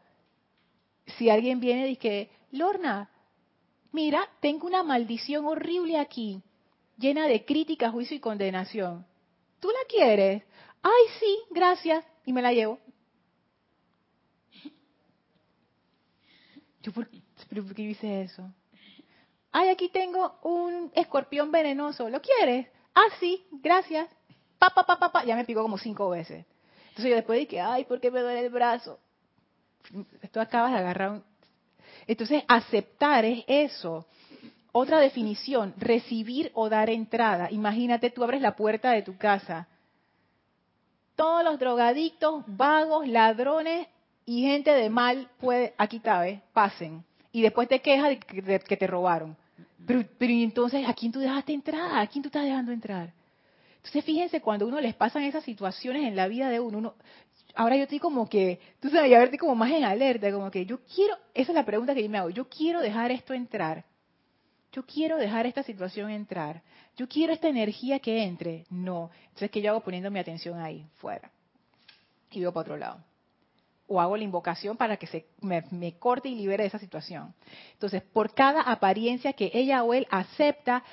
si 1.17 1.29
alguien 1.29 1.59
viene 1.59 1.87
y 1.87 1.95
dice, 1.95 2.29
Lorna, 2.51 3.09
mira, 3.91 4.27
tengo 4.39 4.65
una 4.65 4.83
maldición 4.83 5.45
horrible 5.45 5.97
aquí, 5.99 6.41
llena 6.97 7.27
de 7.27 7.43
crítica, 7.45 7.91
juicio 7.91 8.15
y 8.15 8.21
condenación. 8.21 9.05
¿Tú 9.59 9.69
la 9.69 9.85
quieres? 9.89 10.43
Ay, 10.81 11.03
sí, 11.19 11.39
gracias, 11.51 12.05
y 12.25 12.31
me 12.31 12.41
la 12.41 12.53
llevo. 12.53 12.79
¿Por, 16.91 17.07
qué 17.75 18.23
eso? 18.23 18.51
Ay, 19.51 19.69
aquí 19.69 19.89
tengo 19.89 20.39
un 20.43 20.91
escorpión 20.95 21.51
venenoso. 21.51 22.09
¿Lo 22.09 22.21
quieres? 22.21 22.67
Ah, 22.93 23.07
sí, 23.19 23.45
gracias. 23.51 24.07
Pa, 24.57 24.69
pa, 24.69 24.85
pa, 24.85 25.11
pa, 25.11 25.23
Ya 25.23 25.35
me 25.35 25.45
picó 25.45 25.61
como 25.61 25.77
cinco 25.77 26.09
veces. 26.09 26.45
Entonces 26.89 27.09
yo 27.09 27.15
después 27.15 27.39
dije, 27.39 27.61
ay, 27.61 27.85
¿por 27.85 27.99
qué 27.99 28.09
me 28.11 28.21
duele 28.21 28.45
el 28.45 28.49
brazo? 28.49 28.99
Esto 30.21 30.41
acabas 30.41 30.71
de 30.71 30.79
agarrar 30.79 31.11
un... 31.11 31.23
Entonces, 32.07 32.43
aceptar 32.47 33.25
es 33.25 33.43
eso. 33.47 34.05
Otra 34.71 34.99
definición, 34.99 35.73
recibir 35.77 36.51
o 36.53 36.69
dar 36.69 36.89
entrada. 36.89 37.49
Imagínate, 37.51 38.09
tú 38.09 38.23
abres 38.23 38.41
la 38.41 38.55
puerta 38.55 38.91
de 38.91 39.01
tu 39.01 39.17
casa. 39.17 39.67
Todos 41.15 41.43
los 41.43 41.59
drogadictos, 41.59 42.43
vagos, 42.47 43.07
ladrones 43.07 43.87
y 44.27 44.41
gente 44.41 44.71
de 44.71 44.89
mal 44.89 45.29
puede, 45.39 45.73
aquí 45.77 46.01
¿eh? 46.03 46.41
pasen. 46.51 47.03
Y 47.31 47.41
después 47.41 47.69
te 47.69 47.79
quejas 47.79 48.09
de 48.09 48.59
que, 48.59 48.77
te 48.77 48.85
robaron. 48.85 49.37
Pero, 49.85 50.03
pero 50.17 50.33
entonces, 50.33 50.85
¿a 50.85 50.93
quién 50.93 51.13
tú 51.13 51.19
dejaste 51.19 51.53
entrar? 51.53 51.97
¿A 51.97 52.05
quién 52.07 52.21
tú 52.21 52.27
estás 52.27 52.43
dejando 52.43 52.73
entrar? 52.73 53.13
Entonces, 53.77 54.03
fíjense, 54.03 54.41
cuando 54.41 54.67
uno 54.67 54.81
les 54.81 54.93
pasan 54.95 55.23
esas 55.23 55.45
situaciones 55.45 56.03
en 56.03 56.17
la 56.17 56.27
vida 56.27 56.49
de 56.49 56.59
uno, 56.59 56.77
uno 56.77 56.95
ahora 57.55 57.77
yo 57.77 57.83
estoy 57.83 57.99
como 57.99 58.27
que, 58.27 58.59
tú 58.81 58.89
sabes, 58.89 59.09
ya 59.09 59.17
verte 59.17 59.37
como 59.37 59.55
más 59.55 59.71
en 59.71 59.85
alerta, 59.85 60.29
como 60.29 60.51
que 60.51 60.65
yo 60.65 60.79
quiero, 60.93 61.15
esa 61.33 61.53
es 61.53 61.55
la 61.55 61.65
pregunta 61.65 61.95
que 61.95 62.03
yo 62.03 62.09
me 62.09 62.17
hago, 62.17 62.29
yo 62.29 62.49
quiero 62.49 62.81
dejar 62.81 63.11
esto 63.11 63.33
entrar. 63.33 63.85
Yo 64.73 64.85
quiero 64.85 65.15
dejar 65.15 65.45
esta 65.45 65.63
situación 65.63 66.11
entrar. 66.11 66.61
Yo 66.97 67.07
quiero 67.07 67.31
esta 67.31 67.47
energía 67.47 67.99
que 67.99 68.23
entre. 68.23 68.65
No. 68.69 69.09
Entonces, 69.23 69.49
¿qué 69.51 69.61
yo 69.61 69.71
hago 69.71 69.79
poniendo 69.79 70.11
mi 70.11 70.19
atención 70.19 70.59
ahí, 70.59 70.85
fuera? 70.95 71.31
Y 72.31 72.41
veo 72.41 72.51
para 72.51 72.61
otro 72.63 72.77
lado 72.77 72.99
o 73.87 74.01
hago 74.01 74.17
la 74.17 74.23
invocación 74.23 74.77
para 74.77 74.97
que 74.97 75.07
se 75.07 75.25
me, 75.41 75.93
corte 75.97 76.29
y 76.29 76.35
libere 76.35 76.63
de 76.63 76.67
esa 76.67 76.79
situación. 76.79 77.33
Entonces, 77.73 78.01
por 78.01 78.33
cada 78.33 78.61
apariencia 78.61 79.33
que 79.33 79.51
ella 79.53 79.83
o 79.83 79.93
él 79.93 80.07
acepta 80.09 80.83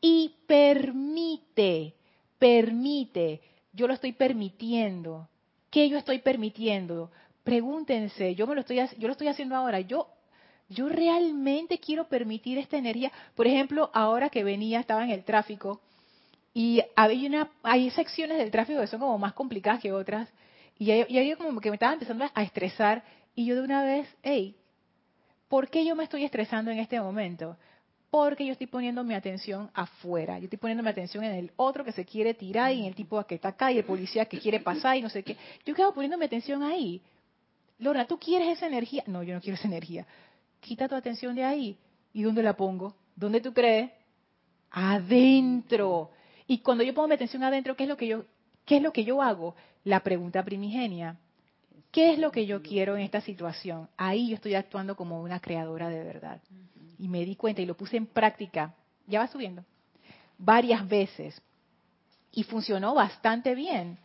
y 0.00 0.34
permite, 0.46 1.94
permite, 2.38 3.40
yo 3.72 3.86
lo 3.86 3.94
estoy 3.94 4.12
permitiendo. 4.12 5.28
¿Qué 5.70 5.88
yo 5.88 5.98
estoy 5.98 6.18
permitiendo? 6.18 7.10
Pregúntense, 7.42 8.34
yo 8.34 8.46
me 8.46 8.54
lo 8.54 8.60
estoy 8.60 8.76
yo 8.98 9.08
lo 9.08 9.12
estoy 9.12 9.28
haciendo 9.28 9.56
ahora, 9.56 9.80
yo 9.80 10.08
yo 10.68 10.88
realmente 10.88 11.78
quiero 11.78 12.08
permitir 12.08 12.58
esta 12.58 12.78
energía. 12.78 13.12
Por 13.34 13.46
ejemplo, 13.46 13.90
ahora 13.92 14.30
que 14.30 14.44
venía, 14.44 14.80
estaba 14.80 15.04
en 15.04 15.10
el 15.10 15.24
tráfico 15.24 15.80
y 16.54 16.82
había 16.96 17.28
una, 17.28 17.50
hay 17.62 17.90
secciones 17.90 18.38
del 18.38 18.50
tráfico 18.50 18.80
que 18.80 18.86
son 18.86 19.00
como 19.00 19.18
más 19.18 19.32
complicadas 19.34 19.82
que 19.82 19.92
otras 19.92 20.28
y 20.78 21.28
yo, 21.28 21.38
como 21.38 21.60
que 21.60 21.70
me 21.70 21.76
estaba 21.76 21.92
empezando 21.92 22.26
a 22.32 22.42
estresar 22.42 23.04
y 23.34 23.46
yo 23.46 23.54
de 23.56 23.62
una 23.62 23.84
vez, 23.84 24.08
hey, 24.22 24.56
¿por 25.48 25.68
qué 25.68 25.84
yo 25.84 25.94
me 25.94 26.04
estoy 26.04 26.24
estresando 26.24 26.70
en 26.70 26.78
este 26.78 27.00
momento? 27.00 27.56
Porque 28.10 28.46
yo 28.46 28.52
estoy 28.52 28.68
poniendo 28.68 29.02
mi 29.02 29.14
atención 29.14 29.70
afuera, 29.74 30.38
yo 30.38 30.44
estoy 30.44 30.58
poniendo 30.58 30.82
mi 30.82 30.90
atención 30.90 31.24
en 31.24 31.32
el 31.32 31.52
otro 31.56 31.84
que 31.84 31.92
se 31.92 32.04
quiere 32.04 32.34
tirar 32.34 32.72
y 32.72 32.80
en 32.80 32.86
el 32.86 32.94
tipo 32.94 33.22
que 33.24 33.34
está 33.34 33.48
acá 33.48 33.72
y 33.72 33.78
el 33.78 33.84
policía 33.84 34.26
que 34.26 34.38
quiere 34.38 34.60
pasar 34.60 34.96
y 34.96 35.02
no 35.02 35.08
sé 35.08 35.22
qué. 35.22 35.36
Yo 35.64 35.74
quedo 35.74 35.92
poniendo 35.92 36.16
mi 36.16 36.24
atención 36.24 36.62
ahí. 36.62 37.02
Lorna, 37.78 38.06
¿tú 38.06 38.18
quieres 38.18 38.56
esa 38.56 38.66
energía? 38.66 39.02
No, 39.06 39.22
yo 39.22 39.34
no 39.34 39.40
quiero 39.40 39.56
esa 39.56 39.66
energía. 39.66 40.06
Quita 40.60 40.88
tu 40.88 40.94
atención 40.94 41.34
de 41.34 41.44
ahí. 41.44 41.76
¿Y 42.12 42.22
dónde 42.22 42.42
la 42.42 42.56
pongo? 42.56 42.94
¿Dónde 43.16 43.40
tú 43.40 43.52
crees? 43.52 43.90
Adentro. 44.70 46.10
Y 46.46 46.58
cuando 46.58 46.84
yo 46.84 46.94
pongo 46.94 47.08
mi 47.08 47.14
atención 47.14 47.42
adentro, 47.42 47.74
¿qué 47.74 47.82
es 47.82 47.88
lo 47.88 47.96
que 47.96 48.06
yo, 48.06 48.24
qué 48.64 48.76
es 48.76 48.82
lo 48.82 48.92
que 48.92 49.04
yo 49.04 49.22
hago? 49.22 49.54
la 49.84 50.00
pregunta 50.00 50.42
primigenia. 50.42 51.18
¿Qué 51.92 52.12
es 52.12 52.18
lo 52.18 52.32
que 52.32 52.46
yo 52.46 52.62
quiero 52.62 52.96
en 52.96 53.02
esta 53.02 53.20
situación? 53.20 53.88
Ahí 53.96 54.30
yo 54.30 54.34
estoy 54.34 54.54
actuando 54.54 54.96
como 54.96 55.20
una 55.20 55.38
creadora 55.38 55.88
de 55.88 56.02
verdad. 56.02 56.42
Y 56.98 57.08
me 57.08 57.24
di 57.24 57.36
cuenta 57.36 57.62
y 57.62 57.66
lo 57.66 57.76
puse 57.76 57.96
en 57.96 58.06
práctica. 58.06 58.74
Ya 59.06 59.20
va 59.20 59.28
subiendo. 59.28 59.64
Varias 60.38 60.88
veces. 60.88 61.40
Y 62.32 62.42
funcionó 62.42 62.94
bastante 62.94 63.54
bien. 63.54 63.98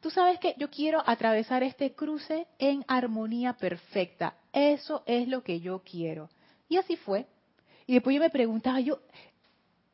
Tú 0.00 0.10
sabes 0.10 0.40
que 0.40 0.54
yo 0.58 0.70
quiero 0.70 1.02
atravesar 1.06 1.62
este 1.62 1.92
cruce 1.92 2.48
en 2.58 2.84
armonía 2.88 3.52
perfecta. 3.52 4.34
Eso 4.52 5.04
es 5.06 5.28
lo 5.28 5.44
que 5.44 5.60
yo 5.60 5.82
quiero. 5.84 6.30
Y 6.68 6.78
así 6.78 6.96
fue. 6.96 7.26
Y 7.86 7.94
después 7.94 8.14
yo 8.14 8.22
me 8.22 8.30
preguntaba, 8.30 8.80
yo, 8.80 9.00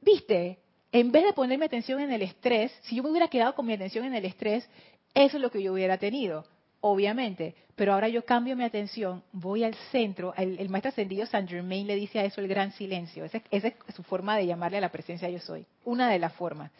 viste, 0.00 0.60
en 0.92 1.12
vez 1.12 1.24
de 1.24 1.32
ponerme 1.32 1.66
atención 1.66 2.00
en 2.00 2.12
el 2.12 2.22
estrés, 2.22 2.72
si 2.82 2.96
yo 2.96 3.02
me 3.02 3.10
hubiera 3.10 3.28
quedado 3.28 3.54
con 3.54 3.66
mi 3.66 3.72
atención 3.72 4.04
en 4.04 4.14
el 4.14 4.24
estrés, 4.24 4.68
eso 5.14 5.36
es 5.36 5.42
lo 5.42 5.50
que 5.50 5.62
yo 5.62 5.72
hubiera 5.72 5.98
tenido, 5.98 6.46
obviamente. 6.80 7.54
Pero 7.74 7.92
ahora 7.92 8.08
yo 8.08 8.24
cambio 8.24 8.56
mi 8.56 8.64
atención, 8.64 9.22
voy 9.32 9.64
al 9.64 9.74
centro. 9.90 10.32
El, 10.34 10.68
maestro 10.70 10.90
ascendido 10.90 11.26
Saint 11.26 11.48
Germain 11.48 11.86
le 11.86 11.94
dice 11.94 12.18
a 12.18 12.24
eso 12.24 12.40
el 12.40 12.48
gran 12.48 12.72
silencio. 12.72 13.24
Esa, 13.24 13.42
es 13.50 13.74
su 13.94 14.02
forma 14.02 14.36
de 14.36 14.46
llamarle 14.46 14.78
a 14.78 14.80
la 14.80 14.90
presencia 14.90 15.28
yo 15.28 15.40
soy. 15.40 15.66
Una 15.84 16.08
de 16.08 16.18
las 16.18 16.32
formas. 16.34 16.70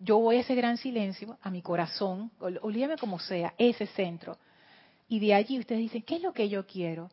Yo 0.00 0.18
voy 0.18 0.36
a 0.36 0.40
ese 0.40 0.56
gran 0.56 0.78
silencio, 0.78 1.38
a 1.42 1.50
mi 1.50 1.62
corazón, 1.62 2.32
olvídame 2.40 2.96
como 2.96 3.20
sea, 3.20 3.54
ese 3.56 3.86
centro. 3.86 4.36
Y 5.08 5.20
de 5.20 5.34
allí 5.34 5.60
ustedes 5.60 5.80
dicen, 5.80 6.02
¿qué 6.02 6.16
es 6.16 6.22
lo 6.22 6.32
que 6.32 6.48
yo 6.48 6.66
quiero? 6.66 7.08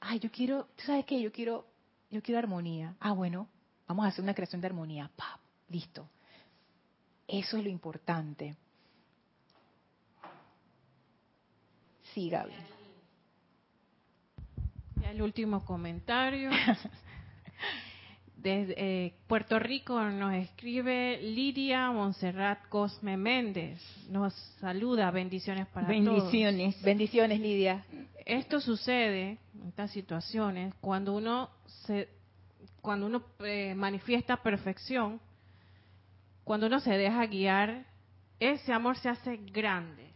Ay, 0.00 0.18
yo 0.18 0.30
quiero, 0.30 0.66
¿tú 0.76 0.84
sabes 0.84 1.06
qué? 1.06 1.18
Yo 1.20 1.32
quiero, 1.32 1.66
yo 2.10 2.22
quiero 2.22 2.38
armonía. 2.38 2.94
Ah, 3.00 3.12
bueno, 3.12 3.48
vamos 3.86 4.04
a 4.04 4.08
hacer 4.08 4.22
una 4.22 4.34
creación 4.34 4.60
de 4.60 4.66
armonía. 4.66 5.10
¡Pap! 5.16 5.45
Listo. 5.68 6.08
Eso 7.26 7.56
es 7.56 7.64
lo 7.64 7.70
importante. 7.70 8.56
Sí, 12.14 12.30
Gaby. 12.30 12.52
Ya 15.02 15.10
el 15.10 15.22
último 15.22 15.64
comentario. 15.64 16.50
Desde 18.36 18.74
eh, 18.76 19.14
Puerto 19.26 19.58
Rico 19.58 20.00
nos 20.00 20.34
escribe 20.34 21.20
Lidia 21.20 21.90
Monserrat 21.90 22.68
Cosme 22.68 23.16
Méndez. 23.16 23.80
Nos 24.08 24.32
saluda, 24.60 25.10
bendiciones 25.10 25.66
para 25.68 25.88
Bendiciones. 25.88 26.74
todos. 26.74 26.84
Bendiciones, 26.84 27.40
Lidia. 27.40 27.84
Esto 28.24 28.60
sucede, 28.60 29.38
estas 29.66 29.90
situaciones, 29.90 30.74
cuando 30.80 31.14
uno 31.14 31.50
se, 31.86 32.08
cuando 32.80 33.06
uno 33.06 33.22
eh, 33.40 33.74
manifiesta 33.74 34.36
perfección, 34.36 35.20
cuando 36.46 36.68
uno 36.68 36.78
se 36.78 36.96
deja 36.96 37.26
guiar, 37.26 37.84
ese 38.38 38.72
amor 38.72 38.96
se 38.98 39.08
hace 39.08 39.36
grande. 39.52 40.12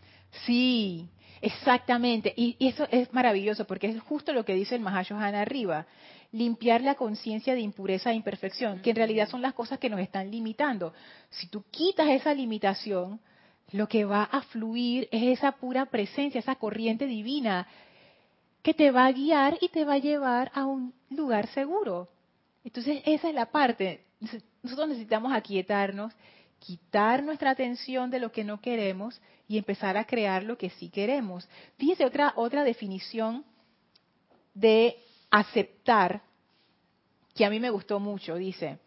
Sí, 0.46 1.08
exactamente. 1.40 2.32
Y, 2.36 2.54
y 2.60 2.68
eso 2.68 2.86
es 2.92 3.12
maravilloso 3.12 3.66
porque 3.66 3.88
es 3.88 4.00
justo 4.02 4.32
lo 4.32 4.44
que 4.44 4.54
dice 4.54 4.76
el 4.76 4.80
Mahashohan 4.80 5.34
arriba. 5.34 5.86
Limpiar 6.30 6.82
la 6.82 6.94
conciencia 6.94 7.54
de 7.54 7.62
impureza 7.62 8.12
e 8.12 8.14
imperfección, 8.14 8.80
que 8.80 8.90
en 8.90 8.96
realidad 8.96 9.28
son 9.28 9.42
las 9.42 9.54
cosas 9.54 9.80
que 9.80 9.90
nos 9.90 9.98
están 9.98 10.30
limitando. 10.30 10.94
Si 11.30 11.48
tú 11.48 11.64
quitas 11.68 12.08
esa 12.08 12.32
limitación, 12.32 13.18
lo 13.72 13.88
que 13.88 14.04
va 14.04 14.22
a 14.22 14.42
fluir 14.42 15.08
es 15.10 15.36
esa 15.36 15.50
pura 15.50 15.86
presencia, 15.86 16.38
esa 16.38 16.54
corriente 16.54 17.06
divina 17.06 17.66
que 18.62 18.72
te 18.72 18.92
va 18.92 19.06
a 19.06 19.12
guiar 19.12 19.58
y 19.60 19.68
te 19.70 19.84
va 19.84 19.94
a 19.94 19.98
llevar 19.98 20.52
a 20.54 20.64
un 20.64 20.94
lugar 21.10 21.48
seguro. 21.48 22.06
Entonces, 22.62 23.02
esa 23.04 23.28
es 23.30 23.34
la 23.34 23.46
parte. 23.46 24.04
Nosotros 24.62 24.88
necesitamos 24.88 25.32
aquietarnos, 25.32 26.12
quitar 26.58 27.22
nuestra 27.22 27.50
atención 27.50 28.10
de 28.10 28.20
lo 28.20 28.30
que 28.30 28.44
no 28.44 28.60
queremos 28.60 29.20
y 29.48 29.58
empezar 29.58 29.96
a 29.96 30.04
crear 30.04 30.44
lo 30.44 30.58
que 30.58 30.70
sí 30.70 30.90
queremos. 30.90 31.48
Fíjense 31.78 32.04
otra, 32.04 32.34
otra 32.36 32.62
definición 32.62 33.44
de 34.54 34.96
aceptar 35.30 36.22
que 37.34 37.44
a 37.44 37.50
mí 37.50 37.58
me 37.58 37.70
gustó 37.70 37.98
mucho. 37.98 38.34
Dice, 38.34 38.78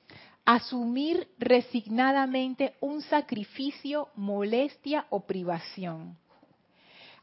asumir 0.45 1.27
resignadamente 1.39 2.75
un 2.79 3.01
sacrificio, 3.01 4.09
molestia 4.15 5.07
o 5.09 5.25
privación. 5.25 6.17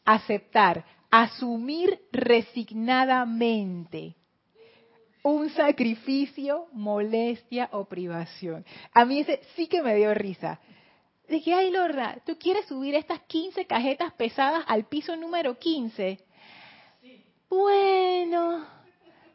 Aceptar, 0.05 0.85
asumir 1.11 2.01
resignadamente 2.11 4.17
un 5.23 5.51
sacrificio, 5.51 6.67
molestia 6.73 7.69
o 7.73 7.85
privación. 7.85 8.65
A 8.93 9.05
mí 9.05 9.21
ese 9.21 9.41
sí 9.55 9.67
que 9.67 9.83
me 9.83 9.95
dio 9.97 10.15
risa. 10.15 10.61
Dije, 11.29 11.55
ay 11.55 11.71
Lorna, 11.71 12.19
¿tú 12.27 12.37
quieres 12.39 12.67
subir 12.67 12.95
estas 12.95 13.21
15 13.21 13.67
cajetas 13.67 14.13
pesadas 14.15 14.65
al 14.67 14.87
piso 14.87 15.15
número 15.15 15.59
15? 15.59 16.19
Bueno, 17.49 18.67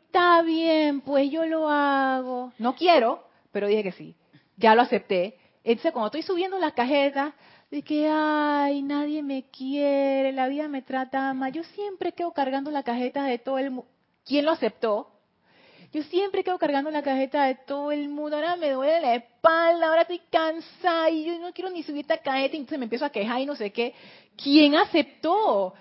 está 0.05 0.41
bien, 0.41 1.01
pues 1.01 1.29
yo 1.31 1.45
lo 1.45 1.69
hago. 1.69 2.51
No 2.57 2.75
quiero, 2.75 3.27
pero 3.51 3.67
dije 3.67 3.83
que 3.83 3.91
sí. 3.91 4.15
Ya 4.57 4.75
lo 4.75 4.81
acepté. 4.81 5.37
Entonces, 5.63 5.91
cuando 5.91 6.07
estoy 6.07 6.21
subiendo 6.21 6.59
las 6.59 6.73
cajetas, 6.73 7.33
dije, 7.71 8.07
ay, 8.09 8.81
nadie 8.81 9.23
me 9.23 9.49
quiere, 9.49 10.31
la 10.31 10.47
vida 10.47 10.67
me 10.67 10.81
trata 10.81 11.33
mal. 11.33 11.51
Yo 11.51 11.63
siempre 11.63 12.13
quedo 12.13 12.31
cargando 12.31 12.71
la 12.71 12.83
cajeta 12.83 13.23
de 13.23 13.39
todo 13.39 13.57
el 13.57 13.71
mundo. 13.71 13.89
¿Quién 14.25 14.45
lo 14.45 14.51
aceptó? 14.51 15.14
Yo 15.95 16.03
siempre 16.03 16.43
quedo 16.43 16.59
cargando 16.59 16.91
la 16.91 17.01
cajeta 17.01 17.45
de 17.45 17.55
todo 17.55 17.89
el 17.89 18.09
mundo. 18.09 18.35
Ahora 18.35 18.57
me 18.57 18.71
duele 18.71 18.99
la 18.99 19.15
espalda, 19.15 19.87
ahora 19.87 20.01
estoy 20.01 20.19
cansada 20.29 21.09
y 21.09 21.23
yo 21.23 21.39
no 21.39 21.53
quiero 21.53 21.69
ni 21.69 21.83
subir 21.83 22.01
esta 22.01 22.17
cajeta. 22.17 22.57
Entonces 22.57 22.77
me 22.77 22.83
empiezo 22.83 23.05
a 23.05 23.11
quejar 23.11 23.39
y 23.39 23.45
no 23.45 23.55
sé 23.55 23.71
qué. 23.71 23.93
¿Quién 24.35 24.75
aceptó? 24.75 25.73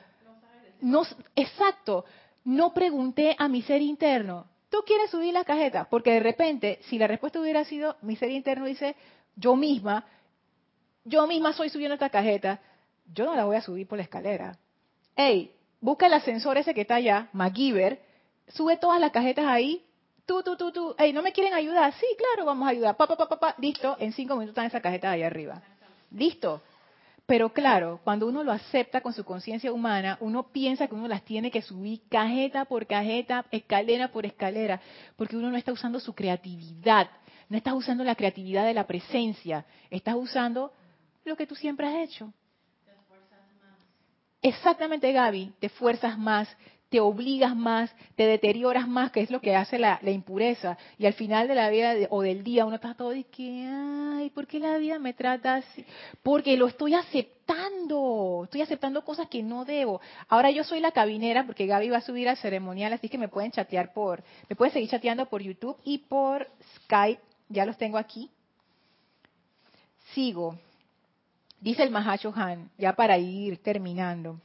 No, 0.81 1.03
exacto. 1.35 2.05
No 2.45 2.73
pregunté 2.73 3.35
a 3.37 3.49
mi 3.49 3.63
ser 3.63 3.83
interno. 3.83 4.47
¿Tú 4.71 4.85
quieres 4.87 5.11
subir 5.11 5.35
la 5.35 5.43
cajeta? 5.43 5.89
Porque 5.91 6.13
de 6.13 6.21
repente, 6.21 6.79
si 6.83 6.97
la 6.97 7.09
respuesta 7.09 7.41
hubiera 7.41 7.65
sido, 7.65 7.97
mi 8.01 8.15
ser 8.15 8.31
interno 8.31 8.67
dice, 8.67 8.95
yo 9.35 9.57
misma, 9.57 10.07
yo 11.05 11.27
misma 11.27 11.55
soy 11.55 11.71
subiendo 11.71 11.95
esta 11.95 12.11
cajeta, 12.11 12.61
yo 13.13 13.25
no 13.25 13.35
la 13.35 13.47
voy 13.47 13.57
a 13.57 13.63
subir 13.63 13.89
por 13.89 13.99
la 13.99 14.05
escalera. 14.05 14.59
Hey, 15.17 15.51
busca 15.81 16.07
el 16.07 16.15
ascensor 16.15 16.57
ese 16.57 16.73
que 16.73 16.83
está 16.83 16.95
allá, 16.95 17.31
MacGyver, 17.33 18.01
sube 18.47 18.77
todas 18.77 19.01
las 19.01 19.11
cajetas 19.11 19.47
ahí, 19.47 19.85
tú, 20.27 20.43
tú, 20.43 20.57
tú, 20.57 20.73
tú, 20.73 20.95
hey, 20.99 21.13
¿no 21.13 21.23
me 21.23 21.33
quieren 21.33 21.55
ayudar? 21.55 21.93
Sí, 21.95 22.07
claro, 22.17 22.47
vamos 22.47 22.67
a 22.67 22.71
ayudar, 22.71 22.97
pa, 22.97 23.07
pa, 23.07 23.17
pa, 23.17 23.29
pa, 23.29 23.39
pa. 23.39 23.55
listo, 23.59 23.97
en 23.99 24.13
cinco 24.13 24.35
minutos 24.35 24.53
están 24.53 24.67
esa 24.67 24.81
cajeta 24.81 25.11
ahí 25.11 25.23
arriba. 25.23 25.63
Listo. 26.11 26.63
Pero 27.27 27.53
claro, 27.55 28.01
cuando 28.05 28.27
uno 28.27 28.45
lo 28.45 28.53
acepta 28.53 29.01
con 29.01 29.15
su 29.15 29.25
conciencia 29.25 29.73
humana, 29.73 30.19
uno 30.21 30.43
piensa 30.53 30.87
que 30.87 30.95
uno 30.95 31.09
las 31.09 31.23
tiene 31.23 31.51
que 31.51 31.63
subir 31.63 32.03
cajeta 32.11 32.67
por 32.67 32.87
cajeta, 32.87 33.47
escalera 33.51 34.09
por 34.09 34.27
escalera, 34.27 34.81
porque 35.17 35.37
uno 35.37 35.51
no 35.51 35.57
está 35.57 35.73
usando 35.73 36.01
su 36.01 36.15
creatividad, 36.15 37.09
no 37.49 37.57
estás 37.57 37.73
usando 37.73 38.05
la 38.05 38.15
creatividad 38.15 38.67
de 38.67 38.75
la 38.75 38.87
presencia, 38.87 39.65
estás 39.89 40.17
usando 40.17 40.73
lo 41.25 41.35
que 41.35 41.47
tú 41.47 41.55
siempre 41.55 41.87
has 41.87 41.95
hecho. 41.95 42.31
Exactamente, 44.43 45.11
Gaby, 45.11 45.55
te 45.59 45.71
fuerzas 45.71 46.19
más, 46.19 46.55
te 46.95 47.01
obligas 47.01 47.57
más, 47.57 47.93
te 48.15 48.25
deterioras 48.25 48.87
más, 48.87 49.11
que 49.11 49.21
es 49.21 49.29
lo 49.29 49.41
que 49.41 49.57
hace 49.57 49.81
la, 49.81 49.99
impureza. 50.05 50.79
Y 50.97 51.07
al 51.07 51.15
final 51.15 51.49
de 51.49 51.57
la 51.57 51.69
vida 51.69 51.93
o 52.11 52.23
del 52.23 52.45
día 52.45 52.65
uno 52.65 52.77
está 52.77 52.95
todo 52.95 53.11
de 53.11 53.25
que, 53.25 53.67
ay, 53.69 54.31
¿por 54.31 54.47
qué 54.47 54.61
la 54.61 54.79
vida 54.79 55.01
me 55.01 55.13
trata 55.13 55.57
así? 55.57 55.85
Porque 56.23 56.57
lo 56.57 56.69
estoy 56.69 56.95
aceptando, 56.95 58.43
estoy 58.45 58.61
aceptando 58.61 59.05
cosas 59.05 59.27
que 59.29 59.43
no 59.43 59.65
debo. 59.65 60.01
Ahora 60.29 60.53
yo 60.53 60.63
soy 60.63 60.79
la 60.79 60.93
cabinera 60.93 61.45
porque 61.45 61.67
Gaby 61.67 61.89
va 61.89 61.97
a 61.97 62.01
subir 62.01 62.29
al 62.29 62.37
ceremonial, 62.37 62.93
así 62.93 63.09
que 63.09 63.19
me 63.19 63.27
pueden 63.27 63.51
chatear 63.51 63.93
por, 63.93 64.23
me 64.49 64.55
pueden 64.55 64.73
seguir 64.73 64.89
chateando 64.89 65.27
por 65.27 65.43
YouTube 65.43 65.77
y 65.83 65.99
por 65.99 66.49
Skype, 66.77 67.21
ya 67.49 67.67
los 67.67 67.77
tengo 67.77 67.99
aquí. 67.99 68.31
Sigo. 70.13 70.61
Dice 71.61 71.83
el 71.83 71.91
Mahacho 71.91 72.33
Han, 72.37 72.71
ya 72.79 72.93
para 72.93 73.19
ir 73.19 73.61
terminando. 73.65 74.39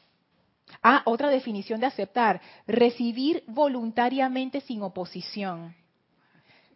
Ah, 0.81 1.01
otra 1.05 1.29
definición 1.29 1.79
de 1.79 1.87
aceptar, 1.87 2.41
recibir 2.67 3.43
voluntariamente 3.47 4.61
sin 4.61 4.81
oposición. 4.81 5.75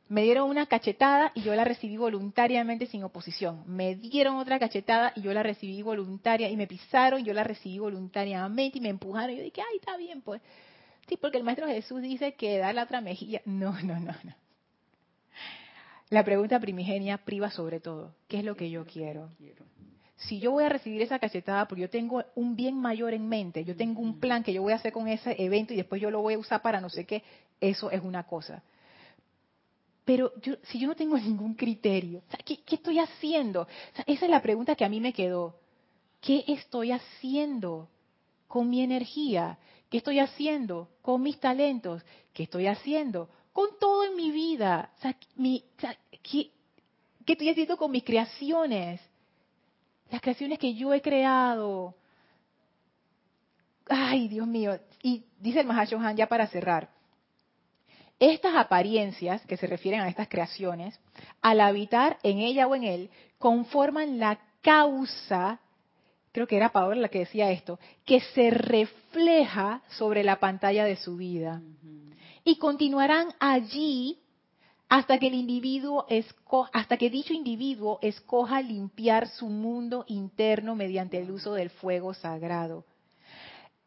Me 0.10 0.24
dieron 0.24 0.50
una 0.50 0.66
cachetada 0.66 1.32
y 1.34 1.42
yo 1.42 1.56
la 1.56 1.64
recibí 1.64 1.98
voluntariamente 1.98 2.86
sin 2.88 3.04
oposición. 3.04 3.64
Me 3.66 3.96
dieron 3.96 4.36
otra 4.36 4.60
cachetada 4.60 5.14
y 5.16 5.22
yo 5.22 5.34
la 5.34 5.44
recibí 5.44 5.82
voluntaria 5.82 6.50
y 6.50 6.58
me 6.58 6.68
pisaron 6.68 7.22
y 7.22 7.24
yo 7.24 7.34
la 7.34 7.44
recibí 7.44 7.80
voluntariamente 7.80 8.78
y 8.78 8.82
me 8.82 8.90
empujaron 8.90 9.32
y 9.32 9.38
yo 9.38 9.44
dije, 9.44 9.62
ay, 9.62 9.78
está 9.78 9.98
bien, 9.98 10.22
pues. 10.22 10.42
Sí, 11.08 11.18
porque 11.18 11.38
el 11.38 11.44
Maestro 11.44 11.68
Jesús 11.68 12.02
dice 12.02 12.34
que 12.34 12.58
dar 12.58 12.76
la 12.76 12.84
otra 12.84 13.02
mejilla. 13.02 13.42
No, 13.46 13.72
no, 13.84 14.00
no, 14.00 14.14
no. 14.24 14.36
La 16.10 16.24
pregunta 16.24 16.60
primigenia 16.60 17.18
priva 17.18 17.50
sobre 17.50 17.80
todo. 17.80 18.14
¿Qué 18.28 18.40
es 18.40 18.46
lo 18.46 18.56
que 18.56 18.70
yo 18.70 18.86
quiero? 18.86 19.30
Si 20.28 20.40
yo 20.40 20.52
voy 20.52 20.64
a 20.64 20.70
recibir 20.70 21.02
esa 21.02 21.20
cachetada 21.20 21.68
porque 21.68 21.82
yo 21.82 21.90
tengo 21.90 22.24
un 22.36 22.56
bien 22.56 22.76
mayor 22.76 23.14
en 23.14 23.28
mente, 23.28 23.64
yo 23.64 23.76
tengo 23.76 24.02
un 24.02 24.20
plan 24.20 24.44
que 24.44 24.54
yo 24.54 24.62
voy 24.62 24.74
a 24.74 24.78
hacer 24.78 24.94
con 24.94 25.08
ese 25.08 25.36
evento 25.42 25.74
y 25.74 25.78
después 25.78 26.02
yo 26.02 26.12
lo 26.12 26.22
voy 26.22 26.36
a 26.36 26.40
usar 26.40 26.62
para 26.62 26.82
no 26.82 26.90
sé 26.90 27.06
qué, 27.06 27.24
eso 27.60 27.92
es 27.92 28.02
una 28.02 28.24
cosa. 28.24 28.64
Pero 30.06 30.34
yo, 30.42 30.56
si 30.64 30.80
yo 30.80 30.88
no 30.88 30.96
tengo 30.96 31.18
ningún 31.20 31.56
criterio, 31.56 32.22
o 32.28 32.32
sea, 32.32 32.40
¿qué, 32.46 32.62
qué 32.64 32.76
estoy 32.76 33.00
haciendo? 33.00 33.62
O 33.62 33.96
sea, 33.96 34.04
esa 34.08 34.26
es 34.26 34.32
la 34.32 34.42
pregunta 34.42 34.76
que 34.76 34.86
a 34.86 34.90
mí 34.90 35.00
me 35.00 35.14
quedó. 35.14 35.56
¿Qué 36.22 36.44
estoy 36.48 36.92
haciendo 36.92 37.90
con 38.48 38.70
mi 38.70 38.82
energía? 38.82 39.58
¿Qué 39.90 39.98
estoy 39.98 40.20
haciendo 40.20 40.90
con 41.02 41.22
mis 41.22 41.40
talentos? 41.40 42.02
¿Qué 42.34 42.44
estoy 42.44 42.68
haciendo 42.68 43.30
con 43.52 43.70
todo 43.80 44.06
en 44.06 44.16
mi 44.16 44.32
vida? 44.32 44.92
O 44.98 45.02
sea, 45.02 45.18
mi, 45.36 45.64
o 45.78 45.82
sea, 45.82 45.98
¿qué, 46.22 46.52
¿Qué 47.26 47.34
estoy 47.34 47.50
haciendo 47.50 47.78
con 47.78 47.92
mis 47.92 48.04
creaciones? 48.04 49.00
Las 50.14 50.22
creaciones 50.22 50.60
que 50.60 50.76
yo 50.76 50.94
he 50.94 51.02
creado. 51.02 51.96
Ay, 53.90 54.28
Dios 54.28 54.46
mío. 54.46 54.80
Y 55.02 55.26
dice 55.40 55.62
el 55.62 55.66
Mahashohan 55.66 56.16
ya 56.16 56.28
para 56.28 56.46
cerrar. 56.46 56.92
Estas 58.20 58.56
apariencias 58.56 59.44
que 59.48 59.58
se 59.58 59.66
refieren 59.66 60.02
a 60.02 60.10
estas 60.10 60.28
creaciones, 60.28 61.00
al 61.42 61.60
habitar 61.62 62.20
en 62.22 62.38
ella 62.38 62.68
o 62.68 62.76
en 62.76 62.84
él, 62.84 63.10
conforman 63.40 64.20
la 64.20 64.38
causa, 64.62 65.60
creo 66.32 66.46
que 66.46 66.58
era 66.58 66.72
Paola 66.72 67.02
la 67.02 67.10
que 67.10 67.20
decía 67.20 67.50
esto, 67.50 67.80
que 68.06 68.20
se 68.36 68.52
refleja 68.52 69.82
sobre 69.98 70.24
la 70.24 70.40
pantalla 70.40 70.86
de 70.86 70.96
su 70.96 71.18
vida. 71.18 71.64
Y 72.44 72.58
continuarán 72.60 73.30
allí 73.40 74.20
hasta 74.94 75.18
que 76.98 77.10
dicho 77.10 77.34
individuo 77.34 77.98
escoja 78.02 78.62
limpiar 78.62 79.28
su 79.28 79.48
mundo 79.48 80.06
interno 80.08 80.76
mediante 80.76 81.18
el 81.18 81.32
uso 81.32 81.56
del 81.56 81.72
fuego 81.72 82.14
sagrado 82.14 82.86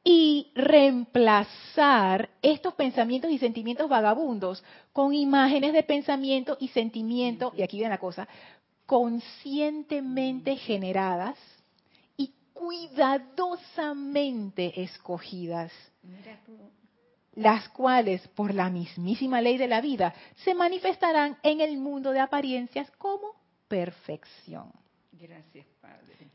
y 0.02 0.50
reemplazar 0.56 2.30
estos 2.42 2.74
pensamientos 2.74 3.30
y 3.30 3.38
sentimientos 3.38 3.88
vagabundos 3.88 4.64
con 4.92 5.14
imágenes 5.14 5.74
de 5.74 5.84
pensamiento 5.84 6.56
y 6.58 6.66
sentimiento 6.68 7.52
y 7.56 7.62
aquí 7.62 7.76
viene 7.76 7.90
la 7.90 7.98
cosa 7.98 8.26
conscientemente 8.84 10.56
generadas 10.56 11.38
y 12.16 12.32
cuidadosamente 12.52 14.82
escogidas, 14.82 15.70
las 17.36 17.68
cuales, 17.68 18.26
por 18.28 18.52
la 18.54 18.70
mismísima 18.70 19.40
ley 19.40 19.58
de 19.58 19.68
la 19.68 19.80
vida, 19.80 20.14
se 20.36 20.54
manifestarán 20.54 21.36
en 21.42 21.60
el 21.60 21.76
mundo 21.76 22.10
de 22.10 22.20
apariencias 22.20 22.90
como 22.92 23.36
perfección. 23.68 24.72
Gracias, 25.12 25.66
Padre. 25.80 26.30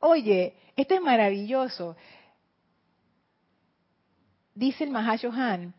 Oye, 0.00 0.54
esto 0.76 0.94
es 0.94 1.00
maravilloso. 1.00 1.96
Dice 4.54 4.84
el 4.84 4.90
Mahashohan, 4.90 5.74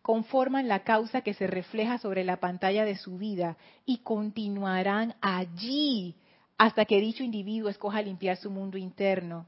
conforman 0.00 0.68
la 0.68 0.82
causa 0.82 1.20
que 1.20 1.34
se 1.34 1.46
refleja 1.46 1.98
sobre 1.98 2.24
la 2.24 2.38
pantalla 2.38 2.84
de 2.84 2.96
su 2.96 3.18
vida 3.18 3.56
y 3.84 3.98
continuarán 3.98 5.14
allí 5.20 6.16
hasta 6.56 6.86
que 6.86 7.00
dicho 7.00 7.22
individuo 7.22 7.68
escoja 7.68 8.00
limpiar 8.00 8.38
su 8.38 8.50
mundo 8.50 8.78
interno. 8.78 9.46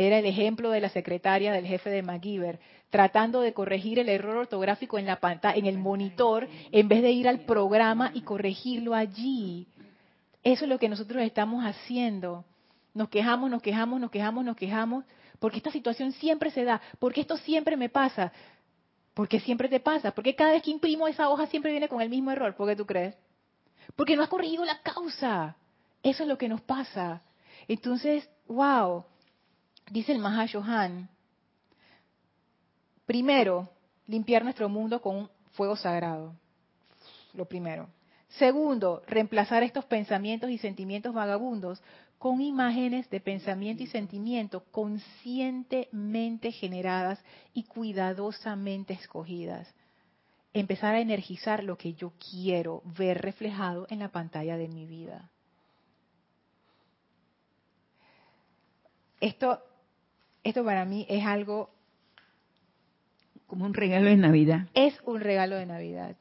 Era 0.00 0.18
el 0.18 0.24
ejemplo 0.24 0.70
de 0.70 0.80
la 0.80 0.88
secretaria 0.88 1.52
del 1.52 1.66
jefe 1.66 1.90
de 1.90 2.02
MacGyver, 2.02 2.58
tratando 2.88 3.42
de 3.42 3.52
corregir 3.52 3.98
el 3.98 4.08
error 4.08 4.34
ortográfico 4.38 4.98
en 4.98 5.04
la 5.04 5.20
pantalla, 5.20 5.58
en 5.58 5.66
el 5.66 5.76
monitor, 5.76 6.48
en 6.72 6.88
vez 6.88 7.02
de 7.02 7.10
ir 7.10 7.28
al 7.28 7.40
programa 7.40 8.10
y 8.14 8.22
corregirlo 8.22 8.94
allí. 8.94 9.66
Eso 10.42 10.64
es 10.64 10.70
lo 10.70 10.78
que 10.78 10.88
nosotros 10.88 11.22
estamos 11.22 11.66
haciendo. 11.66 12.46
Nos 12.94 13.10
quejamos, 13.10 13.50
nos 13.50 13.60
quejamos, 13.60 14.00
nos 14.00 14.10
quejamos, 14.10 14.42
nos 14.42 14.56
quejamos, 14.56 15.04
porque 15.38 15.58
esta 15.58 15.70
situación 15.70 16.12
siempre 16.12 16.50
se 16.50 16.64
da, 16.64 16.80
porque 16.98 17.20
esto 17.20 17.36
siempre 17.36 17.76
me 17.76 17.90
pasa, 17.90 18.32
porque 19.12 19.38
siempre 19.40 19.68
te 19.68 19.80
pasa, 19.80 20.12
porque 20.12 20.34
cada 20.34 20.52
vez 20.52 20.62
que 20.62 20.70
imprimo 20.70 21.08
esa 21.08 21.28
hoja 21.28 21.46
siempre 21.48 21.72
viene 21.72 21.88
con 21.88 22.00
el 22.00 22.08
mismo 22.08 22.30
error, 22.30 22.54
¿por 22.56 22.66
qué 22.66 22.74
tú 22.74 22.86
crees? 22.86 23.16
Porque 23.96 24.16
no 24.16 24.22
has 24.22 24.30
corregido 24.30 24.64
la 24.64 24.80
causa. 24.80 25.58
Eso 26.02 26.22
es 26.22 26.28
lo 26.30 26.38
que 26.38 26.48
nos 26.48 26.62
pasa. 26.62 27.20
Entonces, 27.68 28.26
wow, 28.48 29.04
dice 29.90 30.12
el 30.12 30.18
Mahashohan, 30.18 31.08
primero, 33.04 33.68
limpiar 34.06 34.44
nuestro 34.44 34.68
mundo 34.68 35.02
con 35.02 35.16
un 35.16 35.30
fuego 35.52 35.76
sagrado. 35.76 36.34
Lo 37.34 37.44
primero. 37.44 37.88
Segundo, 38.28 39.02
reemplazar 39.06 39.62
estos 39.62 39.84
pensamientos 39.84 40.50
y 40.50 40.58
sentimientos 40.58 41.12
vagabundos 41.12 41.82
con 42.18 42.40
imágenes 42.40 43.08
de 43.10 43.20
pensamiento 43.20 43.82
y 43.82 43.86
sentimiento 43.86 44.64
conscientemente 44.70 46.52
generadas 46.52 47.18
y 47.54 47.64
cuidadosamente 47.64 48.92
escogidas. 48.92 49.66
Empezar 50.52 50.94
a 50.94 51.00
energizar 51.00 51.64
lo 51.64 51.76
que 51.76 51.94
yo 51.94 52.12
quiero 52.30 52.82
ver 52.84 53.22
reflejado 53.22 53.86
en 53.88 54.00
la 54.00 54.10
pantalla 54.10 54.56
de 54.56 54.68
mi 54.68 54.86
vida. 54.86 55.30
Esto, 59.20 59.62
esto 60.50 60.64
para 60.64 60.84
mí 60.84 61.06
es 61.08 61.24
algo... 61.24 61.70
Como 63.46 63.64
un 63.64 63.74
regalo 63.74 64.06
de 64.06 64.16
Navidad. 64.16 64.68
Es 64.74 65.00
un 65.04 65.20
regalo 65.20 65.56
de 65.56 65.66
Navidad. 65.66 66.16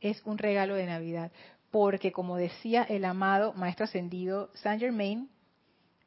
Es 0.00 0.20
un 0.24 0.38
regalo 0.38 0.74
de 0.74 0.86
Navidad 0.86 1.30
porque 1.70 2.10
como 2.10 2.36
decía 2.36 2.84
el 2.84 3.04
amado 3.04 3.52
Maestro 3.52 3.84
Ascendido 3.84 4.50
Saint 4.54 4.80
Germain, 4.80 5.28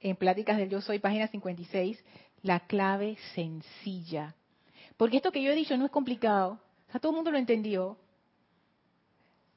en 0.01 0.15
Pláticas 0.15 0.57
del 0.57 0.69
Yo 0.69 0.81
Soy, 0.81 0.97
página 0.97 1.27
56, 1.27 2.03
la 2.41 2.61
clave 2.61 3.17
sencilla. 3.35 4.33
Porque 4.97 5.17
esto 5.17 5.31
que 5.31 5.43
yo 5.43 5.51
he 5.51 5.55
dicho 5.55 5.77
no 5.77 5.85
es 5.85 5.91
complicado, 5.91 6.59
o 6.87 6.91
sea, 6.91 6.99
todo 6.99 7.11
el 7.11 7.17
mundo 7.17 7.29
lo 7.29 7.37
entendió. 7.37 7.97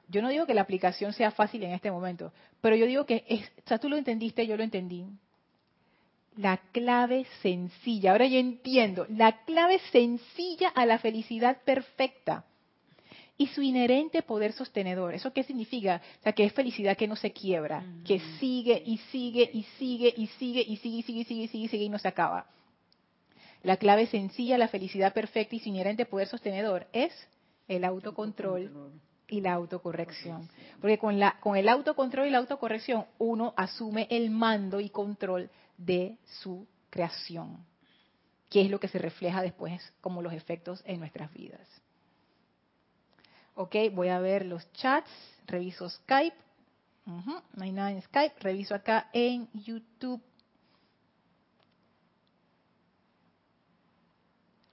Yo 0.07 0.21
no 0.21 0.29
digo 0.29 0.45
que 0.45 0.53
la 0.53 0.61
aplicación 0.61 1.13
sea 1.13 1.31
fácil 1.31 1.63
en 1.63 1.71
este 1.71 1.89
momento, 1.89 2.31
pero 2.61 2.75
yo 2.75 2.85
digo 2.85 3.05
que, 3.05 3.25
es, 3.27 3.49
o 3.65 3.67
sea, 3.67 3.79
tú 3.79 3.89
lo 3.89 3.97
entendiste, 3.97 4.45
yo 4.45 4.55
lo 4.55 4.63
entendí. 4.63 5.07
La 6.37 6.57
clave 6.71 7.25
sencilla, 7.41 8.11
ahora 8.11 8.25
yo 8.25 8.39
entiendo, 8.39 9.05
la 9.09 9.43
clave 9.45 9.79
sencilla 9.91 10.69
a 10.69 10.85
la 10.85 10.97
felicidad 10.97 11.61
perfecta 11.63 12.45
y 13.37 13.47
su 13.47 13.61
inherente 13.61 14.21
poder 14.21 14.53
sostenedor. 14.53 15.13
¿Eso 15.13 15.33
qué 15.33 15.43
significa? 15.43 16.01
O 16.19 16.23
sea, 16.23 16.33
que 16.33 16.45
es 16.45 16.53
felicidad 16.53 16.97
que 16.97 17.07
no 17.07 17.15
se 17.15 17.31
quiebra, 17.31 17.83
que 18.05 18.19
sigue 18.39 18.81
y 18.85 18.97
sigue 19.11 19.49
y 19.53 19.63
sigue 19.77 20.13
y 20.15 20.27
sigue 20.27 20.63
y 20.65 20.77
sigue 20.77 20.99
y 21.01 21.03
sigue 21.03 21.19
y 21.19 21.23
sigue 21.25 21.43
y 21.43 21.47
sigue 21.47 21.63
y 21.63 21.67
sigue 21.67 21.83
y 21.83 21.89
no 21.89 21.99
se 21.99 22.07
acaba. 22.07 22.47
La 23.63 23.77
clave 23.77 24.07
sencilla, 24.07 24.57
la 24.57 24.67
felicidad 24.67 25.13
perfecta 25.13 25.55
y 25.55 25.59
su 25.59 25.69
inherente 25.69 26.05
poder 26.05 26.27
sostenedor 26.27 26.87
es 26.91 27.13
el 27.67 27.85
autocontrol 27.85 28.91
y 29.29 29.41
la 29.41 29.53
autocorrección. 29.53 30.49
Porque 30.81 30.97
con, 30.97 31.17
la, 31.17 31.39
con 31.39 31.55
el 31.55 31.69
autocontrol 31.69 32.27
y 32.27 32.31
la 32.31 32.39
autocorrección 32.39 33.05
uno 33.19 33.53
asume 33.55 34.07
el 34.09 34.29
mando 34.29 34.79
y 34.79 34.89
control 34.89 35.49
de 35.85 36.17
su 36.41 36.67
creación, 36.89 37.65
que 38.49 38.61
es 38.61 38.69
lo 38.69 38.79
que 38.79 38.87
se 38.87 38.99
refleja 38.99 39.41
después 39.41 39.81
como 40.01 40.21
los 40.21 40.33
efectos 40.33 40.81
en 40.85 40.99
nuestras 40.99 41.31
vidas. 41.33 41.67
Ok, 43.55 43.75
voy 43.91 44.09
a 44.09 44.19
ver 44.19 44.45
los 44.45 44.71
chats, 44.73 45.09
reviso 45.45 45.89
Skype. 45.89 46.35
no 47.05 47.63
hay 47.63 47.71
nada 47.71 47.91
en 47.91 48.01
Skype, 48.01 48.35
reviso 48.39 48.73
acá 48.73 49.09
en 49.13 49.47
YouTube. 49.53 50.21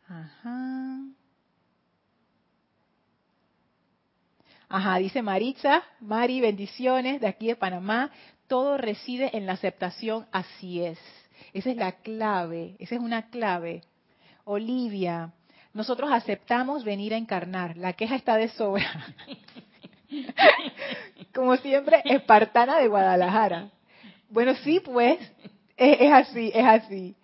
Ajá. 0.09 1.05
Ajá, 4.69 4.99
dice 4.99 5.21
Maritza, 5.21 5.83
Mari, 6.01 6.41
bendiciones 6.41 7.21
de 7.21 7.27
aquí 7.27 7.49
de 7.49 7.57
Panamá. 7.57 8.11
Todo 8.51 8.79
reside 8.79 9.37
en 9.37 9.47
la 9.47 9.53
aceptación, 9.53 10.27
así 10.33 10.83
es. 10.83 10.99
Esa 11.53 11.71
es 11.71 11.77
la 11.77 11.93
clave, 11.93 12.75
esa 12.81 12.97
es 12.97 13.01
una 13.01 13.31
clave. 13.31 13.83
Olivia, 14.43 15.33
nosotros 15.73 16.11
aceptamos 16.11 16.83
venir 16.83 17.15
a 17.15 17.17
encarnar. 17.17 17.77
La 17.77 17.93
queja 17.93 18.17
está 18.17 18.35
de 18.35 18.49
sobra. 18.49 19.15
Como 21.33 21.57
siempre, 21.59 22.03
espartana 22.05 22.79
de 22.79 22.89
Guadalajara. 22.89 23.71
Bueno, 24.29 24.57
sí, 24.57 24.81
pues, 24.81 25.21
es, 25.77 26.13
así, 26.13 26.51
es 26.53 26.67
así. 26.67 27.15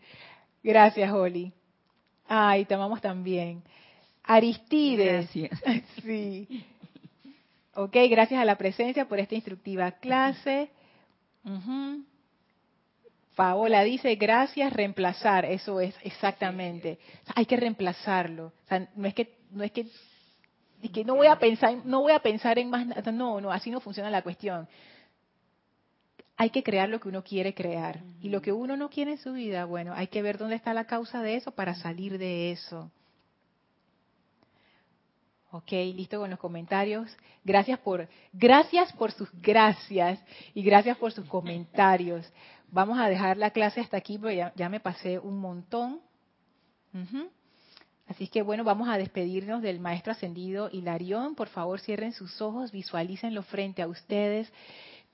Gracias, 0.62 1.10
Holly. 1.10 1.52
Ay, 2.28 2.66
te 2.66 2.74
amamos 2.74 3.00
también. 3.00 3.64
Aristides. 4.22 5.28
Gracias. 5.34 5.84
Sí. 6.04 6.64
Ok, 7.74 7.96
gracias 8.08 8.40
a 8.40 8.44
la 8.44 8.56
presencia 8.56 9.08
por 9.08 9.18
esta 9.18 9.34
instructiva 9.34 9.90
clase. 9.90 10.70
Paola 13.36 13.82
dice, 13.84 14.14
gracias, 14.16 14.72
reemplazar, 14.72 15.44
eso 15.44 15.80
es 15.80 15.94
exactamente. 16.02 16.98
hay 17.34 17.46
que 17.46 17.56
reemplazarlo. 17.56 18.46
O 18.46 18.68
sea, 18.68 18.88
no 18.96 19.06
es 19.06 19.14
que 19.14 19.36
no 19.50 19.62
es 19.62 19.72
que 19.72 19.86
que 20.92 21.04
no 21.04 21.16
voy 21.16 21.26
a 21.26 21.38
pensar 21.38 21.74
no 21.84 22.02
voy 22.02 22.12
a 22.12 22.20
pensar 22.20 22.58
en 22.58 22.70
más 22.70 22.86
nada, 22.86 23.12
no, 23.12 23.40
no, 23.40 23.50
así 23.50 23.70
no 23.70 23.80
funciona 23.80 24.10
la 24.10 24.22
cuestión. 24.22 24.68
Hay 26.38 26.50
que 26.50 26.62
crear 26.62 26.88
lo 26.88 27.00
que 27.00 27.08
uno 27.08 27.22
quiere 27.22 27.54
crear 27.54 28.02
y 28.20 28.28
lo 28.28 28.40
que 28.40 28.52
uno 28.52 28.76
no 28.76 28.88
quiere 28.90 29.12
en 29.12 29.18
su 29.18 29.32
vida, 29.32 29.64
bueno, 29.64 29.92
hay 29.94 30.08
que 30.08 30.22
ver 30.22 30.38
dónde 30.38 30.56
está 30.56 30.74
la 30.74 30.84
causa 30.84 31.22
de 31.22 31.36
eso 31.36 31.50
para 31.50 31.74
salir 31.74 32.18
de 32.18 32.52
eso. 32.52 32.90
Ok, 35.56 35.72
listo 35.72 36.20
con 36.20 36.28
los 36.28 36.38
comentarios. 36.38 37.16
Gracias 37.42 37.78
por, 37.78 38.06
gracias 38.34 38.92
por 38.92 39.10
sus 39.12 39.30
gracias 39.40 40.20
y 40.52 40.62
gracias 40.62 40.98
por 40.98 41.12
sus 41.12 41.24
comentarios. 41.24 42.30
Vamos 42.70 42.98
a 42.98 43.08
dejar 43.08 43.38
la 43.38 43.52
clase 43.52 43.80
hasta 43.80 43.96
aquí, 43.96 44.18
porque 44.18 44.50
ya, 44.54 44.68
me 44.68 44.80
pasé 44.80 45.18
un 45.18 45.38
montón. 45.38 46.02
Así 48.06 48.28
que 48.28 48.42
bueno, 48.42 48.64
vamos 48.64 48.86
a 48.90 48.98
despedirnos 48.98 49.62
del 49.62 49.80
maestro 49.80 50.12
ascendido 50.12 50.68
Hilarión. 50.70 51.34
Por 51.34 51.48
favor, 51.48 51.80
cierren 51.80 52.12
sus 52.12 52.42
ojos, 52.42 52.70
visualícenlo 52.70 53.42
frente 53.42 53.80
a 53.80 53.88
ustedes, 53.88 54.52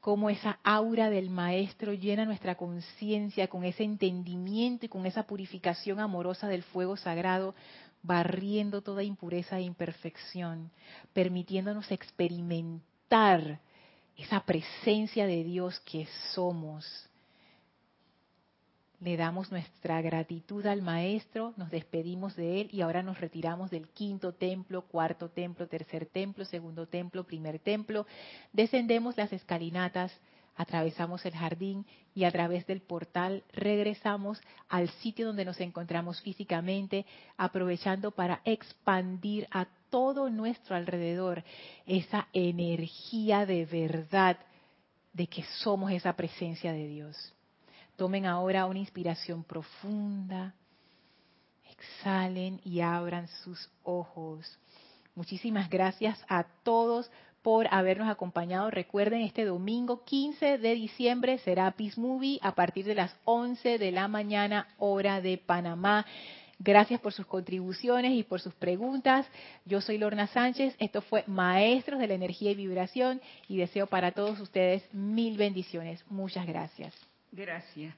cómo 0.00 0.28
esa 0.28 0.58
aura 0.64 1.08
del 1.08 1.30
maestro 1.30 1.92
llena 1.92 2.24
nuestra 2.24 2.56
conciencia 2.56 3.46
con 3.46 3.62
ese 3.62 3.84
entendimiento 3.84 4.86
y 4.86 4.88
con 4.88 5.06
esa 5.06 5.22
purificación 5.22 6.00
amorosa 6.00 6.48
del 6.48 6.64
fuego 6.64 6.96
sagrado, 6.96 7.54
barriendo 8.02 8.82
toda 8.82 9.02
impureza 9.02 9.58
e 9.58 9.62
imperfección, 9.62 10.70
permitiéndonos 11.12 11.90
experimentar 11.90 13.60
esa 14.16 14.44
presencia 14.44 15.26
de 15.26 15.44
Dios 15.44 15.80
que 15.80 16.06
somos 16.34 17.08
le 19.02 19.16
damos 19.16 19.50
nuestra 19.50 20.00
gratitud 20.00 20.64
al 20.64 20.80
Maestro, 20.80 21.54
nos 21.56 21.70
despedimos 21.70 22.36
de 22.36 22.60
él 22.60 22.68
y 22.70 22.82
ahora 22.82 23.02
nos 23.02 23.20
retiramos 23.20 23.68
del 23.68 23.88
quinto 23.88 24.32
templo, 24.32 24.82
cuarto 24.82 25.28
templo, 25.28 25.66
tercer 25.66 26.06
templo, 26.06 26.44
segundo 26.44 26.86
templo, 26.86 27.24
primer 27.24 27.58
templo. 27.58 28.06
Descendemos 28.52 29.16
las 29.16 29.32
escalinatas, 29.32 30.12
atravesamos 30.56 31.24
el 31.24 31.34
jardín 31.34 31.86
y 32.14 32.24
a 32.24 32.30
través 32.30 32.66
del 32.66 32.80
portal 32.80 33.44
regresamos 33.52 34.40
al 34.68 34.88
sitio 34.88 35.26
donde 35.26 35.44
nos 35.44 35.60
encontramos 35.60 36.20
físicamente, 36.20 37.06
aprovechando 37.36 38.10
para 38.10 38.40
expandir 38.44 39.48
a 39.50 39.66
todo 39.90 40.30
nuestro 40.30 40.76
alrededor 40.76 41.44
esa 41.86 42.28
energía 42.32 43.46
de 43.46 43.66
verdad 43.66 44.38
de 45.12 45.26
que 45.26 45.42
somos 45.62 45.92
esa 45.92 46.14
presencia 46.14 46.72
de 46.72 46.88
Dios 46.88 47.34
Tomen 47.96 48.26
ahora 48.26 48.66
una 48.66 48.78
inspiración 48.78 49.44
profunda. 49.44 50.54
Exhalen 51.70 52.60
y 52.64 52.80
abran 52.80 53.28
sus 53.28 53.70
ojos. 53.82 54.58
Muchísimas 55.14 55.68
gracias 55.68 56.18
a 56.28 56.44
todos 56.62 57.10
por 57.42 57.66
habernos 57.70 58.08
acompañado. 58.08 58.70
Recuerden, 58.70 59.22
este 59.22 59.44
domingo 59.44 60.04
15 60.04 60.58
de 60.58 60.74
diciembre 60.74 61.38
será 61.38 61.70
Peace 61.72 62.00
Movie 62.00 62.38
a 62.42 62.54
partir 62.54 62.84
de 62.84 62.94
las 62.94 63.14
11 63.24 63.78
de 63.78 63.92
la 63.92 64.08
mañana, 64.08 64.68
hora 64.78 65.20
de 65.20 65.38
Panamá. 65.38 66.06
Gracias 66.58 67.00
por 67.00 67.12
sus 67.12 67.26
contribuciones 67.26 68.12
y 68.12 68.22
por 68.22 68.40
sus 68.40 68.54
preguntas. 68.54 69.26
Yo 69.64 69.80
soy 69.80 69.98
Lorna 69.98 70.28
Sánchez. 70.28 70.76
Esto 70.78 71.02
fue 71.02 71.24
Maestros 71.26 71.98
de 71.98 72.06
la 72.06 72.14
Energía 72.14 72.52
y 72.52 72.54
Vibración 72.54 73.20
y 73.48 73.56
deseo 73.56 73.88
para 73.88 74.12
todos 74.12 74.38
ustedes 74.38 74.82
mil 74.94 75.36
bendiciones. 75.36 76.04
Muchas 76.08 76.46
gracias. 76.46 76.94
Gracias. 77.32 77.96